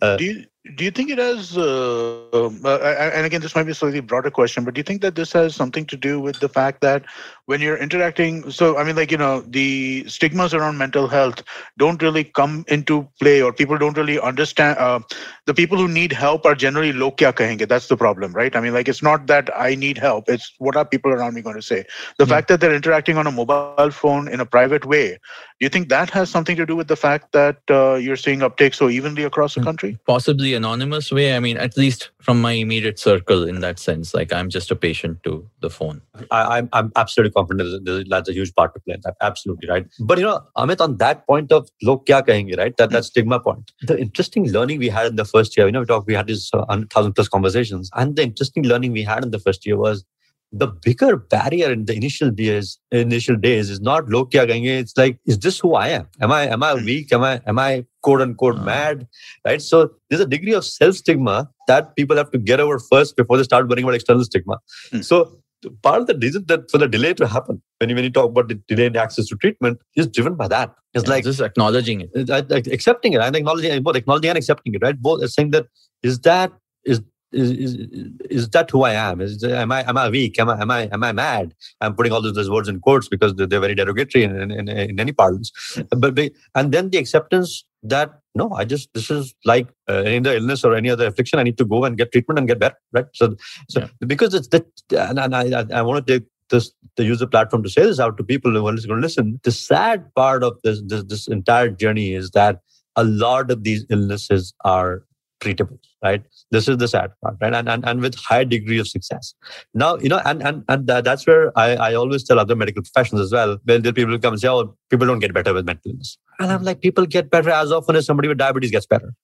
uh, 0.03 0.17
do 0.17 0.25
you 0.25 0.45
do 0.77 0.85
you 0.85 0.93
think 0.93 1.11
it 1.11 1.19
has 1.19 1.59
uh, 1.59 2.29
um, 2.33 2.61
uh, 2.65 2.79
and 2.79 3.27
again 3.27 3.41
this 3.41 3.55
might 3.57 3.65
be 3.65 3.73
a 3.73 3.75
slightly 3.75 3.99
broader 3.99 4.31
question 4.31 4.63
but 4.63 4.75
do 4.75 4.79
you 4.79 4.85
think 4.85 5.03
that 5.03 5.17
this 5.17 5.33
has 5.33 5.57
something 5.57 5.85
to 5.85 5.97
do 5.97 6.21
with 6.21 6.39
the 6.39 6.49
fact 6.49 6.81
that 6.81 7.05
when 7.47 7.61
you're 7.61 7.77
interacting 7.77 8.49
so 8.49 8.79
i 8.79 8.85
mean 8.85 8.95
like 8.95 9.11
you 9.11 9.17
know 9.17 9.41
the 9.41 10.05
stigmas 10.07 10.55
around 10.55 10.79
mental 10.79 11.09
health 11.09 11.43
don't 11.79 12.01
really 12.01 12.23
come 12.23 12.65
into 12.69 13.09
play 13.21 13.43
or 13.43 13.53
people 13.53 13.77
don't 13.77 13.97
really 13.97 14.21
understand 14.21 14.79
uh, 14.79 15.01
the 15.47 15.55
people 15.55 15.77
who 15.77 15.89
need 15.89 16.13
help 16.13 16.47
are 16.47 16.55
generally 16.55 16.93
lo 16.93 17.11
kya 17.11 17.33
kahenge? 17.33 17.67
That's 17.67 17.89
the 17.89 17.97
problem 17.97 18.33
right? 18.33 18.55
I 18.55 18.61
mean 18.61 18.73
like 18.73 18.89
it's 18.89 19.03
not 19.03 19.27
that 19.27 19.51
i 19.57 19.75
need 19.75 19.99
help 19.99 20.29
it's 20.29 20.53
what 20.59 20.77
are 20.77 20.85
people 20.85 21.11
around 21.11 21.35
me 21.35 21.43
going 21.43 21.57
to 21.57 21.63
say? 21.63 21.85
The 22.19 22.27
fact 22.27 22.47
that 22.49 22.61
they're 22.61 22.75
interacting 22.75 23.19
on 23.19 23.27
a 23.27 23.33
mobile 23.33 23.91
phone 23.91 24.29
in 24.29 24.39
a 24.39 24.47
private 24.47 24.85
way 24.85 25.19
do 25.63 25.67
you 25.67 25.71
think 25.71 25.91
that 25.91 26.11
has 26.11 26.29
something 26.29 26.57
to 26.57 26.67
do 26.67 26.75
with 26.75 26.89
the 26.89 26.97
fact 26.97 27.31
that 27.31 27.59
uh, 27.71 27.95
you're 27.95 28.17
seeing 28.17 28.43
uptake 28.43 28.75
so 28.75 28.89
evenly 28.89 29.23
across 29.23 29.55
the 29.55 29.61
hmm. 29.61 29.67
country? 29.67 29.97
Possibly 30.09 30.55
anonymous 30.55 31.13
way 31.13 31.37
i 31.37 31.39
mean 31.39 31.57
at 31.57 31.77
least 31.77 32.11
from 32.21 32.41
my 32.41 32.51
immediate 32.51 32.99
circle 32.99 33.45
in 33.45 33.61
that 33.61 33.79
sense 33.79 34.13
like 34.13 34.33
i'm 34.33 34.51
just 34.51 34.73
a 34.73 34.75
patient 34.75 35.23
to 35.23 35.49
the 35.61 35.71
phone. 35.71 36.03
I, 36.33 36.41
am 36.41 36.51
I'm, 36.51 36.69
I'm 36.73 36.93
absolutely 36.97 37.31
confident 37.31 37.85
that 37.85 38.07
that's 38.11 38.29
a 38.29 38.33
huge 38.33 38.53
part 38.57 38.75
to 38.75 38.81
play 38.81 38.97
absolutely 39.21 39.69
right? 39.69 39.87
But 40.01 40.19
you 40.19 40.25
know 40.25 40.41
amit 40.57 40.81
on 40.81 40.97
that 40.97 41.25
point 41.29 41.53
of 41.53 41.69
log 41.81 42.07
kya 42.07 42.27
kahenge 42.27 42.59
right? 42.59 42.77
That 42.79 42.91
that 42.91 43.05
stigma 43.05 43.39
point. 43.39 43.71
The 43.83 44.01
interesting 44.01 44.51
learning 44.51 44.81
we 44.81 44.89
had 44.89 45.07
in 45.13 45.15
the 45.15 45.25
first 45.25 45.57
year 45.57 45.67
you 45.67 45.73
know 45.77 45.85
we 45.87 45.87
talked 45.87 46.09
we 46.09 46.15
had 46.15 46.27
these 46.27 46.51
uh, 46.53 46.83
thousand 46.91 47.13
plus 47.13 47.29
conversations 47.29 47.89
and 47.95 48.17
the 48.17 48.25
interesting 48.25 48.65
learning 48.65 48.91
we 48.91 49.05
had 49.05 49.23
in 49.23 49.31
the 49.31 49.39
first 49.39 49.65
year 49.65 49.77
was 49.77 50.05
the 50.53 50.67
bigger 50.67 51.17
barrier 51.17 51.73
in 51.73 51.87
the 51.87 51.95
initial 51.95 52.31
days 52.31 52.79
initial 52.91 53.37
days 53.37 53.71
is 53.71 53.81
not 53.81 54.09
log 54.09 54.31
kya 54.31 54.47
kahenge 54.51 54.81
it's 54.85 54.97
like 54.97 55.19
is 55.27 55.39
this 55.39 55.59
who 55.59 55.75
i 55.75 55.89
am? 55.89 56.09
Am 56.21 56.33
i 56.39 56.43
am 56.47 56.63
i 56.63 56.73
hmm. 56.73 56.85
weak? 56.85 57.13
Am 57.13 57.23
i 57.23 57.41
am 57.47 57.59
i 57.59 57.85
quote 58.03 58.21
unquote 58.21 58.59
uh 58.59 58.65
mad? 58.71 59.07
Right? 59.47 59.63
So 59.63 59.91
there's 60.09 60.21
a 60.21 60.27
degree 60.27 60.55
of 60.55 60.65
self 60.65 60.97
stigma 60.97 61.49
that 61.69 61.97
people 61.97 62.17
have 62.17 62.31
to 62.33 62.39
get 62.39 62.61
over 62.61 62.79
first 62.79 63.17
before 63.17 63.39
they 63.39 63.45
start 63.45 63.69
worrying 63.69 63.85
about 63.85 63.95
external 63.95 64.25
stigma. 64.25 64.59
Mm. 64.93 65.05
so 65.05 65.43
part 65.83 66.01
of 66.01 66.07
the 66.07 66.19
reason 66.19 66.45
that 66.49 66.71
for 66.71 66.79
the 66.79 66.89
delay 66.89 67.15
to 67.15 67.27
happen 67.27 67.63
when 67.79 67.89
you, 67.89 67.95
when 67.95 68.05
you 68.05 68.11
talk 68.11 68.31
about 68.31 68.49
the 68.49 68.55
delayed 68.55 68.97
access 68.97 69.27
to 69.27 69.37
treatment 69.37 69.79
is 69.97 70.07
driven 70.09 70.35
by 70.35 70.49
that. 70.49 70.75
It's 70.95 71.05
yeah, 71.05 71.11
like 71.11 71.25
just 71.25 71.41
acknowledging 71.41 72.03
it. 72.03 72.31
Accepting 72.73 73.13
it. 73.13 73.21
And 73.21 73.37
acknowledging 73.37 73.83
both 73.83 73.97
acknowledging 73.97 74.31
and 74.31 74.39
accepting 74.39 74.75
it 74.75 74.83
right? 74.83 75.01
Both 75.01 75.29
saying 75.31 75.51
that 75.51 75.67
is 76.03 76.19
that 76.21 76.53
is 76.85 77.01
is, 77.33 77.51
is, 77.51 78.11
is 78.31 78.49
that 78.51 78.71
who 78.71 78.83
I 78.83 78.93
am? 78.93 79.21
Is, 79.21 79.43
am 79.45 79.73
I 79.73 79.89
am 79.89 79.97
I 79.97 80.09
weak? 80.09 80.39
Am 80.39 80.49
I 80.49 80.61
am 80.61 80.71
I 80.71 80.89
am 80.93 81.03
I 81.03 81.13
mad? 81.13 81.55
I'm 81.81 81.95
putting 81.95 82.13
all 82.13 82.23
those, 82.23 82.35
those 82.35 82.51
words 82.51 82.69
in 82.69 82.81
quotes 82.81 83.09
because 83.09 83.35
they're, 83.35 83.47
they're 83.47 83.61
very 83.61 83.75
derogatory 83.75 84.25
in, 84.25 84.51
in, 84.51 84.69
in, 84.69 85.01
any 85.01 85.13
parlance. 85.13 85.53
But 85.91 86.19
and 86.55 86.73
then 86.73 86.91
the 86.91 86.99
acceptance 86.99 87.65
that 87.83 88.21
no, 88.35 88.53
I 88.53 88.65
just 88.65 88.93
this 88.95 89.11
is 89.11 89.35
like 89.45 89.69
uh, 89.89 90.03
any 90.07 90.19
other 90.19 90.37
illness 90.37 90.65
or 90.65 90.75
any 90.75 90.91
other 90.91 91.07
affliction. 91.07 91.39
I 91.39 91.43
need 91.43 91.59
to 91.59 91.65
go 91.65 91.85
and 91.85 91.97
get 91.97 92.13
treatment 92.13 92.39
and 92.39 92.49
get 92.49 92.59
better, 92.59 92.77
right? 92.93 93.07
So 93.15 93.37
so 93.69 93.81
yeah. 93.81 93.89
because 94.07 94.35
it's 94.35 94.49
that, 94.49 94.67
and, 94.91 95.19
and 95.19 95.35
I 95.35 95.67
I 95.73 95.83
want 95.83 96.07
to 96.07 96.19
take 96.19 96.29
this 96.51 96.73
to 96.97 97.05
use 97.05 97.19
the 97.19 97.27
platform 97.27 97.63
to 97.63 97.71
say 97.71 97.83
this 97.83 97.99
out 97.99 98.17
to 98.19 98.25
people 98.25 98.53
who 98.53 98.67
are 98.67 98.73
going 98.73 98.77
to 98.77 98.95
listen. 98.95 99.41
The 99.43 99.53
sad 99.53 100.15
part 100.15 100.45
of 100.45 100.59
this 100.63 100.83
this 100.87 101.05
this 101.05 101.29
entire 101.29 101.69
journey 101.69 102.15
is 102.15 102.31
that 102.31 102.61
a 102.97 103.05
lot 103.05 103.51
of 103.51 103.65
these 103.65 103.87
illnesses 103.91 104.55
are 104.65 105.03
treatable 105.43 105.79
right? 106.03 106.23
This 106.51 106.69
is 106.69 106.79
the 106.79 106.89
sad 106.89 107.13
part 107.23 107.37
right? 107.41 107.55
And 107.55 107.69
and, 107.69 107.87
and 107.87 108.01
with 108.01 108.15
high 108.17 108.45
degree 108.45 108.79
of 108.79 108.89
success. 108.89 109.35
Now 109.75 109.97
you 109.97 110.09
know 110.09 110.21
and 110.25 110.43
and, 110.43 110.65
and 110.69 110.87
that's 110.87 111.27
where 111.27 111.57
I, 111.59 111.69
I 111.89 111.95
always 111.95 112.25
tell 112.25 112.39
other 112.39 112.57
medical 112.57 112.83
professionals 112.83 113.27
as 113.27 113.33
well 113.33 113.59
when 113.65 113.83
the 113.83 113.93
people 113.93 114.19
come 114.19 114.35
and 114.35 114.41
say 114.41 114.49
oh 114.49 114.77
people 114.91 115.07
don't 115.07 115.21
get 115.21 115.35
better 115.35 115.55
with 115.55 115.67
mental 115.67 115.93
illness. 115.93 116.19
And 116.41 116.51
i'm 116.51 116.65
like 116.65 116.81
people 116.81 117.07
get 117.07 117.31
better 117.31 117.51
as 117.51 117.73
often 117.73 117.97
as 117.97 118.07
somebody 118.07 118.29
with 118.29 118.39
diabetes 118.39 118.71
gets 118.71 118.87
better. 118.87 119.15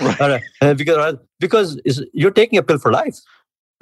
Right. 0.00 0.42
because 0.76 1.16
because 1.40 1.80
you're 2.12 2.36
taking 2.42 2.58
a 2.58 2.62
pill 2.62 2.78
for 2.78 2.92
life 2.92 3.20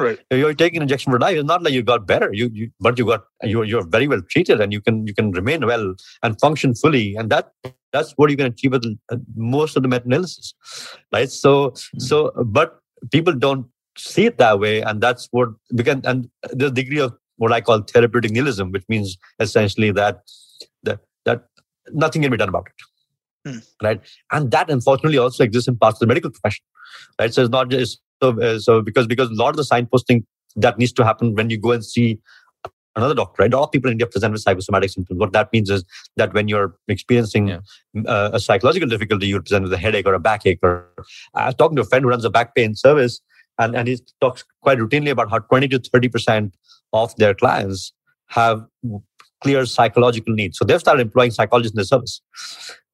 right 0.03 0.19
you're 0.31 0.55
taking 0.55 0.79
an 0.79 0.83
injection 0.83 1.13
for 1.13 1.19
life 1.19 1.37
it's 1.43 1.47
not 1.47 1.63
like 1.63 1.73
you 1.73 1.83
got 1.83 2.07
better. 2.07 2.31
You, 2.33 2.51
you 2.53 2.71
but 2.81 2.99
you 2.99 3.07
got 3.07 3.25
you're, 3.43 3.65
you're 3.65 3.87
very 3.87 4.09
well 4.09 4.23
treated 4.29 4.61
and 4.61 4.73
you 4.73 4.81
can 4.81 5.07
you 5.07 5.15
can 5.15 5.31
remain 5.33 5.67
well 5.67 5.95
and 6.23 6.39
function 6.41 6.75
fully. 6.75 7.17
And 7.17 7.31
that 7.31 7.53
that's 7.93 8.13
what 8.13 8.31
you 8.31 8.37
can 8.37 8.47
achieve 8.47 8.73
with 8.73 8.87
uh, 9.11 9.17
most 9.35 9.77
of 9.77 9.83
the 9.83 9.89
meta-analysis 9.89 10.55
right? 11.13 11.31
So 11.31 11.71
mm-hmm. 11.71 11.99
so 11.99 12.33
but 12.45 12.79
people 13.11 13.33
don't 13.33 13.67
see 13.99 14.27
it 14.27 14.39
that 14.39 14.61
way. 14.61 14.81
And 14.81 15.01
that's 15.01 15.29
what 15.31 15.51
because 15.75 16.01
and 16.05 16.29
the 16.51 16.71
degree 16.71 17.01
of 17.01 17.13
what 17.37 17.53
i 17.53 17.61
call 17.61 17.81
therapeutic 17.81 18.31
nihilism 18.31 18.71
which 18.71 18.85
means 18.89 19.17
essentially 19.41 19.91
that 19.91 20.21
that 20.85 21.01
that 21.25 21.45
nothing 21.93 22.23
can 22.23 22.31
be 22.31 22.37
done 22.37 22.51
about 22.51 22.69
it. 22.69 22.89
Hmm. 23.45 23.59
right? 23.83 24.01
And 24.31 24.53
that 24.53 24.71
unfortunately 24.71 25.19
also 25.19 25.43
exists 25.43 25.67
in 25.67 25.77
parts 25.77 25.97
of 25.97 26.01
the 26.01 26.07
medical 26.07 26.31
profession 26.31 26.65
right? 27.19 27.35
So 27.35 27.43
it's 27.43 27.51
not 27.51 27.71
just 27.71 28.01
so, 28.23 28.41
uh, 28.41 28.59
so 28.59 28.81
because 28.81 29.07
because 29.07 29.31
a 29.31 29.35
lot 29.35 29.51
of 29.51 29.57
the 29.57 29.63
signposting 29.63 30.25
that 30.57 30.79
needs 30.79 30.93
to 30.93 31.05
happen 31.05 31.35
when 31.35 31.51
you 31.51 31.59
go 31.59 31.73
and 31.73 31.85
see 31.85 32.21
another 32.95 33.15
doctor, 33.15 33.43
right? 33.43 33.53
A 33.53 33.57
lot 33.57 33.65
of 33.65 33.73
people 33.73 33.89
in 33.89 33.95
India 33.95 34.07
present 34.07 34.33
with 34.33 34.43
psychosomatic 34.43 34.91
symptoms. 34.91 35.19
What 35.19 35.33
that 35.33 35.53
means 35.53 35.71
is 35.71 35.85
that 36.17 36.35
when 36.35 36.49
you're 36.49 36.77
experiencing 36.89 37.49
yeah. 37.49 37.61
uh, 38.07 38.31
a 38.35 38.41
psychological 38.41 38.89
difficulty, 38.89 39.27
you 39.27 39.41
present 39.41 39.65
with 39.65 39.73
a 39.73 39.79
headache 39.79 40.07
or 40.07 40.15
a 40.15 40.21
backache. 40.21 40.59
Or 40.63 40.89
I 41.35 41.47
was 41.47 41.55
talking 41.55 41.77
to 41.77 41.83
a 41.83 41.87
friend 41.87 42.05
who 42.05 42.11
runs 42.11 42.25
a 42.25 42.31
back 42.31 42.55
pain 42.55 42.75
service, 42.75 43.21
and, 43.59 43.75
and 43.75 43.89
he 43.89 43.99
talks 44.21 44.45
quite 44.61 44.79
routinely 44.79 45.11
about 45.11 45.31
how 45.31 45.39
20 45.39 45.69
to 45.69 45.79
30% 45.79 46.53
of 46.93 47.17
their 47.17 47.35
clients 47.35 47.93
have 48.27 48.65
clear 49.43 49.67
psychological 49.67 50.35
needs. 50.35 50.59
So 50.59 50.65
they've 50.65 50.81
started 50.81 51.03
employing 51.03 51.31
psychologists 51.31 51.75
in 51.75 51.79
the 51.79 51.85
service. 51.85 52.21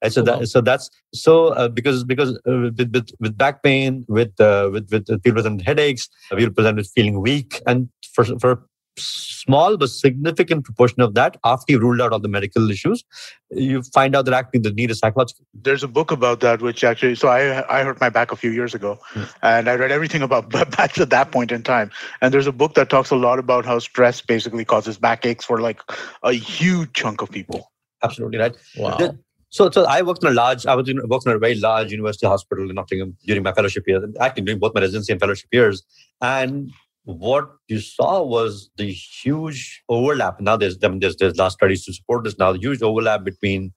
And 0.01 0.13
so 0.13 0.23
oh, 0.23 0.25
that 0.25 0.39
wow. 0.39 0.45
so 0.45 0.61
that's 0.61 0.91
so 1.13 1.49
uh, 1.49 1.69
because 1.69 2.05
because 2.05 2.39
uh, 2.49 2.71
with, 2.77 2.91
with, 2.93 3.11
with 3.19 3.37
back 3.37 3.63
pain, 3.63 4.05
with 4.09 4.41
uh, 4.41 4.71
with 4.73 4.89
with 4.93 5.07
people 5.23 5.43
with 5.43 5.63
headaches, 5.63 6.09
people 6.31 6.55
present 6.55 6.77
with 6.77 6.91
feeling 6.95 7.21
weak, 7.21 7.61
and 7.67 7.89
for 8.13 8.25
for 8.39 8.68
small 8.99 9.77
but 9.77 9.91
significant 9.91 10.65
proportion 10.65 11.01
of 11.01 11.15
that 11.15 11.37
after 11.45 11.73
you 11.73 11.79
ruled 11.79 12.01
out 12.01 12.13
all 12.13 12.19
the 12.19 12.29
medical 12.29 12.71
issues 12.71 13.05
you 13.51 13.83
find 13.83 14.15
out 14.15 14.27
that 14.27 14.35
actually 14.35 14.61
the 14.61 14.73
need 14.73 14.91
is 14.91 14.99
psychological. 14.99 15.45
There's 15.55 15.83
a 15.83 15.89
book 15.89 16.11
about 16.11 16.41
that 16.41 16.61
which 16.61 16.85
actually 16.85 17.15
so 17.15 17.29
i 17.29 17.65
i 17.75 17.83
hurt 17.83 18.01
my 18.01 18.09
back 18.09 18.33
a 18.33 18.37
few 18.37 18.51
years 18.51 18.75
ago 18.75 18.99
hmm. 19.11 19.25
and 19.43 19.69
i 19.69 19.75
read 19.75 19.91
everything 19.91 20.23
about 20.23 20.51
backs 20.77 21.01
at 21.01 21.11
that 21.11 21.31
point 21.33 21.53
in 21.53 21.63
time. 21.63 21.91
And 22.21 22.33
there's 22.33 22.47
a 22.47 22.53
book 22.53 22.75
that 22.75 22.91
talks 22.91 23.11
a 23.11 23.17
lot 23.17 23.39
about 23.39 23.65
how 23.65 23.79
stress 23.79 24.21
basically 24.21 24.65
causes 24.65 24.99
backaches 24.99 25.45
for 25.45 25.61
like 25.61 25.81
a 26.23 26.33
huge 26.33 26.93
chunk 26.93 27.23
of 27.23 27.31
people. 27.31 27.71
Absolutely 28.03 28.39
right. 28.39 28.57
Wow. 28.77 29.17
So, 29.51 29.71
so 29.71 29.85
I 29.87 30.03
worked 30.03 30.23
in 30.23 30.31
a 30.31 30.35
large, 30.35 30.67
I 30.67 30.75
was 30.75 30.89
in, 30.89 31.01
worked 31.09 31.27
in 31.27 31.33
a 31.33 31.39
very 31.39 31.55
large 31.55 31.91
university 31.91 32.27
hospital 32.27 32.69
in 32.69 32.75
Nottingham 32.75 33.17
during 33.27 33.43
my 33.43 33.53
fellowship 33.53 33.85
years, 33.87 34.05
actually 34.21 34.43
doing 34.43 34.59
both 34.59 34.75
my 34.75 34.83
residency 34.83 35.13
and 35.13 35.21
fellowship 35.21 35.49
years. 35.53 35.83
And 36.21 36.71
what 37.09 37.49
you 37.69 37.81
saw 37.81 38.23
was 38.23 38.69
the 38.77 38.93
huge 38.93 39.83
overlap. 39.89 40.41
Now 40.41 40.57
there's 40.59 40.77
there's 40.79 41.17
there's 41.17 41.37
last 41.39 41.55
studies 41.55 41.87
to 41.87 41.95
support 41.95 42.25
this. 42.25 42.39
Now 42.39 42.53
the 42.53 42.59
huge 42.59 42.83
overlap 42.83 43.25
between 43.25 43.73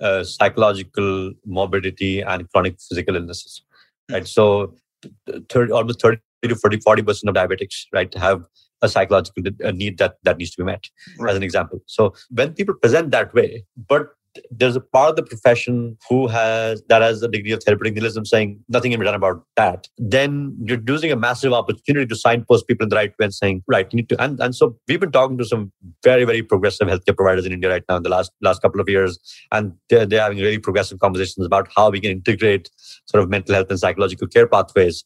uh, 0.00 0.22
psychological 0.22 1.32
morbidity 1.46 2.20
and 2.20 2.50
chronic 2.50 2.76
physical 2.86 3.16
illnesses. 3.16 3.62
Right. 4.10 4.28
So 4.28 4.74
30, 5.48 5.72
almost 5.72 6.02
30 6.02 6.20
to 6.42 6.54
40, 6.54 6.80
40 6.80 7.02
percent 7.02 7.28
of 7.30 7.34
diabetics 7.34 7.86
right 7.92 8.12
have 8.14 8.44
a 8.82 8.88
psychological 8.88 9.42
need 9.72 9.96
that 9.96 10.16
that 10.24 10.36
needs 10.36 10.50
to 10.50 10.58
be 10.58 10.64
met 10.64 10.84
right. 11.18 11.30
as 11.30 11.36
an 11.36 11.42
example 11.42 11.80
so 11.86 12.12
when 12.30 12.52
people 12.52 12.74
present 12.74 13.10
that 13.10 13.32
way 13.32 13.64
but 13.88 14.08
there's 14.50 14.76
a 14.76 14.80
part 14.80 15.10
of 15.10 15.16
the 15.16 15.22
profession 15.22 15.96
who 16.08 16.26
has 16.26 16.82
that 16.88 17.02
has 17.02 17.22
a 17.22 17.28
degree 17.28 17.52
of 17.52 17.62
therapeutic 17.62 17.94
nihilism 17.94 18.24
saying 18.24 18.62
nothing 18.68 18.90
can 18.90 19.00
be 19.00 19.06
done 19.06 19.14
about 19.14 19.44
that 19.56 19.88
then 19.98 20.56
you're 20.64 20.80
losing 20.86 21.12
a 21.12 21.16
massive 21.16 21.52
opportunity 21.52 22.06
to 22.06 22.16
signpost 22.16 22.66
people 22.66 22.84
in 22.84 22.88
the 22.88 22.96
right 22.96 23.12
way 23.18 23.24
and 23.24 23.34
saying 23.34 23.62
right 23.66 23.92
you 23.92 23.96
need 23.96 24.08
to 24.08 24.20
and, 24.22 24.40
and 24.40 24.54
so 24.54 24.76
we've 24.88 25.00
been 25.00 25.12
talking 25.12 25.38
to 25.38 25.44
some 25.44 25.72
very 26.02 26.24
very 26.24 26.42
progressive 26.42 26.88
healthcare 26.88 27.16
providers 27.16 27.46
in 27.46 27.52
india 27.52 27.70
right 27.70 27.84
now 27.88 27.96
in 27.96 28.02
the 28.02 28.08
last 28.08 28.32
last 28.40 28.62
couple 28.62 28.80
of 28.80 28.88
years 28.88 29.18
and 29.52 29.72
they're, 29.88 30.06
they're 30.06 30.22
having 30.22 30.38
really 30.38 30.58
progressive 30.58 30.98
conversations 30.98 31.46
about 31.46 31.68
how 31.74 31.90
we 31.90 32.00
can 32.00 32.10
integrate 32.10 32.70
sort 33.06 33.22
of 33.22 33.30
mental 33.30 33.54
health 33.54 33.70
and 33.70 33.78
psychological 33.78 34.26
care 34.26 34.46
pathways 34.46 35.04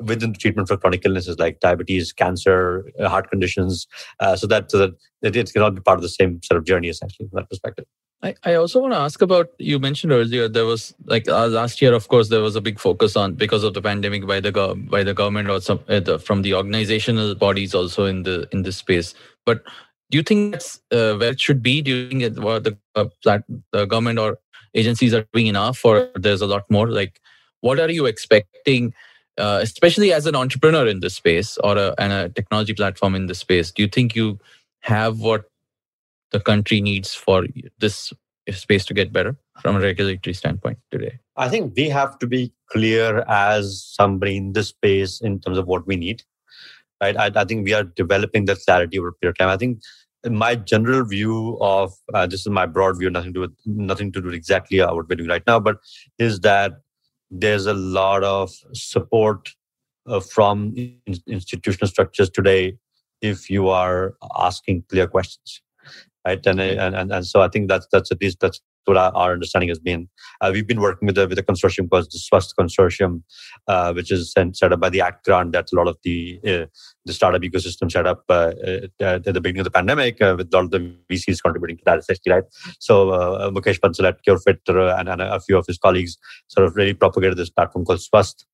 within 0.00 0.32
the 0.32 0.38
treatment 0.38 0.68
for 0.68 0.76
chronic 0.76 1.04
illnesses 1.04 1.38
like 1.38 1.60
diabetes, 1.60 2.12
cancer, 2.12 2.90
uh, 3.00 3.08
heart 3.08 3.30
conditions, 3.30 3.86
uh, 4.20 4.36
so 4.36 4.46
that 4.46 4.70
so 4.70 4.78
that 4.78 5.36
it 5.36 5.52
can 5.52 5.62
all 5.62 5.70
be 5.70 5.80
part 5.80 5.98
of 5.98 6.02
the 6.02 6.08
same 6.08 6.40
sort 6.42 6.58
of 6.58 6.64
journey 6.64 6.88
essentially 6.88 7.28
from 7.28 7.36
that 7.36 7.50
perspective. 7.50 7.84
I, 8.22 8.34
I 8.44 8.54
also 8.54 8.80
want 8.80 8.92
to 8.94 8.98
ask 8.98 9.22
about 9.22 9.50
you 9.58 9.78
mentioned 9.78 10.12
earlier 10.12 10.48
there 10.48 10.66
was 10.66 10.92
like 11.04 11.28
uh, 11.28 11.46
last 11.46 11.80
year 11.80 11.94
of 11.94 12.08
course 12.08 12.28
there 12.28 12.40
was 12.40 12.56
a 12.56 12.60
big 12.60 12.80
focus 12.80 13.16
on 13.16 13.34
because 13.34 13.62
of 13.62 13.74
the 13.74 13.82
pandemic 13.82 14.26
by 14.26 14.40
the 14.40 14.50
go- 14.50 14.74
by 14.74 15.04
the 15.04 15.14
government 15.14 15.48
or 15.48 15.60
some 15.60 15.80
uh, 15.88 16.00
the, 16.00 16.18
from 16.18 16.42
the 16.42 16.54
organizational 16.54 17.34
bodies 17.36 17.74
also 17.74 18.06
in 18.06 18.24
the 18.24 18.48
in 18.50 18.62
this 18.62 18.76
space. 18.76 19.14
But 19.46 19.62
do 20.10 20.18
you 20.18 20.24
think 20.24 20.52
that's 20.52 20.80
uh, 20.90 21.14
where 21.14 21.30
it 21.30 21.40
should 21.40 21.62
be? 21.62 21.80
Do 21.80 21.94
you 21.94 22.08
think 22.08 22.22
it, 22.22 22.38
what 22.40 22.64
the 22.64 22.76
uh, 22.96 23.06
the 23.72 23.86
government 23.86 24.18
or 24.18 24.38
agencies 24.74 25.14
are 25.14 25.24
doing 25.32 25.46
enough 25.46 25.84
or 25.84 26.10
there's 26.16 26.42
a 26.42 26.46
lot 26.46 26.68
more? 26.68 26.88
Like 26.88 27.20
what 27.60 27.78
are 27.78 27.90
you 27.90 28.06
expecting 28.06 28.94
uh, 29.38 29.60
especially 29.62 30.12
as 30.12 30.26
an 30.26 30.34
entrepreneur 30.34 30.88
in 30.88 30.98
this 30.98 31.14
space 31.14 31.56
or 31.58 31.78
a, 31.78 31.94
and 31.98 32.12
a 32.12 32.28
technology 32.30 32.74
platform 32.74 33.14
in 33.14 33.26
this 33.26 33.38
space? 33.38 33.70
Do 33.70 33.82
you 33.82 33.88
think 33.88 34.16
you 34.16 34.40
have 34.80 35.20
what 35.20 35.48
the 36.30 36.40
country 36.40 36.80
needs 36.80 37.14
for 37.14 37.46
this 37.78 38.12
space 38.50 38.84
to 38.86 38.94
get 38.94 39.12
better 39.12 39.36
from 39.60 39.76
a 39.76 39.80
regulatory 39.80 40.34
standpoint 40.34 40.78
today? 40.90 41.18
I 41.36 41.48
think 41.48 41.74
we 41.76 41.88
have 41.88 42.18
to 42.18 42.26
be 42.26 42.52
clear 42.70 43.24
as 43.28 43.82
somebody 43.82 44.36
in 44.36 44.52
this 44.52 44.68
space 44.68 45.20
in 45.20 45.40
terms 45.40 45.58
of 45.58 45.66
what 45.66 45.86
we 45.86 45.96
need. 45.96 46.22
Right. 47.00 47.16
I, 47.16 47.30
I 47.34 47.44
think 47.44 47.64
we 47.64 47.74
are 47.74 47.84
developing 47.84 48.46
that 48.46 48.58
clarity 48.66 48.98
over 48.98 49.08
a 49.08 49.12
period 49.12 49.34
of 49.34 49.38
time. 49.38 49.48
I 49.48 49.56
think 49.56 49.80
my 50.28 50.56
general 50.56 51.04
view 51.04 51.56
of 51.60 51.92
uh, 52.12 52.26
this 52.26 52.40
is 52.40 52.48
my 52.48 52.66
broad 52.66 52.98
view, 52.98 53.08
nothing 53.08 53.32
to 53.32 53.34
do 53.34 53.40
with 53.40 53.54
nothing 53.66 54.10
to 54.12 54.20
do 54.20 54.30
exactly 54.30 54.80
what 54.80 55.08
we're 55.08 55.16
doing 55.16 55.28
right 55.28 55.46
now, 55.46 55.60
but 55.60 55.78
is 56.18 56.40
that 56.40 56.72
there's 57.30 57.66
a 57.66 57.74
lot 57.74 58.24
of 58.24 58.50
support 58.72 59.50
uh, 60.06 60.18
from 60.18 60.74
in- 60.76 61.22
institutional 61.28 61.86
structures 61.86 62.30
today 62.30 62.76
if 63.20 63.48
you 63.48 63.68
are 63.68 64.14
asking 64.36 64.82
clear 64.88 65.06
questions 65.06 65.60
right? 66.28 66.46
And, 66.46 66.60
and 66.60 67.12
and 67.12 67.26
so 67.26 67.40
I 67.40 67.48
think 67.48 67.68
that's 67.68 67.86
that's 67.92 68.10
at 68.12 68.20
least 68.20 68.40
that's 68.40 68.60
what 68.84 68.96
our, 68.96 69.32
understanding 69.32 69.68
has 69.68 69.78
been. 69.78 70.08
Uh, 70.40 70.50
we've 70.52 70.66
been 70.66 70.80
working 70.80 71.06
with 71.06 71.18
a 71.18 71.26
with 71.28 71.38
a 71.38 71.42
consortium 71.42 71.88
called 71.90 72.06
the 72.10 72.18
Swasth 72.18 72.52
Consortium, 72.58 73.22
uh, 73.66 73.92
which 73.92 74.10
is 74.10 74.32
set 74.32 74.72
up 74.72 74.80
by 74.80 74.90
the 74.90 75.00
ACT 75.00 75.24
grant. 75.24 75.52
That's 75.52 75.72
a 75.72 75.76
lot 75.76 75.88
of 75.88 75.96
the 76.02 76.40
uh, 76.46 76.66
the 77.04 77.12
startup 77.12 77.42
ecosystem 77.42 77.90
set 77.90 78.06
up 78.06 78.24
uh, 78.28 78.52
uh, 79.00 79.20
at 79.26 79.34
the 79.36 79.40
beginning 79.40 79.60
of 79.60 79.64
the 79.64 79.76
pandemic, 79.78 80.20
uh, 80.20 80.34
with 80.38 80.54
all 80.54 80.68
the 80.68 80.94
VCs 81.10 81.42
contributing 81.42 81.78
to 81.78 81.84
that, 81.86 81.98
essentially, 81.98 82.34
right? 82.34 82.44
So 82.78 82.94
Mukesh 83.54 83.80
Bansal 83.80 84.08
at 84.08 84.24
CureFit 84.26 84.98
and, 84.98 85.08
and 85.08 85.22
a 85.22 85.40
few 85.40 85.58
of 85.58 85.66
his 85.66 85.78
colleagues 85.78 86.18
sort 86.48 86.66
of 86.66 86.76
really 86.76 86.94
propagated 86.94 87.36
this 87.36 87.50
platform 87.50 87.84
called 87.84 88.00
Swasth, 88.00 88.44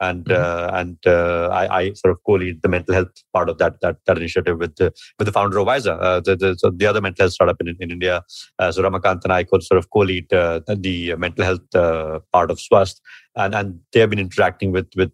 and 0.00 0.24
mm-hmm. 0.24 0.42
uh, 0.42 0.78
and 0.78 0.98
uh, 1.06 1.48
I, 1.52 1.78
I, 1.78 1.92
sort 1.92 2.12
of 2.12 2.18
co-lead 2.26 2.62
the 2.62 2.68
mental 2.68 2.94
health 2.94 3.12
part 3.32 3.48
of 3.48 3.58
that 3.58 3.80
that, 3.82 3.96
that 4.06 4.16
initiative 4.16 4.58
with 4.58 4.76
the 4.76 4.92
with 5.18 5.26
the 5.26 5.32
founder 5.32 5.58
of 5.58 5.66
Wysa, 5.66 5.98
uh, 6.00 6.20
the, 6.20 6.36
the, 6.36 6.56
so 6.58 6.70
the 6.70 6.86
other 6.86 7.00
mental 7.00 7.24
health 7.24 7.34
startup 7.34 7.60
in, 7.60 7.76
in 7.80 7.90
India. 7.90 8.22
Uh, 8.58 8.72
so 8.72 8.82
Ramakant 8.82 9.24
and 9.24 9.32
I 9.32 9.44
could 9.44 9.62
sort 9.62 9.78
of 9.78 9.90
co-lead 9.90 10.32
uh, 10.32 10.60
the 10.66 11.14
mental 11.16 11.44
health 11.44 11.74
uh, 11.74 12.20
part 12.32 12.50
of 12.50 12.58
Swasth, 12.58 13.00
and 13.36 13.54
and 13.54 13.80
they 13.92 14.00
have 14.00 14.10
been 14.10 14.18
interacting 14.18 14.72
with 14.72 14.88
with 14.96 15.12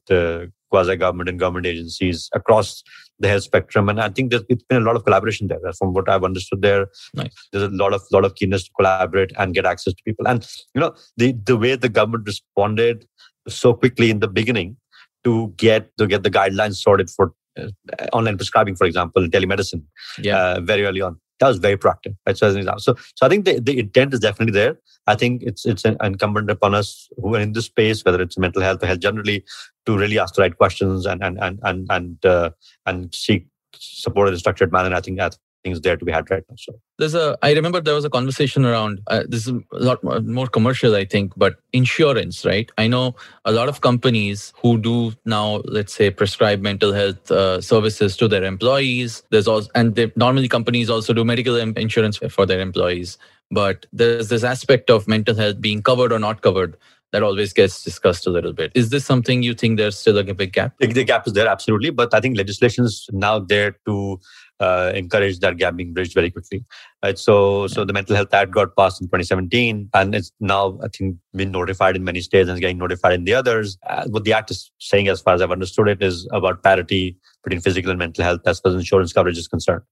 quasi 0.70 0.96
government 0.96 1.28
and 1.28 1.38
government 1.38 1.66
agencies 1.66 2.28
across 2.32 2.82
the 3.18 3.28
health 3.28 3.44
spectrum. 3.44 3.88
And 3.88 4.00
I 4.00 4.08
think 4.08 4.30
there's 4.30 4.44
it's 4.48 4.62
been 4.64 4.82
a 4.82 4.84
lot 4.84 4.96
of 4.96 5.04
collaboration 5.04 5.48
there. 5.48 5.60
From 5.78 5.94
what 5.94 6.08
I've 6.08 6.24
understood 6.24 6.62
there, 6.62 6.88
nice. 7.14 7.30
there's 7.52 7.64
a 7.64 7.68
lot 7.68 7.92
of 7.92 8.02
lot 8.12 8.24
of 8.24 8.34
keenness 8.34 8.64
to 8.64 8.70
collaborate 8.76 9.32
and 9.38 9.54
get 9.54 9.66
access 9.66 9.94
to 9.94 10.02
people. 10.04 10.28
And 10.28 10.46
you 10.74 10.80
know, 10.80 10.94
the 11.16 11.32
the 11.44 11.56
way 11.56 11.76
the 11.76 11.88
government 11.88 12.24
responded 12.26 13.06
so 13.48 13.74
quickly 13.74 14.10
in 14.10 14.20
the 14.20 14.28
beginning 14.28 14.76
to 15.24 15.52
get 15.56 15.96
to 15.98 16.06
get 16.06 16.22
the 16.22 16.30
guidelines 16.30 16.76
sorted 16.76 17.10
for 17.10 17.32
uh, 17.58 17.68
online 18.12 18.36
prescribing, 18.36 18.76
for 18.76 18.86
example, 18.86 19.26
telemedicine, 19.28 19.82
yeah. 20.18 20.38
Uh, 20.38 20.60
very 20.60 20.84
early 20.84 21.00
on. 21.00 21.18
That 21.40 21.48
was 21.48 21.58
very 21.58 21.76
proactive. 21.76 22.16
Right? 22.26 22.36
So, 22.36 22.46
as 22.46 22.54
an 22.54 22.60
example. 22.60 22.80
so, 22.80 22.94
so 23.14 23.26
I 23.26 23.28
think 23.28 23.44
the, 23.44 23.60
the 23.60 23.78
intent 23.78 24.14
is 24.14 24.20
definitely 24.20 24.52
there. 24.52 24.78
I 25.06 25.14
think 25.14 25.42
it's 25.42 25.66
it's 25.66 25.84
incumbent 25.84 26.50
upon 26.50 26.74
us 26.74 27.08
who 27.16 27.34
are 27.34 27.40
in 27.40 27.52
this 27.52 27.66
space, 27.66 28.04
whether 28.04 28.20
it's 28.20 28.38
mental 28.38 28.62
health 28.62 28.82
or 28.82 28.86
health 28.86 29.00
generally, 29.00 29.44
to 29.84 29.96
really 29.96 30.18
ask 30.18 30.34
the 30.34 30.42
right 30.42 30.56
questions 30.56 31.06
and 31.06 31.22
and 31.22 31.38
and 31.40 31.60
and 31.62 31.86
and 31.90 32.26
uh, 32.26 32.50
and 32.86 33.14
seek 33.14 33.46
support 33.74 34.28
in 34.28 34.34
a 34.34 34.38
structured 34.38 34.72
manner. 34.72 34.94
I 34.94 35.00
think 35.00 35.18
that 35.18 35.36
things 35.66 35.80
there 35.86 35.96
to 35.96 36.04
be 36.08 36.12
had 36.12 36.30
right 36.30 36.44
now. 36.48 36.56
So 36.64 36.72
there's 36.98 37.14
a. 37.14 37.26
I 37.42 37.52
remember 37.58 37.80
there 37.80 37.98
was 38.00 38.08
a 38.10 38.10
conversation 38.16 38.64
around. 38.64 39.00
Uh, 39.08 39.22
this 39.28 39.46
is 39.46 39.54
a 39.80 39.84
lot 39.88 40.02
more, 40.04 40.20
more 40.38 40.46
commercial, 40.46 40.94
I 40.94 41.04
think, 41.04 41.32
but 41.36 41.56
insurance, 41.72 42.44
right? 42.44 42.70
I 42.78 42.86
know 42.86 43.04
a 43.44 43.52
lot 43.52 43.68
of 43.68 43.80
companies 43.80 44.52
who 44.62 44.78
do 44.78 45.12
now, 45.24 45.62
let's 45.78 45.94
say, 46.00 46.10
prescribe 46.10 46.60
mental 46.60 46.92
health 46.92 47.30
uh, 47.30 47.60
services 47.60 48.16
to 48.18 48.28
their 48.28 48.44
employees. 48.44 49.22
There's 49.30 49.48
also, 49.48 49.68
and 49.74 49.94
they, 49.94 50.12
normally 50.16 50.48
companies 50.48 50.88
also 50.88 51.12
do 51.12 51.24
medical 51.24 51.56
insurance 51.56 52.18
for 52.38 52.46
their 52.46 52.60
employees. 52.60 53.18
But 53.50 53.86
there's 53.92 54.28
this 54.28 54.44
aspect 54.44 54.90
of 54.90 55.06
mental 55.06 55.34
health 55.34 55.60
being 55.60 55.82
covered 55.82 56.12
or 56.12 56.18
not 56.18 56.42
covered 56.42 56.76
that 57.12 57.22
always 57.22 57.52
gets 57.52 57.82
discussed 57.84 58.26
a 58.26 58.30
little 58.30 58.52
bit. 58.52 58.72
Is 58.74 58.90
this 58.90 59.04
something 59.06 59.42
you 59.42 59.54
think 59.54 59.78
there's 59.78 59.98
still 59.98 60.18
a 60.18 60.34
big 60.34 60.52
gap? 60.52 60.76
The 60.80 61.04
gap 61.04 61.26
is 61.26 61.32
there, 61.32 61.46
absolutely. 61.48 61.90
But 61.90 62.12
I 62.12 62.20
think 62.20 62.36
legislation 62.36 62.84
is 62.84 63.08
now 63.12 63.38
there 63.38 63.76
to 63.86 64.20
uh, 64.60 64.92
encourage 64.94 65.38
that 65.40 65.56
gap 65.56 65.76
being 65.76 65.92
bridged 65.92 66.14
very 66.14 66.30
quickly. 66.30 66.64
Right. 67.02 67.18
So, 67.18 67.66
so 67.66 67.84
the 67.84 67.92
Mental 67.92 68.16
Health 68.16 68.32
Act 68.32 68.50
got 68.50 68.74
passed 68.76 69.00
in 69.00 69.06
2017, 69.06 69.90
and 69.92 70.14
it's 70.14 70.32
now 70.40 70.78
I 70.82 70.88
think 70.88 71.16
been 71.34 71.50
notified 71.50 71.96
in 71.96 72.04
many 72.04 72.20
states 72.20 72.48
and 72.48 72.56
is 72.56 72.60
getting 72.60 72.78
notified 72.78 73.14
in 73.14 73.24
the 73.24 73.34
others. 73.34 73.76
Uh, 73.86 74.06
what 74.08 74.24
the 74.24 74.32
act 74.32 74.50
is 74.50 74.70
saying, 74.78 75.08
as 75.08 75.20
far 75.20 75.34
as 75.34 75.42
I've 75.42 75.50
understood 75.50 75.88
it, 75.88 76.02
is 76.02 76.28
about 76.32 76.62
parity 76.62 77.16
between 77.44 77.60
physical 77.60 77.90
and 77.90 77.98
mental 77.98 78.24
health 78.24 78.40
as 78.46 78.58
far 78.58 78.70
as 78.70 78.76
insurance 78.76 79.12
coverage 79.12 79.38
is 79.38 79.46
concerned. 79.46 79.82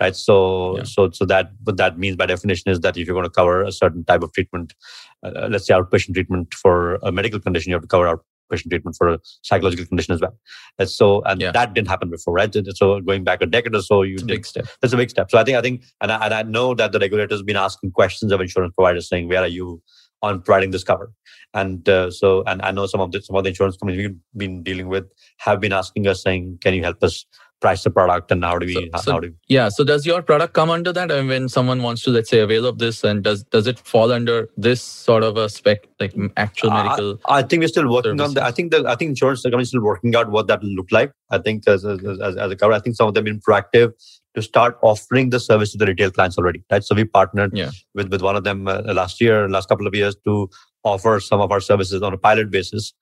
Right. 0.00 0.16
So, 0.16 0.78
yeah. 0.78 0.84
so, 0.84 1.10
so 1.10 1.24
that 1.26 1.50
what 1.64 1.76
that 1.76 1.98
means 1.98 2.16
by 2.16 2.26
definition 2.26 2.70
is 2.70 2.80
that 2.80 2.96
if 2.96 3.06
you're 3.06 3.14
going 3.14 3.24
to 3.24 3.30
cover 3.30 3.62
a 3.62 3.72
certain 3.72 4.04
type 4.04 4.22
of 4.22 4.32
treatment, 4.32 4.74
uh, 5.22 5.48
let's 5.50 5.66
say 5.66 5.74
outpatient 5.74 6.14
treatment 6.14 6.54
for 6.54 6.94
a 7.02 7.12
medical 7.12 7.40
condition, 7.40 7.70
you 7.70 7.74
have 7.74 7.82
to 7.82 7.88
cover 7.88 8.08
out 8.08 8.24
treatment 8.56 8.96
for 8.96 9.08
a 9.08 9.18
psychological 9.42 9.86
condition 9.86 10.14
as 10.14 10.20
well. 10.20 10.36
And 10.78 10.88
so, 10.88 11.22
and 11.22 11.40
yeah. 11.40 11.52
that 11.52 11.74
didn't 11.74 11.88
happen 11.88 12.10
before, 12.10 12.34
right? 12.34 12.54
So 12.74 13.00
going 13.00 13.24
back 13.24 13.42
a 13.42 13.46
decade 13.46 13.74
or 13.74 13.82
so, 13.82 14.02
you 14.02 14.14
it's 14.14 14.22
a 14.22 14.26
big 14.26 14.46
step. 14.46 14.66
That's 14.80 14.92
a 14.92 14.96
big 14.96 15.10
step. 15.10 15.30
So 15.30 15.38
I 15.38 15.44
think, 15.44 15.56
I 15.56 15.62
think, 15.62 15.84
and 16.00 16.12
I, 16.12 16.24
and 16.24 16.34
I 16.34 16.42
know 16.42 16.74
that 16.74 16.92
the 16.92 16.98
regulators 16.98 17.40
have 17.40 17.46
been 17.46 17.56
asking 17.56 17.92
questions 17.92 18.32
of 18.32 18.40
insurance 18.40 18.74
providers 18.76 19.08
saying, 19.08 19.28
where 19.28 19.42
are 19.42 19.48
you 19.48 19.82
on 20.22 20.42
providing 20.42 20.70
this 20.70 20.84
cover? 20.84 21.12
And 21.54 21.86
uh, 21.88 22.10
so, 22.10 22.42
and 22.46 22.62
I 22.62 22.70
know 22.70 22.86
some 22.86 23.00
of 23.00 23.12
the 23.12 23.20
some 23.20 23.36
of 23.36 23.44
the 23.44 23.50
insurance 23.50 23.76
companies 23.76 24.06
we've 24.06 24.18
been 24.36 24.62
dealing 24.62 24.88
with 24.88 25.04
have 25.38 25.60
been 25.60 25.72
asking 25.72 26.06
us 26.06 26.22
saying, 26.22 26.58
can 26.62 26.72
you 26.72 26.82
help 26.82 27.02
us 27.02 27.26
price 27.62 27.84
the 27.84 27.90
product 27.90 28.30
and 28.34 28.44
how 28.44 28.58
do 28.58 28.66
we 28.66 28.74
so, 28.74 29.00
so, 29.02 29.12
how 29.12 29.20
do 29.20 29.32
yeah 29.48 29.68
so 29.68 29.84
does 29.90 30.04
your 30.04 30.20
product 30.30 30.52
come 30.52 30.70
under 30.76 30.92
that 30.92 31.10
and 31.16 31.28
when 31.28 31.48
someone 31.48 31.82
wants 31.82 32.02
to 32.02 32.10
let's 32.10 32.28
say 32.28 32.40
avail 32.40 32.66
of 32.66 32.78
this 32.78 33.02
and 33.10 33.22
does 33.28 33.44
does 33.56 33.68
it 33.72 33.78
fall 33.92 34.12
under 34.12 34.48
this 34.56 34.82
sort 34.82 35.22
of 35.28 35.36
a 35.36 35.48
spec 35.48 35.86
like 36.00 36.14
actual 36.36 36.70
medical 36.70 37.12
i, 37.26 37.38
I 37.38 37.42
think 37.42 37.62
we're 37.62 37.68
still 37.68 37.90
working 37.92 38.18
services. 38.18 38.28
on 38.28 38.34
that 38.34 38.44
i 38.44 38.50
think 38.50 38.72
the 38.72 38.84
i 38.94 38.96
think 38.96 39.10
insurance 39.10 39.42
companies 39.42 39.68
still 39.68 39.82
working 39.82 40.16
out 40.16 40.30
what 40.30 40.48
that 40.48 40.60
will 40.62 40.74
look 40.80 40.90
like 40.90 41.12
i 41.30 41.38
think 41.38 41.68
as, 41.68 41.84
as, 41.84 42.00
as, 42.04 42.36
as 42.36 42.50
a 42.50 42.56
cover 42.56 42.72
i 42.72 42.80
think 42.80 42.96
some 42.96 43.08
of 43.08 43.14
them 43.14 43.26
have 43.26 43.32
been 43.32 43.40
proactive 43.48 43.92
to 44.34 44.42
start 44.42 44.78
offering 44.82 45.30
the 45.30 45.38
service 45.38 45.72
to 45.72 45.78
the 45.78 45.86
retail 45.86 46.10
clients 46.10 46.38
already 46.38 46.64
right 46.72 46.84
so 46.84 46.94
we 46.94 47.04
partnered 47.04 47.56
yeah. 47.56 47.70
with 47.94 48.10
with 48.10 48.22
one 48.22 48.36
of 48.36 48.44
them 48.44 48.66
uh, 48.66 48.80
last 49.00 49.20
year 49.20 49.48
last 49.48 49.68
couple 49.68 49.86
of 49.86 49.94
years 49.94 50.16
to 50.24 50.50
offer 50.84 51.20
some 51.20 51.40
of 51.40 51.52
our 51.52 51.60
services 51.60 52.02
on 52.02 52.12
a 52.12 52.18
pilot 52.18 52.50
basis 52.50 52.92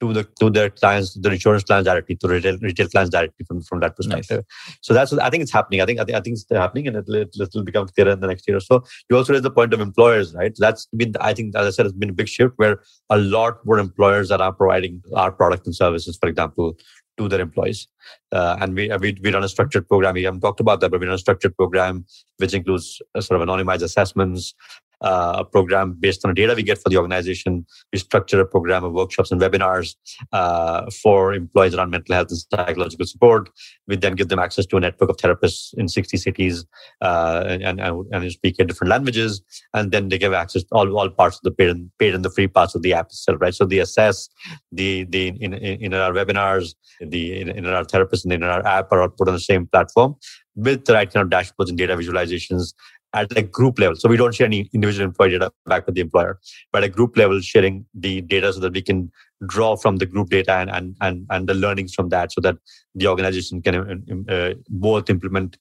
to 0.00 0.12
the 0.12 0.24
to 0.40 0.50
their 0.50 0.70
clients, 0.70 1.14
the 1.14 1.30
insurance 1.30 1.64
clients 1.64 1.86
directly, 1.88 2.16
to 2.16 2.28
retail 2.28 2.56
retail 2.58 2.88
clients 2.88 3.10
directly 3.10 3.44
from, 3.46 3.62
from 3.62 3.80
that 3.80 3.96
perspective. 3.96 4.44
Nice. 4.46 4.78
So 4.80 4.94
that's 4.94 5.12
I 5.12 5.30
think 5.30 5.42
it's 5.42 5.52
happening. 5.52 5.80
I 5.80 5.86
think 5.86 6.00
I 6.00 6.04
think, 6.04 6.16
I 6.16 6.20
think 6.20 6.34
it's 6.34 6.46
happening, 6.50 6.86
and 6.86 6.96
it'll, 6.96 7.16
it'll 7.16 7.64
become 7.64 7.88
clearer 7.88 8.12
in 8.12 8.20
the 8.20 8.26
next 8.26 8.46
year 8.46 8.56
or 8.56 8.60
so. 8.60 8.84
You 9.10 9.16
also 9.16 9.32
raise 9.32 9.42
the 9.42 9.50
point 9.50 9.74
of 9.74 9.80
employers, 9.80 10.34
right? 10.34 10.52
That's 10.58 10.86
been 10.96 11.14
I 11.20 11.34
think 11.34 11.56
as 11.56 11.66
I 11.66 11.70
said, 11.70 11.86
it's 11.86 11.94
been 11.94 12.10
a 12.10 12.14
big 12.14 12.28
shift 12.28 12.54
where 12.56 12.80
a 13.10 13.18
lot 13.18 13.64
more 13.64 13.78
employers 13.78 14.28
that 14.28 14.40
are 14.40 14.52
providing 14.52 15.02
our 15.14 15.32
product 15.32 15.66
and 15.66 15.74
services, 15.74 16.16
for 16.20 16.28
example, 16.28 16.76
to 17.16 17.28
their 17.28 17.40
employees. 17.40 17.88
Uh, 18.30 18.56
and 18.60 18.74
we, 18.74 18.88
we 19.00 19.18
we 19.22 19.32
run 19.32 19.42
a 19.42 19.48
structured 19.48 19.88
program. 19.88 20.14
We 20.14 20.22
haven't 20.22 20.40
talked 20.40 20.60
about 20.60 20.80
that, 20.80 20.90
but 20.90 21.00
we 21.00 21.06
run 21.06 21.14
a 21.14 21.18
structured 21.18 21.56
program 21.56 22.06
which 22.36 22.54
includes 22.54 23.02
uh, 23.14 23.20
sort 23.20 23.40
of 23.40 23.48
anonymized 23.48 23.82
assessments, 23.82 24.54
uh, 25.00 25.36
a 25.38 25.44
program 25.44 25.96
based 25.98 26.24
on 26.24 26.30
the 26.30 26.34
data 26.34 26.54
we 26.54 26.62
get 26.62 26.78
for 26.78 26.88
the 26.88 26.96
organization. 26.96 27.66
We 27.92 27.98
structure 27.98 28.40
a 28.40 28.46
program 28.46 28.84
of 28.84 28.92
workshops 28.92 29.30
and 29.30 29.40
webinars 29.40 29.94
uh, 30.32 30.90
for 31.02 31.32
employees 31.34 31.74
around 31.74 31.90
mental 31.90 32.14
health 32.14 32.28
and 32.30 32.38
psychological 32.38 33.06
support. 33.06 33.50
We 33.86 33.96
then 33.96 34.14
give 34.14 34.28
them 34.28 34.38
access 34.38 34.66
to 34.66 34.76
a 34.76 34.80
network 34.80 35.10
of 35.10 35.16
therapists 35.16 35.74
in 35.76 35.88
60 35.88 36.16
cities 36.16 36.64
uh, 37.00 37.44
and, 37.46 37.80
and, 37.80 38.06
and 38.12 38.32
speak 38.32 38.58
in 38.58 38.66
different 38.66 38.90
languages. 38.90 39.42
And 39.74 39.92
then 39.92 40.08
they 40.08 40.18
give 40.18 40.32
access 40.32 40.64
to 40.64 40.74
all, 40.74 40.98
all 40.98 41.10
parts 41.10 41.36
of 41.36 41.42
the 41.42 41.50
paid 41.50 41.70
and, 41.70 41.90
paid 41.98 42.14
and 42.14 42.24
the 42.24 42.30
free 42.30 42.48
parts 42.48 42.74
of 42.74 42.82
the 42.82 42.92
app 42.92 43.06
itself, 43.06 43.40
right? 43.40 43.54
So 43.54 43.64
they 43.64 43.78
assess 43.78 44.28
the, 44.72 45.04
the 45.04 45.28
in, 45.28 45.54
in, 45.54 45.82
in 45.82 45.94
our 45.94 46.12
webinars, 46.12 46.74
the 47.00 47.40
in, 47.40 47.48
in 47.50 47.66
our 47.66 47.84
therapists 47.84 48.24
and 48.24 48.32
in 48.32 48.42
our 48.42 48.66
app 48.66 48.90
are 48.92 49.02
all 49.02 49.08
put 49.08 49.28
on 49.28 49.34
the 49.34 49.40
same 49.40 49.66
platform 49.66 50.16
with 50.58 50.86
the 50.86 50.92
right 50.92 51.12
kind 51.12 51.22
of 51.22 51.30
dashboards 51.30 51.68
and 51.68 51.78
data 51.78 51.96
visualizations 51.96 52.74
at 53.14 53.36
a 53.36 53.42
group 53.42 53.78
level. 53.78 53.96
So 53.96 54.08
we 54.08 54.16
don't 54.16 54.34
share 54.34 54.46
any 54.46 54.68
individual 54.72 55.06
employee 55.06 55.30
data 55.30 55.50
back 55.66 55.86
with 55.86 55.94
the 55.94 56.02
employer, 56.02 56.38
but 56.72 56.84
at 56.84 56.92
group 56.92 57.16
level, 57.16 57.40
sharing 57.40 57.86
the 57.94 58.20
data 58.20 58.52
so 58.52 58.60
that 58.60 58.72
we 58.72 58.82
can 58.82 59.10
draw 59.46 59.76
from 59.76 59.96
the 59.96 60.06
group 60.06 60.30
data 60.30 60.52
and 60.52 60.70
and 60.70 60.96
and, 61.00 61.26
and 61.30 61.48
the 61.48 61.54
learnings 61.54 61.94
from 61.94 62.08
that, 62.10 62.32
so 62.32 62.40
that 62.40 62.56
the 62.94 63.06
organization 63.06 63.62
can 63.62 63.74
uh, 63.74 64.32
uh 64.32 64.54
both 64.68 65.08
implement 65.08 65.56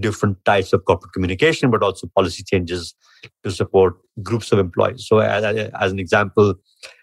different 0.00 0.42
types 0.44 0.72
of 0.72 0.84
corporate 0.84 1.12
communication, 1.12 1.70
but 1.70 1.82
also 1.82 2.06
policy 2.14 2.42
changes 2.42 2.94
to 3.42 3.50
support 3.50 3.94
groups 4.22 4.52
of 4.52 4.58
employees. 4.58 5.06
So 5.06 5.18
as, 5.18 5.44
as 5.44 5.92
an 5.92 5.98
example, 5.98 6.54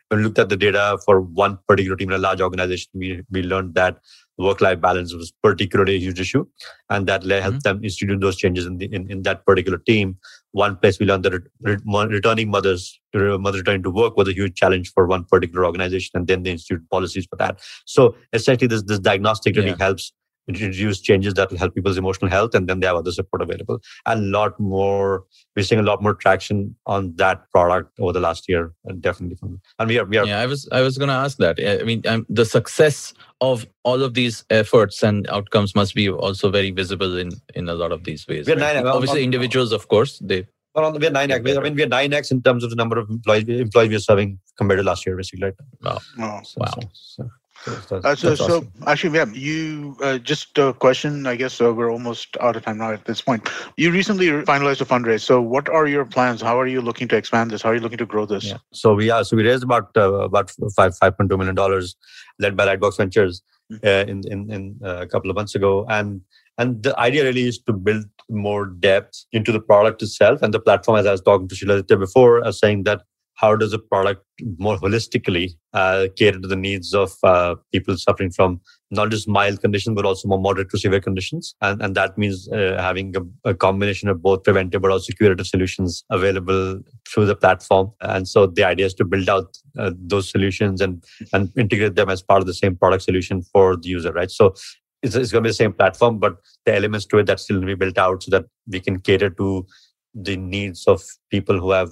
when 0.10 0.20
we 0.20 0.24
looked 0.24 0.40
at 0.40 0.50
the 0.50 0.58
data 0.58 0.98
for 1.04 1.22
one 1.22 1.58
particular 1.68 1.98
team 1.98 2.10
in 2.10 2.16
a 2.16 2.20
large 2.20 2.42
organization, 2.42 2.92
we, 2.94 3.24
we 3.32 3.42
learned 3.42 3.74
that 3.76 3.98
work-life 4.38 4.82
balance 4.82 5.14
was 5.14 5.32
particularly 5.42 5.96
a 5.96 6.00
huge 6.00 6.20
issue, 6.20 6.46
and 6.90 7.08
that 7.08 7.22
mm-hmm. 7.22 7.42
helped 7.42 7.64
them 7.64 7.84
institute 7.84 8.20
those 8.20 8.36
changes 8.36 8.66
in, 8.66 8.78
the, 8.78 8.86
in, 8.94 9.10
in 9.10 9.24
that 9.24 9.46
particular 9.46 9.78
team. 9.78 10.18
One 10.52 10.76
place 10.76 11.00
we 11.00 11.06
learned 11.06 11.24
that 11.24 11.42
returning 11.62 12.50
mothers, 12.50 13.00
mothers 13.14 13.62
returning 13.62 13.84
to 13.84 13.92
work 13.92 14.16
was 14.16 14.28
a 14.28 14.34
huge 14.34 14.56
challenge 14.56 14.92
for 14.94 15.08
one 15.08 15.26
particular 15.26 15.66
organization, 15.66 16.12
and 16.14 16.28
then 16.28 16.44
they 16.44 16.52
instituted 16.52 16.90
policies 16.90 17.26
for 17.26 17.38
that. 17.38 17.60
So 17.86 18.16
essentially, 18.32 18.68
this 18.68 18.84
this 18.84 19.00
diagnostic 19.00 19.56
really 19.56 19.70
yeah. 19.70 19.76
helps 19.80 20.14
introduce 20.48 21.02
changes 21.02 21.34
that 21.34 21.50
will 21.50 21.58
help 21.58 21.74
people's 21.74 21.98
emotional 21.98 22.30
health 22.30 22.54
and 22.54 22.68
then 22.68 22.80
they 22.80 22.88
have 22.88 22.96
other 22.96 23.12
support 23.12 23.42
available 23.42 23.80
a 24.06 24.16
lot 24.16 24.60
more 24.60 25.24
we're 25.56 25.64
seeing 25.64 25.80
a 25.80 25.84
lot 25.84 26.02
more 26.02 26.14
traction 26.14 26.76
on 26.86 27.16
that 27.16 27.50
product 27.52 27.92
over 28.00 28.14
the 28.14 28.20
last 28.20 28.48
year 28.48 28.74
definitely 29.00 29.38
and 29.80 29.90
we 29.90 29.98
are, 29.98 30.06
we 30.06 30.18
are 30.18 30.26
yeah 30.26 30.40
i 30.40 30.46
was 30.46 30.68
i 30.72 30.82
was 30.82 30.98
going 30.98 31.08
to 31.08 31.14
ask 31.14 31.38
that 31.38 31.58
i 31.82 31.84
mean 31.84 32.02
um, 32.08 32.26
the 32.30 32.46
success 32.46 33.14
of 33.42 33.66
all 33.84 34.04
of 34.04 34.14
these 34.14 34.44
efforts 34.50 35.04
and 35.04 35.28
outcomes 35.30 35.76
must 35.76 35.96
be 35.96 36.10
also 36.10 36.50
very 36.50 36.72
visible 36.72 37.18
in 37.18 37.32
in 37.56 37.68
a 37.68 37.74
lot 37.74 37.92
of 37.92 38.04
these 38.04 38.28
ways 38.28 38.48
right? 38.48 38.58
nine, 38.58 38.86
obviously 38.86 39.22
on, 39.22 39.26
individuals 39.26 39.72
of 39.72 39.88
course 39.88 40.20
they 40.24 40.46
well, 40.76 40.86
on, 40.86 41.00
we're 41.00 41.10
nine 41.10 41.32
x. 41.32 41.40
I 41.40 41.60
mean, 41.62 41.76
we're 41.76 41.88
nine 41.88 42.12
x 42.12 42.32
in 42.32 42.42
terms 42.42 42.62
of 42.64 42.70
the 42.70 42.76
number 42.76 43.00
of 43.00 43.10
employees 43.10 43.48
employees 43.48 43.90
we're 43.92 44.00
serving 44.00 44.40
compared 44.58 44.80
to 44.80 44.84
last 44.84 45.06
year, 45.06 45.16
basically. 45.16 45.46
Right? 45.46 45.54
Wow! 45.82 46.00
Wow! 46.18 46.42
So, 46.44 46.58
wow. 46.60 46.74
So, 46.92 47.30
so. 47.64 47.72
So, 47.88 47.98
uh, 47.98 48.16
so, 48.16 48.36
so 48.36 48.68
actually, 48.88 49.18
yeah, 49.18 49.26
you 49.26 49.98
uh, 50.02 50.18
just 50.18 50.58
a 50.58 50.74
question. 50.74 51.26
I 51.26 51.36
guess 51.36 51.62
uh, 51.62 51.74
we're 51.74 51.92
almost 51.92 52.38
out 52.42 52.56
of 52.56 52.64
time 52.64 52.78
now 52.78 52.92
at 52.92 53.06
this 53.06 53.22
point. 53.22 53.50
You 53.78 53.92
recently 53.92 54.28
finalized 54.28 54.82
a 54.82 54.86
fundraise. 54.86 55.22
So, 55.22 55.42
what 55.42 55.70
are 55.70 55.88
your 55.88 56.06
plans? 56.06 56.42
How 56.42 56.60
are 56.60 56.68
you 56.68 56.82
looking 56.82 57.08
to 57.10 57.18
expand 57.18 57.52
this? 57.52 57.62
How 57.62 57.70
are 57.70 57.76
you 57.76 57.82
looking 57.82 57.98
to 57.98 58.06
grow 58.06 58.26
this? 58.26 58.46
Yeah. 58.46 58.58
So 58.72 58.94
we 58.94 59.10
are. 59.10 59.24
So 59.24 59.36
we 59.36 59.48
raised 59.48 59.64
about 59.64 59.96
uh, 59.96 60.14
about 60.14 60.52
five 60.76 60.96
five 60.98 61.18
point 61.18 61.30
two 61.30 61.38
million 61.38 61.56
dollars, 61.56 61.96
led 62.40 62.56
by 62.56 62.66
Lightbox 62.66 62.98
Ventures, 62.98 63.42
mm-hmm. 63.72 64.10
in 64.10 64.22
in, 64.32 64.52
in 64.52 64.80
uh, 64.84 65.02
a 65.02 65.08
couple 65.08 65.30
of 65.30 65.36
months 65.36 65.56
ago, 65.56 65.86
and 65.90 66.22
and 66.58 66.84
the 66.84 66.98
idea 67.00 67.24
really 67.24 67.48
is 67.48 67.60
to 67.60 67.74
build 67.74 68.06
more 68.30 68.66
depth 68.66 69.26
into 69.34 69.52
the 69.52 69.60
product 69.60 70.02
itself 70.02 70.42
and 70.42 70.54
the 70.54 70.60
platform. 70.60 70.98
As 70.98 71.06
I 71.06 71.12
was 71.12 71.22
talking 71.22 71.48
to 71.48 71.56
Shiladitya 71.56 72.00
before, 72.00 72.46
as 72.46 72.60
saying 72.60 72.84
that 72.84 73.04
how 73.36 73.56
does 73.56 73.74
a 73.74 73.80
product 73.80 74.24
more 74.58 74.78
holistically 74.78 75.52
uh, 75.74 76.08
cater 76.16 76.40
to 76.40 76.48
the 76.48 76.56
needs 76.56 76.94
of 76.94 77.14
uh, 77.24 77.56
people 77.72 77.98
suffering 77.98 78.32
from 78.32 78.62
not 78.92 79.10
just 79.10 79.28
mild 79.28 79.62
conditions 79.62 79.96
but 79.96 80.06
also 80.06 80.28
more 80.28 80.40
moderate 80.40 80.70
to 80.70 80.78
severe 80.78 81.02
conditions? 81.02 81.54
And, 81.62 81.82
and 81.82 81.96
that 81.96 82.18
means 82.18 82.50
uh, 82.50 82.78
having 82.80 83.14
a, 83.16 83.50
a, 83.50 83.54
combination 83.54 84.08
of 84.08 84.22
both 84.22 84.44
preventive 84.44 84.82
but 84.82 84.92
also 84.92 85.12
curative 85.14 85.48
solutions 85.48 86.06
available 86.10 86.80
through 87.10 87.26
the 87.26 87.36
platform. 87.36 87.92
And 88.02 88.28
so 88.28 88.48
the 88.48 88.64
idea 88.64 88.86
is 88.86 88.94
to 88.96 89.06
build 89.06 89.30
out 89.30 89.58
uh, 89.78 89.92
those 89.98 90.30
solutions 90.30 90.80
and 90.82 91.04
and 91.34 91.52
integrate 91.58 91.96
them 91.96 92.10
as 92.10 92.22
part 92.22 92.42
of 92.42 92.48
the 92.48 92.54
same 92.54 92.76
product 92.76 93.04
solution 93.04 93.42
for 93.42 93.76
the 93.76 93.90
user 93.90 94.14
right? 94.14 94.32
So 94.32 94.56
it's, 95.04 95.16
it's 95.16 95.32
going 95.32 95.44
to 95.44 95.48
be 95.48 95.52
the 95.52 95.56
same 95.56 95.74
platform 95.74 96.20
but 96.20 96.38
the 96.66 96.74
elements 96.74 97.06
to 97.08 97.18
it 97.18 97.26
that 97.26 97.40
still 97.40 97.58
need 97.58 97.68
to 97.68 97.76
be 97.76 97.86
built 97.86 97.98
out 97.98 98.24
so 98.24 98.32
that 98.32 98.46
we 98.68 98.80
can 98.80 99.00
cater 99.00 99.30
to 99.30 99.68
the 100.14 100.38
needs 100.38 100.88
of 100.88 101.04
people 101.30 101.60
who 101.60 101.72
have 101.72 101.92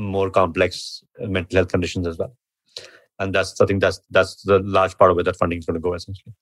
more 0.00 0.30
complex 0.30 1.04
mental 1.18 1.56
health 1.56 1.68
conditions 1.68 2.06
as 2.06 2.18
well. 2.18 2.34
And 3.18 3.34
that's 3.34 3.60
I 3.60 3.66
think 3.66 3.80
that's 3.80 4.00
that's 4.10 4.42
the 4.42 4.60
large 4.60 4.96
part 4.96 5.10
of 5.10 5.16
where 5.16 5.24
that 5.24 5.36
funding 5.36 5.58
is 5.58 5.66
going 5.66 5.74
to 5.74 5.80
go 5.80 5.94
essentially. 5.94 6.32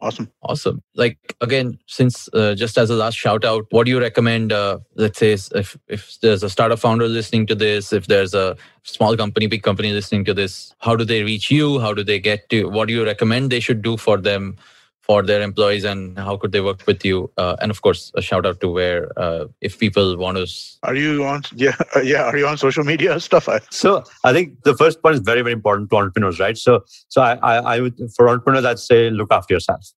Awesome. 0.00 0.32
Awesome. 0.42 0.82
Like 0.96 1.36
again, 1.40 1.78
since 1.86 2.28
uh, 2.32 2.56
just 2.56 2.76
as 2.76 2.90
a 2.90 2.94
last 2.94 3.16
shout 3.16 3.44
out, 3.44 3.66
what 3.70 3.84
do 3.84 3.92
you 3.92 4.00
recommend? 4.00 4.50
Uh, 4.50 4.78
let's 4.96 5.18
say 5.18 5.32
if 5.32 5.76
if 5.86 6.18
there's 6.22 6.42
a 6.42 6.50
startup 6.50 6.80
founder 6.80 7.06
listening 7.06 7.46
to 7.48 7.54
this, 7.54 7.92
if 7.92 8.06
there's 8.06 8.34
a 8.34 8.56
small 8.82 9.16
company, 9.16 9.46
big 9.46 9.62
company 9.62 9.92
listening 9.92 10.24
to 10.24 10.34
this, 10.34 10.74
how 10.78 10.96
do 10.96 11.04
they 11.04 11.22
reach 11.22 11.50
you? 11.50 11.78
How 11.78 11.94
do 11.94 12.02
they 12.02 12.18
get 12.18 12.48
to? 12.48 12.68
What 12.68 12.88
do 12.88 12.94
you 12.94 13.04
recommend 13.04 13.50
they 13.50 13.60
should 13.60 13.82
do 13.82 13.96
for 13.96 14.16
them 14.16 14.56
for 15.02 15.22
their 15.22 15.42
employees 15.42 15.84
and 15.84 16.18
how 16.18 16.36
could 16.36 16.52
they 16.52 16.60
work 16.60 16.82
with 16.86 17.04
you? 17.04 17.30
Uh, 17.36 17.56
and 17.60 17.70
of 17.70 17.82
course 17.82 18.12
a 18.16 18.22
shout 18.22 18.46
out 18.46 18.60
to 18.60 18.68
where 18.68 19.10
uh, 19.18 19.46
if 19.60 19.78
people 19.78 20.16
want 20.16 20.36
to 20.36 20.46
are 20.82 20.94
you 20.94 21.24
on 21.24 21.42
yeah 21.54 21.76
yeah 22.02 22.22
are 22.22 22.36
you 22.36 22.46
on 22.46 22.56
social 22.56 22.84
media 22.84 23.18
stuff? 23.20 23.48
So 23.70 24.04
i 24.24 24.32
think 24.32 24.62
the 24.64 24.76
first 24.76 25.02
point 25.02 25.14
is 25.14 25.20
very 25.20 25.42
very 25.42 25.52
important 25.52 25.90
to 25.90 25.96
entrepreneurs 25.96 26.38
right? 26.40 26.56
So 26.56 26.84
so 27.08 27.22
i 27.22 27.34
i, 27.42 27.54
I 27.74 27.80
would 27.80 27.98
for 28.16 28.28
entrepreneurs 28.28 28.64
i'd 28.64 28.78
say 28.78 29.10
look 29.10 29.32
after 29.32 29.54
yourself 29.54 29.92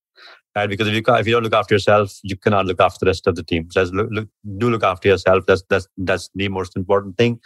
right? 0.55 0.69
Because 0.69 0.87
if 0.87 0.93
you 0.93 1.03
if 1.07 1.27
you 1.27 1.33
don't 1.33 1.43
look 1.43 1.53
after 1.53 1.75
yourself, 1.75 2.17
you 2.23 2.37
cannot 2.37 2.65
look 2.65 2.79
after 2.79 2.99
the 3.01 3.07
rest 3.07 3.27
of 3.27 3.35
the 3.35 3.43
team. 3.43 3.69
So 3.71 3.83
look, 3.83 4.07
look, 4.11 4.27
do 4.57 4.69
look 4.69 4.83
after 4.83 5.09
yourself. 5.09 5.45
That's 5.45 5.63
that's 5.69 5.87
that's 5.97 6.29
the 6.35 6.47
most 6.47 6.75
important 6.75 7.17
thing. 7.17 7.39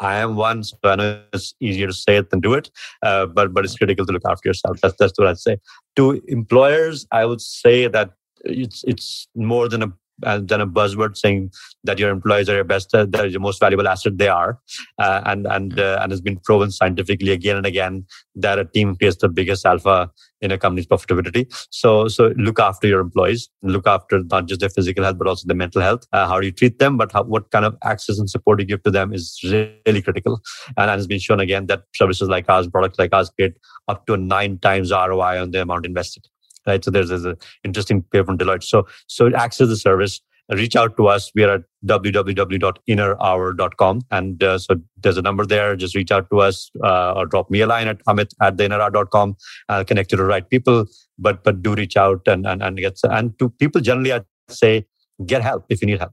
I 0.00 0.16
am 0.16 0.36
one, 0.36 0.64
so 0.64 0.76
I 0.84 0.96
know 0.96 1.22
it's 1.32 1.54
easier 1.60 1.86
to 1.86 1.92
say 1.92 2.16
it 2.16 2.30
than 2.30 2.40
do 2.40 2.54
it, 2.54 2.70
uh, 3.02 3.26
but 3.26 3.54
but 3.54 3.64
it's 3.64 3.76
critical 3.76 4.06
to 4.06 4.12
look 4.12 4.26
after 4.28 4.48
yourself. 4.48 4.78
That's 4.82 4.96
that's 4.98 5.18
what 5.18 5.28
I'd 5.28 5.38
say. 5.38 5.58
To 5.96 6.20
employers, 6.28 7.06
I 7.12 7.24
would 7.24 7.40
say 7.40 7.86
that 7.88 8.10
it's 8.44 8.84
it's 8.86 9.28
more 9.34 9.68
than 9.68 9.82
a 9.82 9.92
and 10.24 10.48
then 10.48 10.60
a 10.60 10.66
buzzword 10.66 11.16
saying 11.16 11.50
that 11.84 11.98
your 11.98 12.10
employees 12.10 12.48
are 12.48 12.54
your 12.54 12.64
best, 12.64 12.94
uh, 12.94 13.06
that 13.10 13.30
your 13.30 13.40
most 13.40 13.60
valuable 13.60 13.86
asset. 13.88 14.18
They 14.18 14.28
are, 14.28 14.58
uh, 14.98 15.22
and 15.26 15.46
and 15.46 15.78
uh, 15.78 15.98
and 16.00 16.12
has 16.12 16.20
been 16.20 16.38
proven 16.38 16.70
scientifically 16.70 17.32
again 17.32 17.56
and 17.56 17.66
again 17.66 18.06
that 18.34 18.58
a 18.58 18.64
team 18.64 18.96
creates 18.96 19.18
the 19.18 19.28
biggest 19.28 19.66
alpha 19.66 20.10
in 20.40 20.50
a 20.50 20.58
company's 20.58 20.86
profitability. 20.86 21.46
So 21.70 22.08
so 22.08 22.32
look 22.36 22.58
after 22.58 22.86
your 22.86 23.00
employees, 23.00 23.48
look 23.62 23.86
after 23.86 24.22
not 24.24 24.46
just 24.46 24.60
their 24.60 24.70
physical 24.70 25.04
health 25.04 25.18
but 25.18 25.26
also 25.26 25.46
their 25.46 25.56
mental 25.56 25.82
health. 25.82 26.06
Uh, 26.12 26.26
how 26.26 26.40
do 26.40 26.46
you 26.46 26.52
treat 26.52 26.78
them, 26.78 26.96
but 26.96 27.12
how, 27.12 27.22
what 27.24 27.50
kind 27.50 27.64
of 27.64 27.76
access 27.84 28.18
and 28.18 28.28
support 28.30 28.60
you 28.60 28.66
give 28.66 28.82
to 28.84 28.90
them 28.90 29.12
is 29.12 29.38
really 29.44 30.02
critical. 30.02 30.40
And, 30.76 30.90
and 30.90 30.98
it's 30.98 31.06
been 31.06 31.18
shown 31.18 31.40
again 31.40 31.66
that 31.66 31.82
services 31.94 32.28
like 32.28 32.48
ours, 32.48 32.68
products 32.68 32.98
like 32.98 33.14
ours, 33.14 33.30
create 33.30 33.54
up 33.88 34.06
to 34.06 34.16
nine 34.16 34.58
times 34.58 34.90
ROI 34.90 35.40
on 35.40 35.50
the 35.50 35.62
amount 35.62 35.86
invested 35.86 36.26
right? 36.66 36.84
So 36.84 36.90
there's, 36.90 37.08
there's 37.08 37.24
an 37.24 37.36
interesting 37.64 38.02
paper 38.02 38.26
from 38.26 38.36
Deloitte. 38.38 38.64
So 38.64 38.86
so 39.06 39.34
access 39.34 39.68
the 39.68 39.76
service. 39.76 40.20
Reach 40.48 40.76
out 40.76 40.96
to 40.96 41.08
us. 41.08 41.32
We 41.34 41.42
are 41.42 41.54
at 41.54 41.62
www.innerhour.com. 41.84 44.02
And 44.12 44.44
uh, 44.44 44.58
so 44.58 44.76
there's 44.96 45.16
a 45.16 45.22
number 45.22 45.44
there. 45.44 45.74
Just 45.74 45.96
reach 45.96 46.12
out 46.12 46.30
to 46.30 46.38
us 46.38 46.70
uh, 46.84 47.14
or 47.14 47.26
drop 47.26 47.50
me 47.50 47.62
a 47.62 47.66
line 47.66 47.88
at 47.88 47.98
amit 48.04 48.32
at 48.40 48.56
theinnerhour.com. 48.56 49.36
I'll 49.68 49.84
connect 49.84 50.12
you 50.12 50.18
to 50.18 50.22
the 50.22 50.28
right 50.28 50.48
people. 50.48 50.86
But 51.18 51.42
but 51.42 51.62
do 51.62 51.74
reach 51.74 51.96
out 51.96 52.28
and, 52.28 52.46
and, 52.46 52.62
and 52.62 52.78
get 52.78 53.00
and 53.02 53.36
to 53.40 53.48
people 53.48 53.80
generally 53.80 54.12
I'd 54.12 54.24
say 54.48 54.86
get 55.24 55.42
help 55.42 55.64
if 55.68 55.80
you 55.80 55.86
need 55.86 55.98
help. 55.98 56.12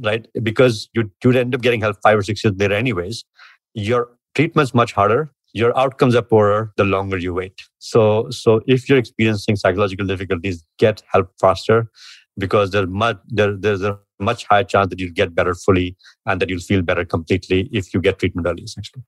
Right? 0.00 0.26
Because 0.42 0.90
you 0.92 1.10
you'd 1.24 1.36
end 1.36 1.54
up 1.54 1.62
getting 1.62 1.80
help 1.80 1.96
five 2.02 2.18
or 2.18 2.22
six 2.22 2.44
years 2.44 2.54
later 2.58 2.74
anyways. 2.74 3.24
Your 3.72 4.10
treatment's 4.34 4.74
much 4.74 4.92
harder 4.92 5.32
your 5.56 5.76
outcomes 5.78 6.14
are 6.14 6.22
poorer 6.22 6.70
the 6.76 6.84
longer 6.84 7.16
you 7.16 7.32
wait. 7.32 7.62
So, 7.78 8.28
so 8.30 8.60
if 8.66 8.88
you're 8.88 8.98
experiencing 8.98 9.56
psychological 9.56 10.06
difficulties, 10.06 10.62
get 10.78 11.02
help 11.10 11.30
faster 11.40 11.90
because 12.36 12.72
there's 12.72 12.88
much 12.88 13.18
there, 13.28 13.56
there's 13.56 13.82
a 13.82 13.98
much 14.20 14.44
higher 14.46 14.64
chance 14.64 14.90
that 14.90 15.00
you'll 15.00 15.12
get 15.12 15.34
better 15.34 15.54
fully 15.54 15.96
and 16.26 16.40
that 16.40 16.50
you'll 16.50 16.60
feel 16.60 16.82
better 16.82 17.06
completely 17.06 17.70
if 17.72 17.94
you 17.94 18.00
get 18.00 18.18
treatment 18.18 18.46
early, 18.46 18.64
essentially. 18.64 19.02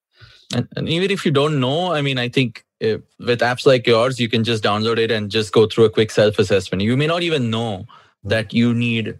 And, 0.54 0.66
and 0.74 0.88
even 0.88 1.10
if 1.10 1.26
you 1.26 1.30
don't 1.30 1.60
know, 1.60 1.92
I 1.92 2.00
mean, 2.00 2.18
I 2.18 2.30
think 2.30 2.64
if, 2.80 3.02
with 3.18 3.40
apps 3.40 3.66
like 3.66 3.86
yours, 3.86 4.18
you 4.18 4.28
can 4.30 4.42
just 4.42 4.64
download 4.64 4.96
it 4.96 5.10
and 5.10 5.30
just 5.30 5.52
go 5.52 5.66
through 5.66 5.84
a 5.84 5.90
quick 5.90 6.10
self-assessment. 6.10 6.82
You 6.82 6.96
may 6.96 7.06
not 7.06 7.22
even 7.22 7.50
know 7.50 7.84
hmm. 8.22 8.28
that 8.28 8.54
you 8.54 8.72
need 8.72 9.18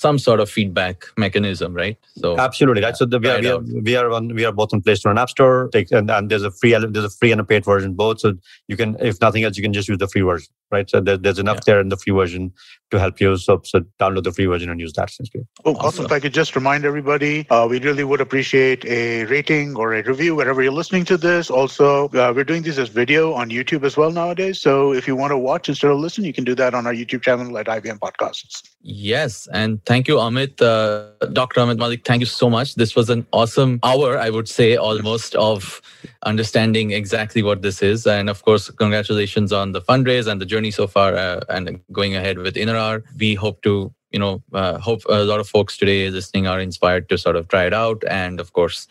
some 0.00 0.18
sort 0.18 0.40
of 0.40 0.48
feedback 0.48 1.04
mechanism, 1.18 1.74
right? 1.74 1.98
So 2.16 2.38
absolutely 2.38 2.82
right. 2.82 2.96
So 2.96 3.04
the, 3.04 3.18
we, 3.18 3.28
are, 3.28 3.40
we, 3.40 3.50
are, 3.50 3.58
we 3.58 3.96
are 3.96 4.10
on 4.10 4.34
we 4.34 4.44
are 4.46 4.52
both 4.52 4.72
on 4.72 4.80
Play 4.80 4.94
Store 4.94 5.10
and 5.10 5.18
App 5.18 5.30
Store. 5.30 5.68
And, 5.74 6.10
and 6.10 6.30
there's 6.30 6.42
a 6.42 6.50
free 6.50 6.70
there's 6.70 7.04
a 7.04 7.10
free 7.10 7.32
and 7.32 7.40
a 7.40 7.44
paid 7.44 7.64
version 7.64 7.94
both. 7.94 8.20
So 8.20 8.34
you 8.66 8.76
can, 8.76 8.96
if 9.00 9.20
nothing 9.20 9.44
else, 9.44 9.56
you 9.58 9.62
can 9.62 9.74
just 9.74 9.88
use 9.88 9.98
the 9.98 10.08
free 10.08 10.22
version. 10.22 10.48
Right? 10.70 10.88
So 10.88 11.00
there, 11.00 11.16
there's 11.16 11.38
enough 11.38 11.56
Yeah. 11.58 11.74
there 11.74 11.80
in 11.80 11.88
the 11.88 11.96
free 11.96 12.12
version 12.12 12.52
to 12.90 12.98
help 12.98 13.20
you. 13.20 13.36
So, 13.36 13.60
so 13.64 13.80
download 14.00 14.24
the 14.24 14.32
free 14.32 14.46
version 14.46 14.70
and 14.70 14.80
use 14.80 14.92
that 14.94 15.10
essentially. 15.10 15.46
Oh, 15.64 15.72
awesome. 15.74 15.86
Awesome. 15.86 16.04
If 16.06 16.12
I 16.12 16.20
could 16.20 16.32
just 16.34 16.54
remind 16.56 16.84
everybody, 16.84 17.48
uh, 17.50 17.66
we 17.68 17.80
really 17.80 18.04
would 18.04 18.20
appreciate 18.20 18.84
a 18.84 19.24
rating 19.24 19.76
or 19.76 19.94
a 19.94 20.02
review 20.02 20.34
wherever 20.34 20.62
you're 20.62 20.72
listening 20.72 21.04
to 21.06 21.16
this. 21.16 21.50
Also, 21.50 22.08
uh, 22.08 22.32
we're 22.34 22.44
doing 22.44 22.62
these 22.62 22.78
as 22.78 22.88
video 22.88 23.32
on 23.32 23.50
YouTube 23.50 23.84
as 23.84 23.96
well 23.96 24.10
nowadays. 24.10 24.60
So 24.60 24.92
if 24.92 25.06
you 25.08 25.16
want 25.16 25.30
to 25.30 25.38
watch 25.38 25.68
instead 25.68 25.90
of 25.90 25.98
listen, 25.98 26.24
you 26.24 26.32
can 26.32 26.44
do 26.44 26.54
that 26.56 26.74
on 26.74 26.86
our 26.86 26.92
YouTube 26.94 27.22
channel 27.22 27.56
at 27.58 27.66
IVM 27.66 27.98
Podcasts. 27.98 28.62
Yes, 28.82 29.48
and 29.52 29.84
thank 29.84 30.08
you, 30.08 30.16
Amit, 30.16 30.60
uh, 30.62 31.26
Dr. 31.32 31.60
Amit 31.60 31.78
Malik. 31.78 32.04
Thank 32.04 32.20
you 32.20 32.26
so 32.26 32.48
much. 32.48 32.74
This 32.74 32.94
was 32.96 33.10
an 33.10 33.26
awesome 33.32 33.78
hour, 33.82 34.18
I 34.18 34.30
would 34.30 34.48
say, 34.48 34.76
almost 34.76 35.34
of 35.36 35.80
understanding 36.24 36.90
exactly 36.92 37.42
what 37.42 37.62
this 37.62 37.82
is. 37.82 38.06
And 38.06 38.28
of 38.28 38.42
course, 38.44 38.70
congratulations 38.70 39.52
on 39.52 39.72
the 39.72 39.80
fundraise 39.80 40.26
and 40.30 40.40
the 40.40 40.46
journey 40.46 40.59
so 40.68 40.86
far, 40.86 41.16
uh, 41.16 41.40
and 41.48 41.80
going 41.92 42.14
ahead 42.14 42.36
with 42.36 42.58
Inner 42.58 42.76
Hour. 42.76 43.02
We 43.18 43.34
hope 43.34 43.62
to, 43.62 43.90
you 44.10 44.18
know, 44.18 44.42
uh, 44.52 44.78
hope 44.78 45.00
a 45.08 45.24
lot 45.24 45.40
of 45.40 45.48
folks 45.48 45.78
today 45.78 46.10
listening 46.10 46.46
are 46.46 46.60
inspired 46.60 47.08
to 47.08 47.16
sort 47.16 47.36
of 47.36 47.48
try 47.48 47.64
it 47.64 47.72
out, 47.72 48.04
and 48.10 48.38
of 48.38 48.52
course, 48.52 48.86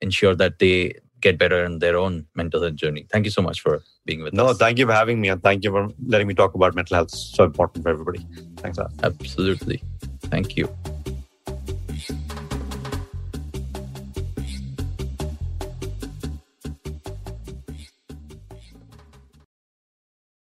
ensure 0.00 0.34
that 0.34 0.58
they 0.58 0.94
get 1.20 1.38
better 1.38 1.64
in 1.64 1.78
their 1.78 1.96
own 1.96 2.26
mental 2.34 2.60
health 2.60 2.74
journey. 2.74 3.06
Thank 3.12 3.24
you 3.26 3.30
so 3.30 3.42
much 3.42 3.60
for 3.60 3.82
being 4.04 4.22
with 4.22 4.34
No, 4.34 4.46
us. 4.46 4.58
No, 4.58 4.66
thank 4.66 4.78
you 4.78 4.86
for 4.86 4.92
having 4.92 5.20
me 5.20 5.28
and 5.28 5.40
thank 5.40 5.62
you 5.62 5.70
for 5.70 5.88
letting 6.06 6.26
me 6.26 6.34
talk 6.34 6.54
about 6.54 6.74
mental 6.74 6.96
health. 6.96 7.10
It's 7.12 7.30
so 7.36 7.44
important 7.44 7.84
for 7.84 7.90
everybody. 7.90 8.26
Thanks, 8.56 8.78
Al. 8.78 8.90
Absolutely. 9.04 9.82
Thank 10.22 10.56
you. 10.56 10.68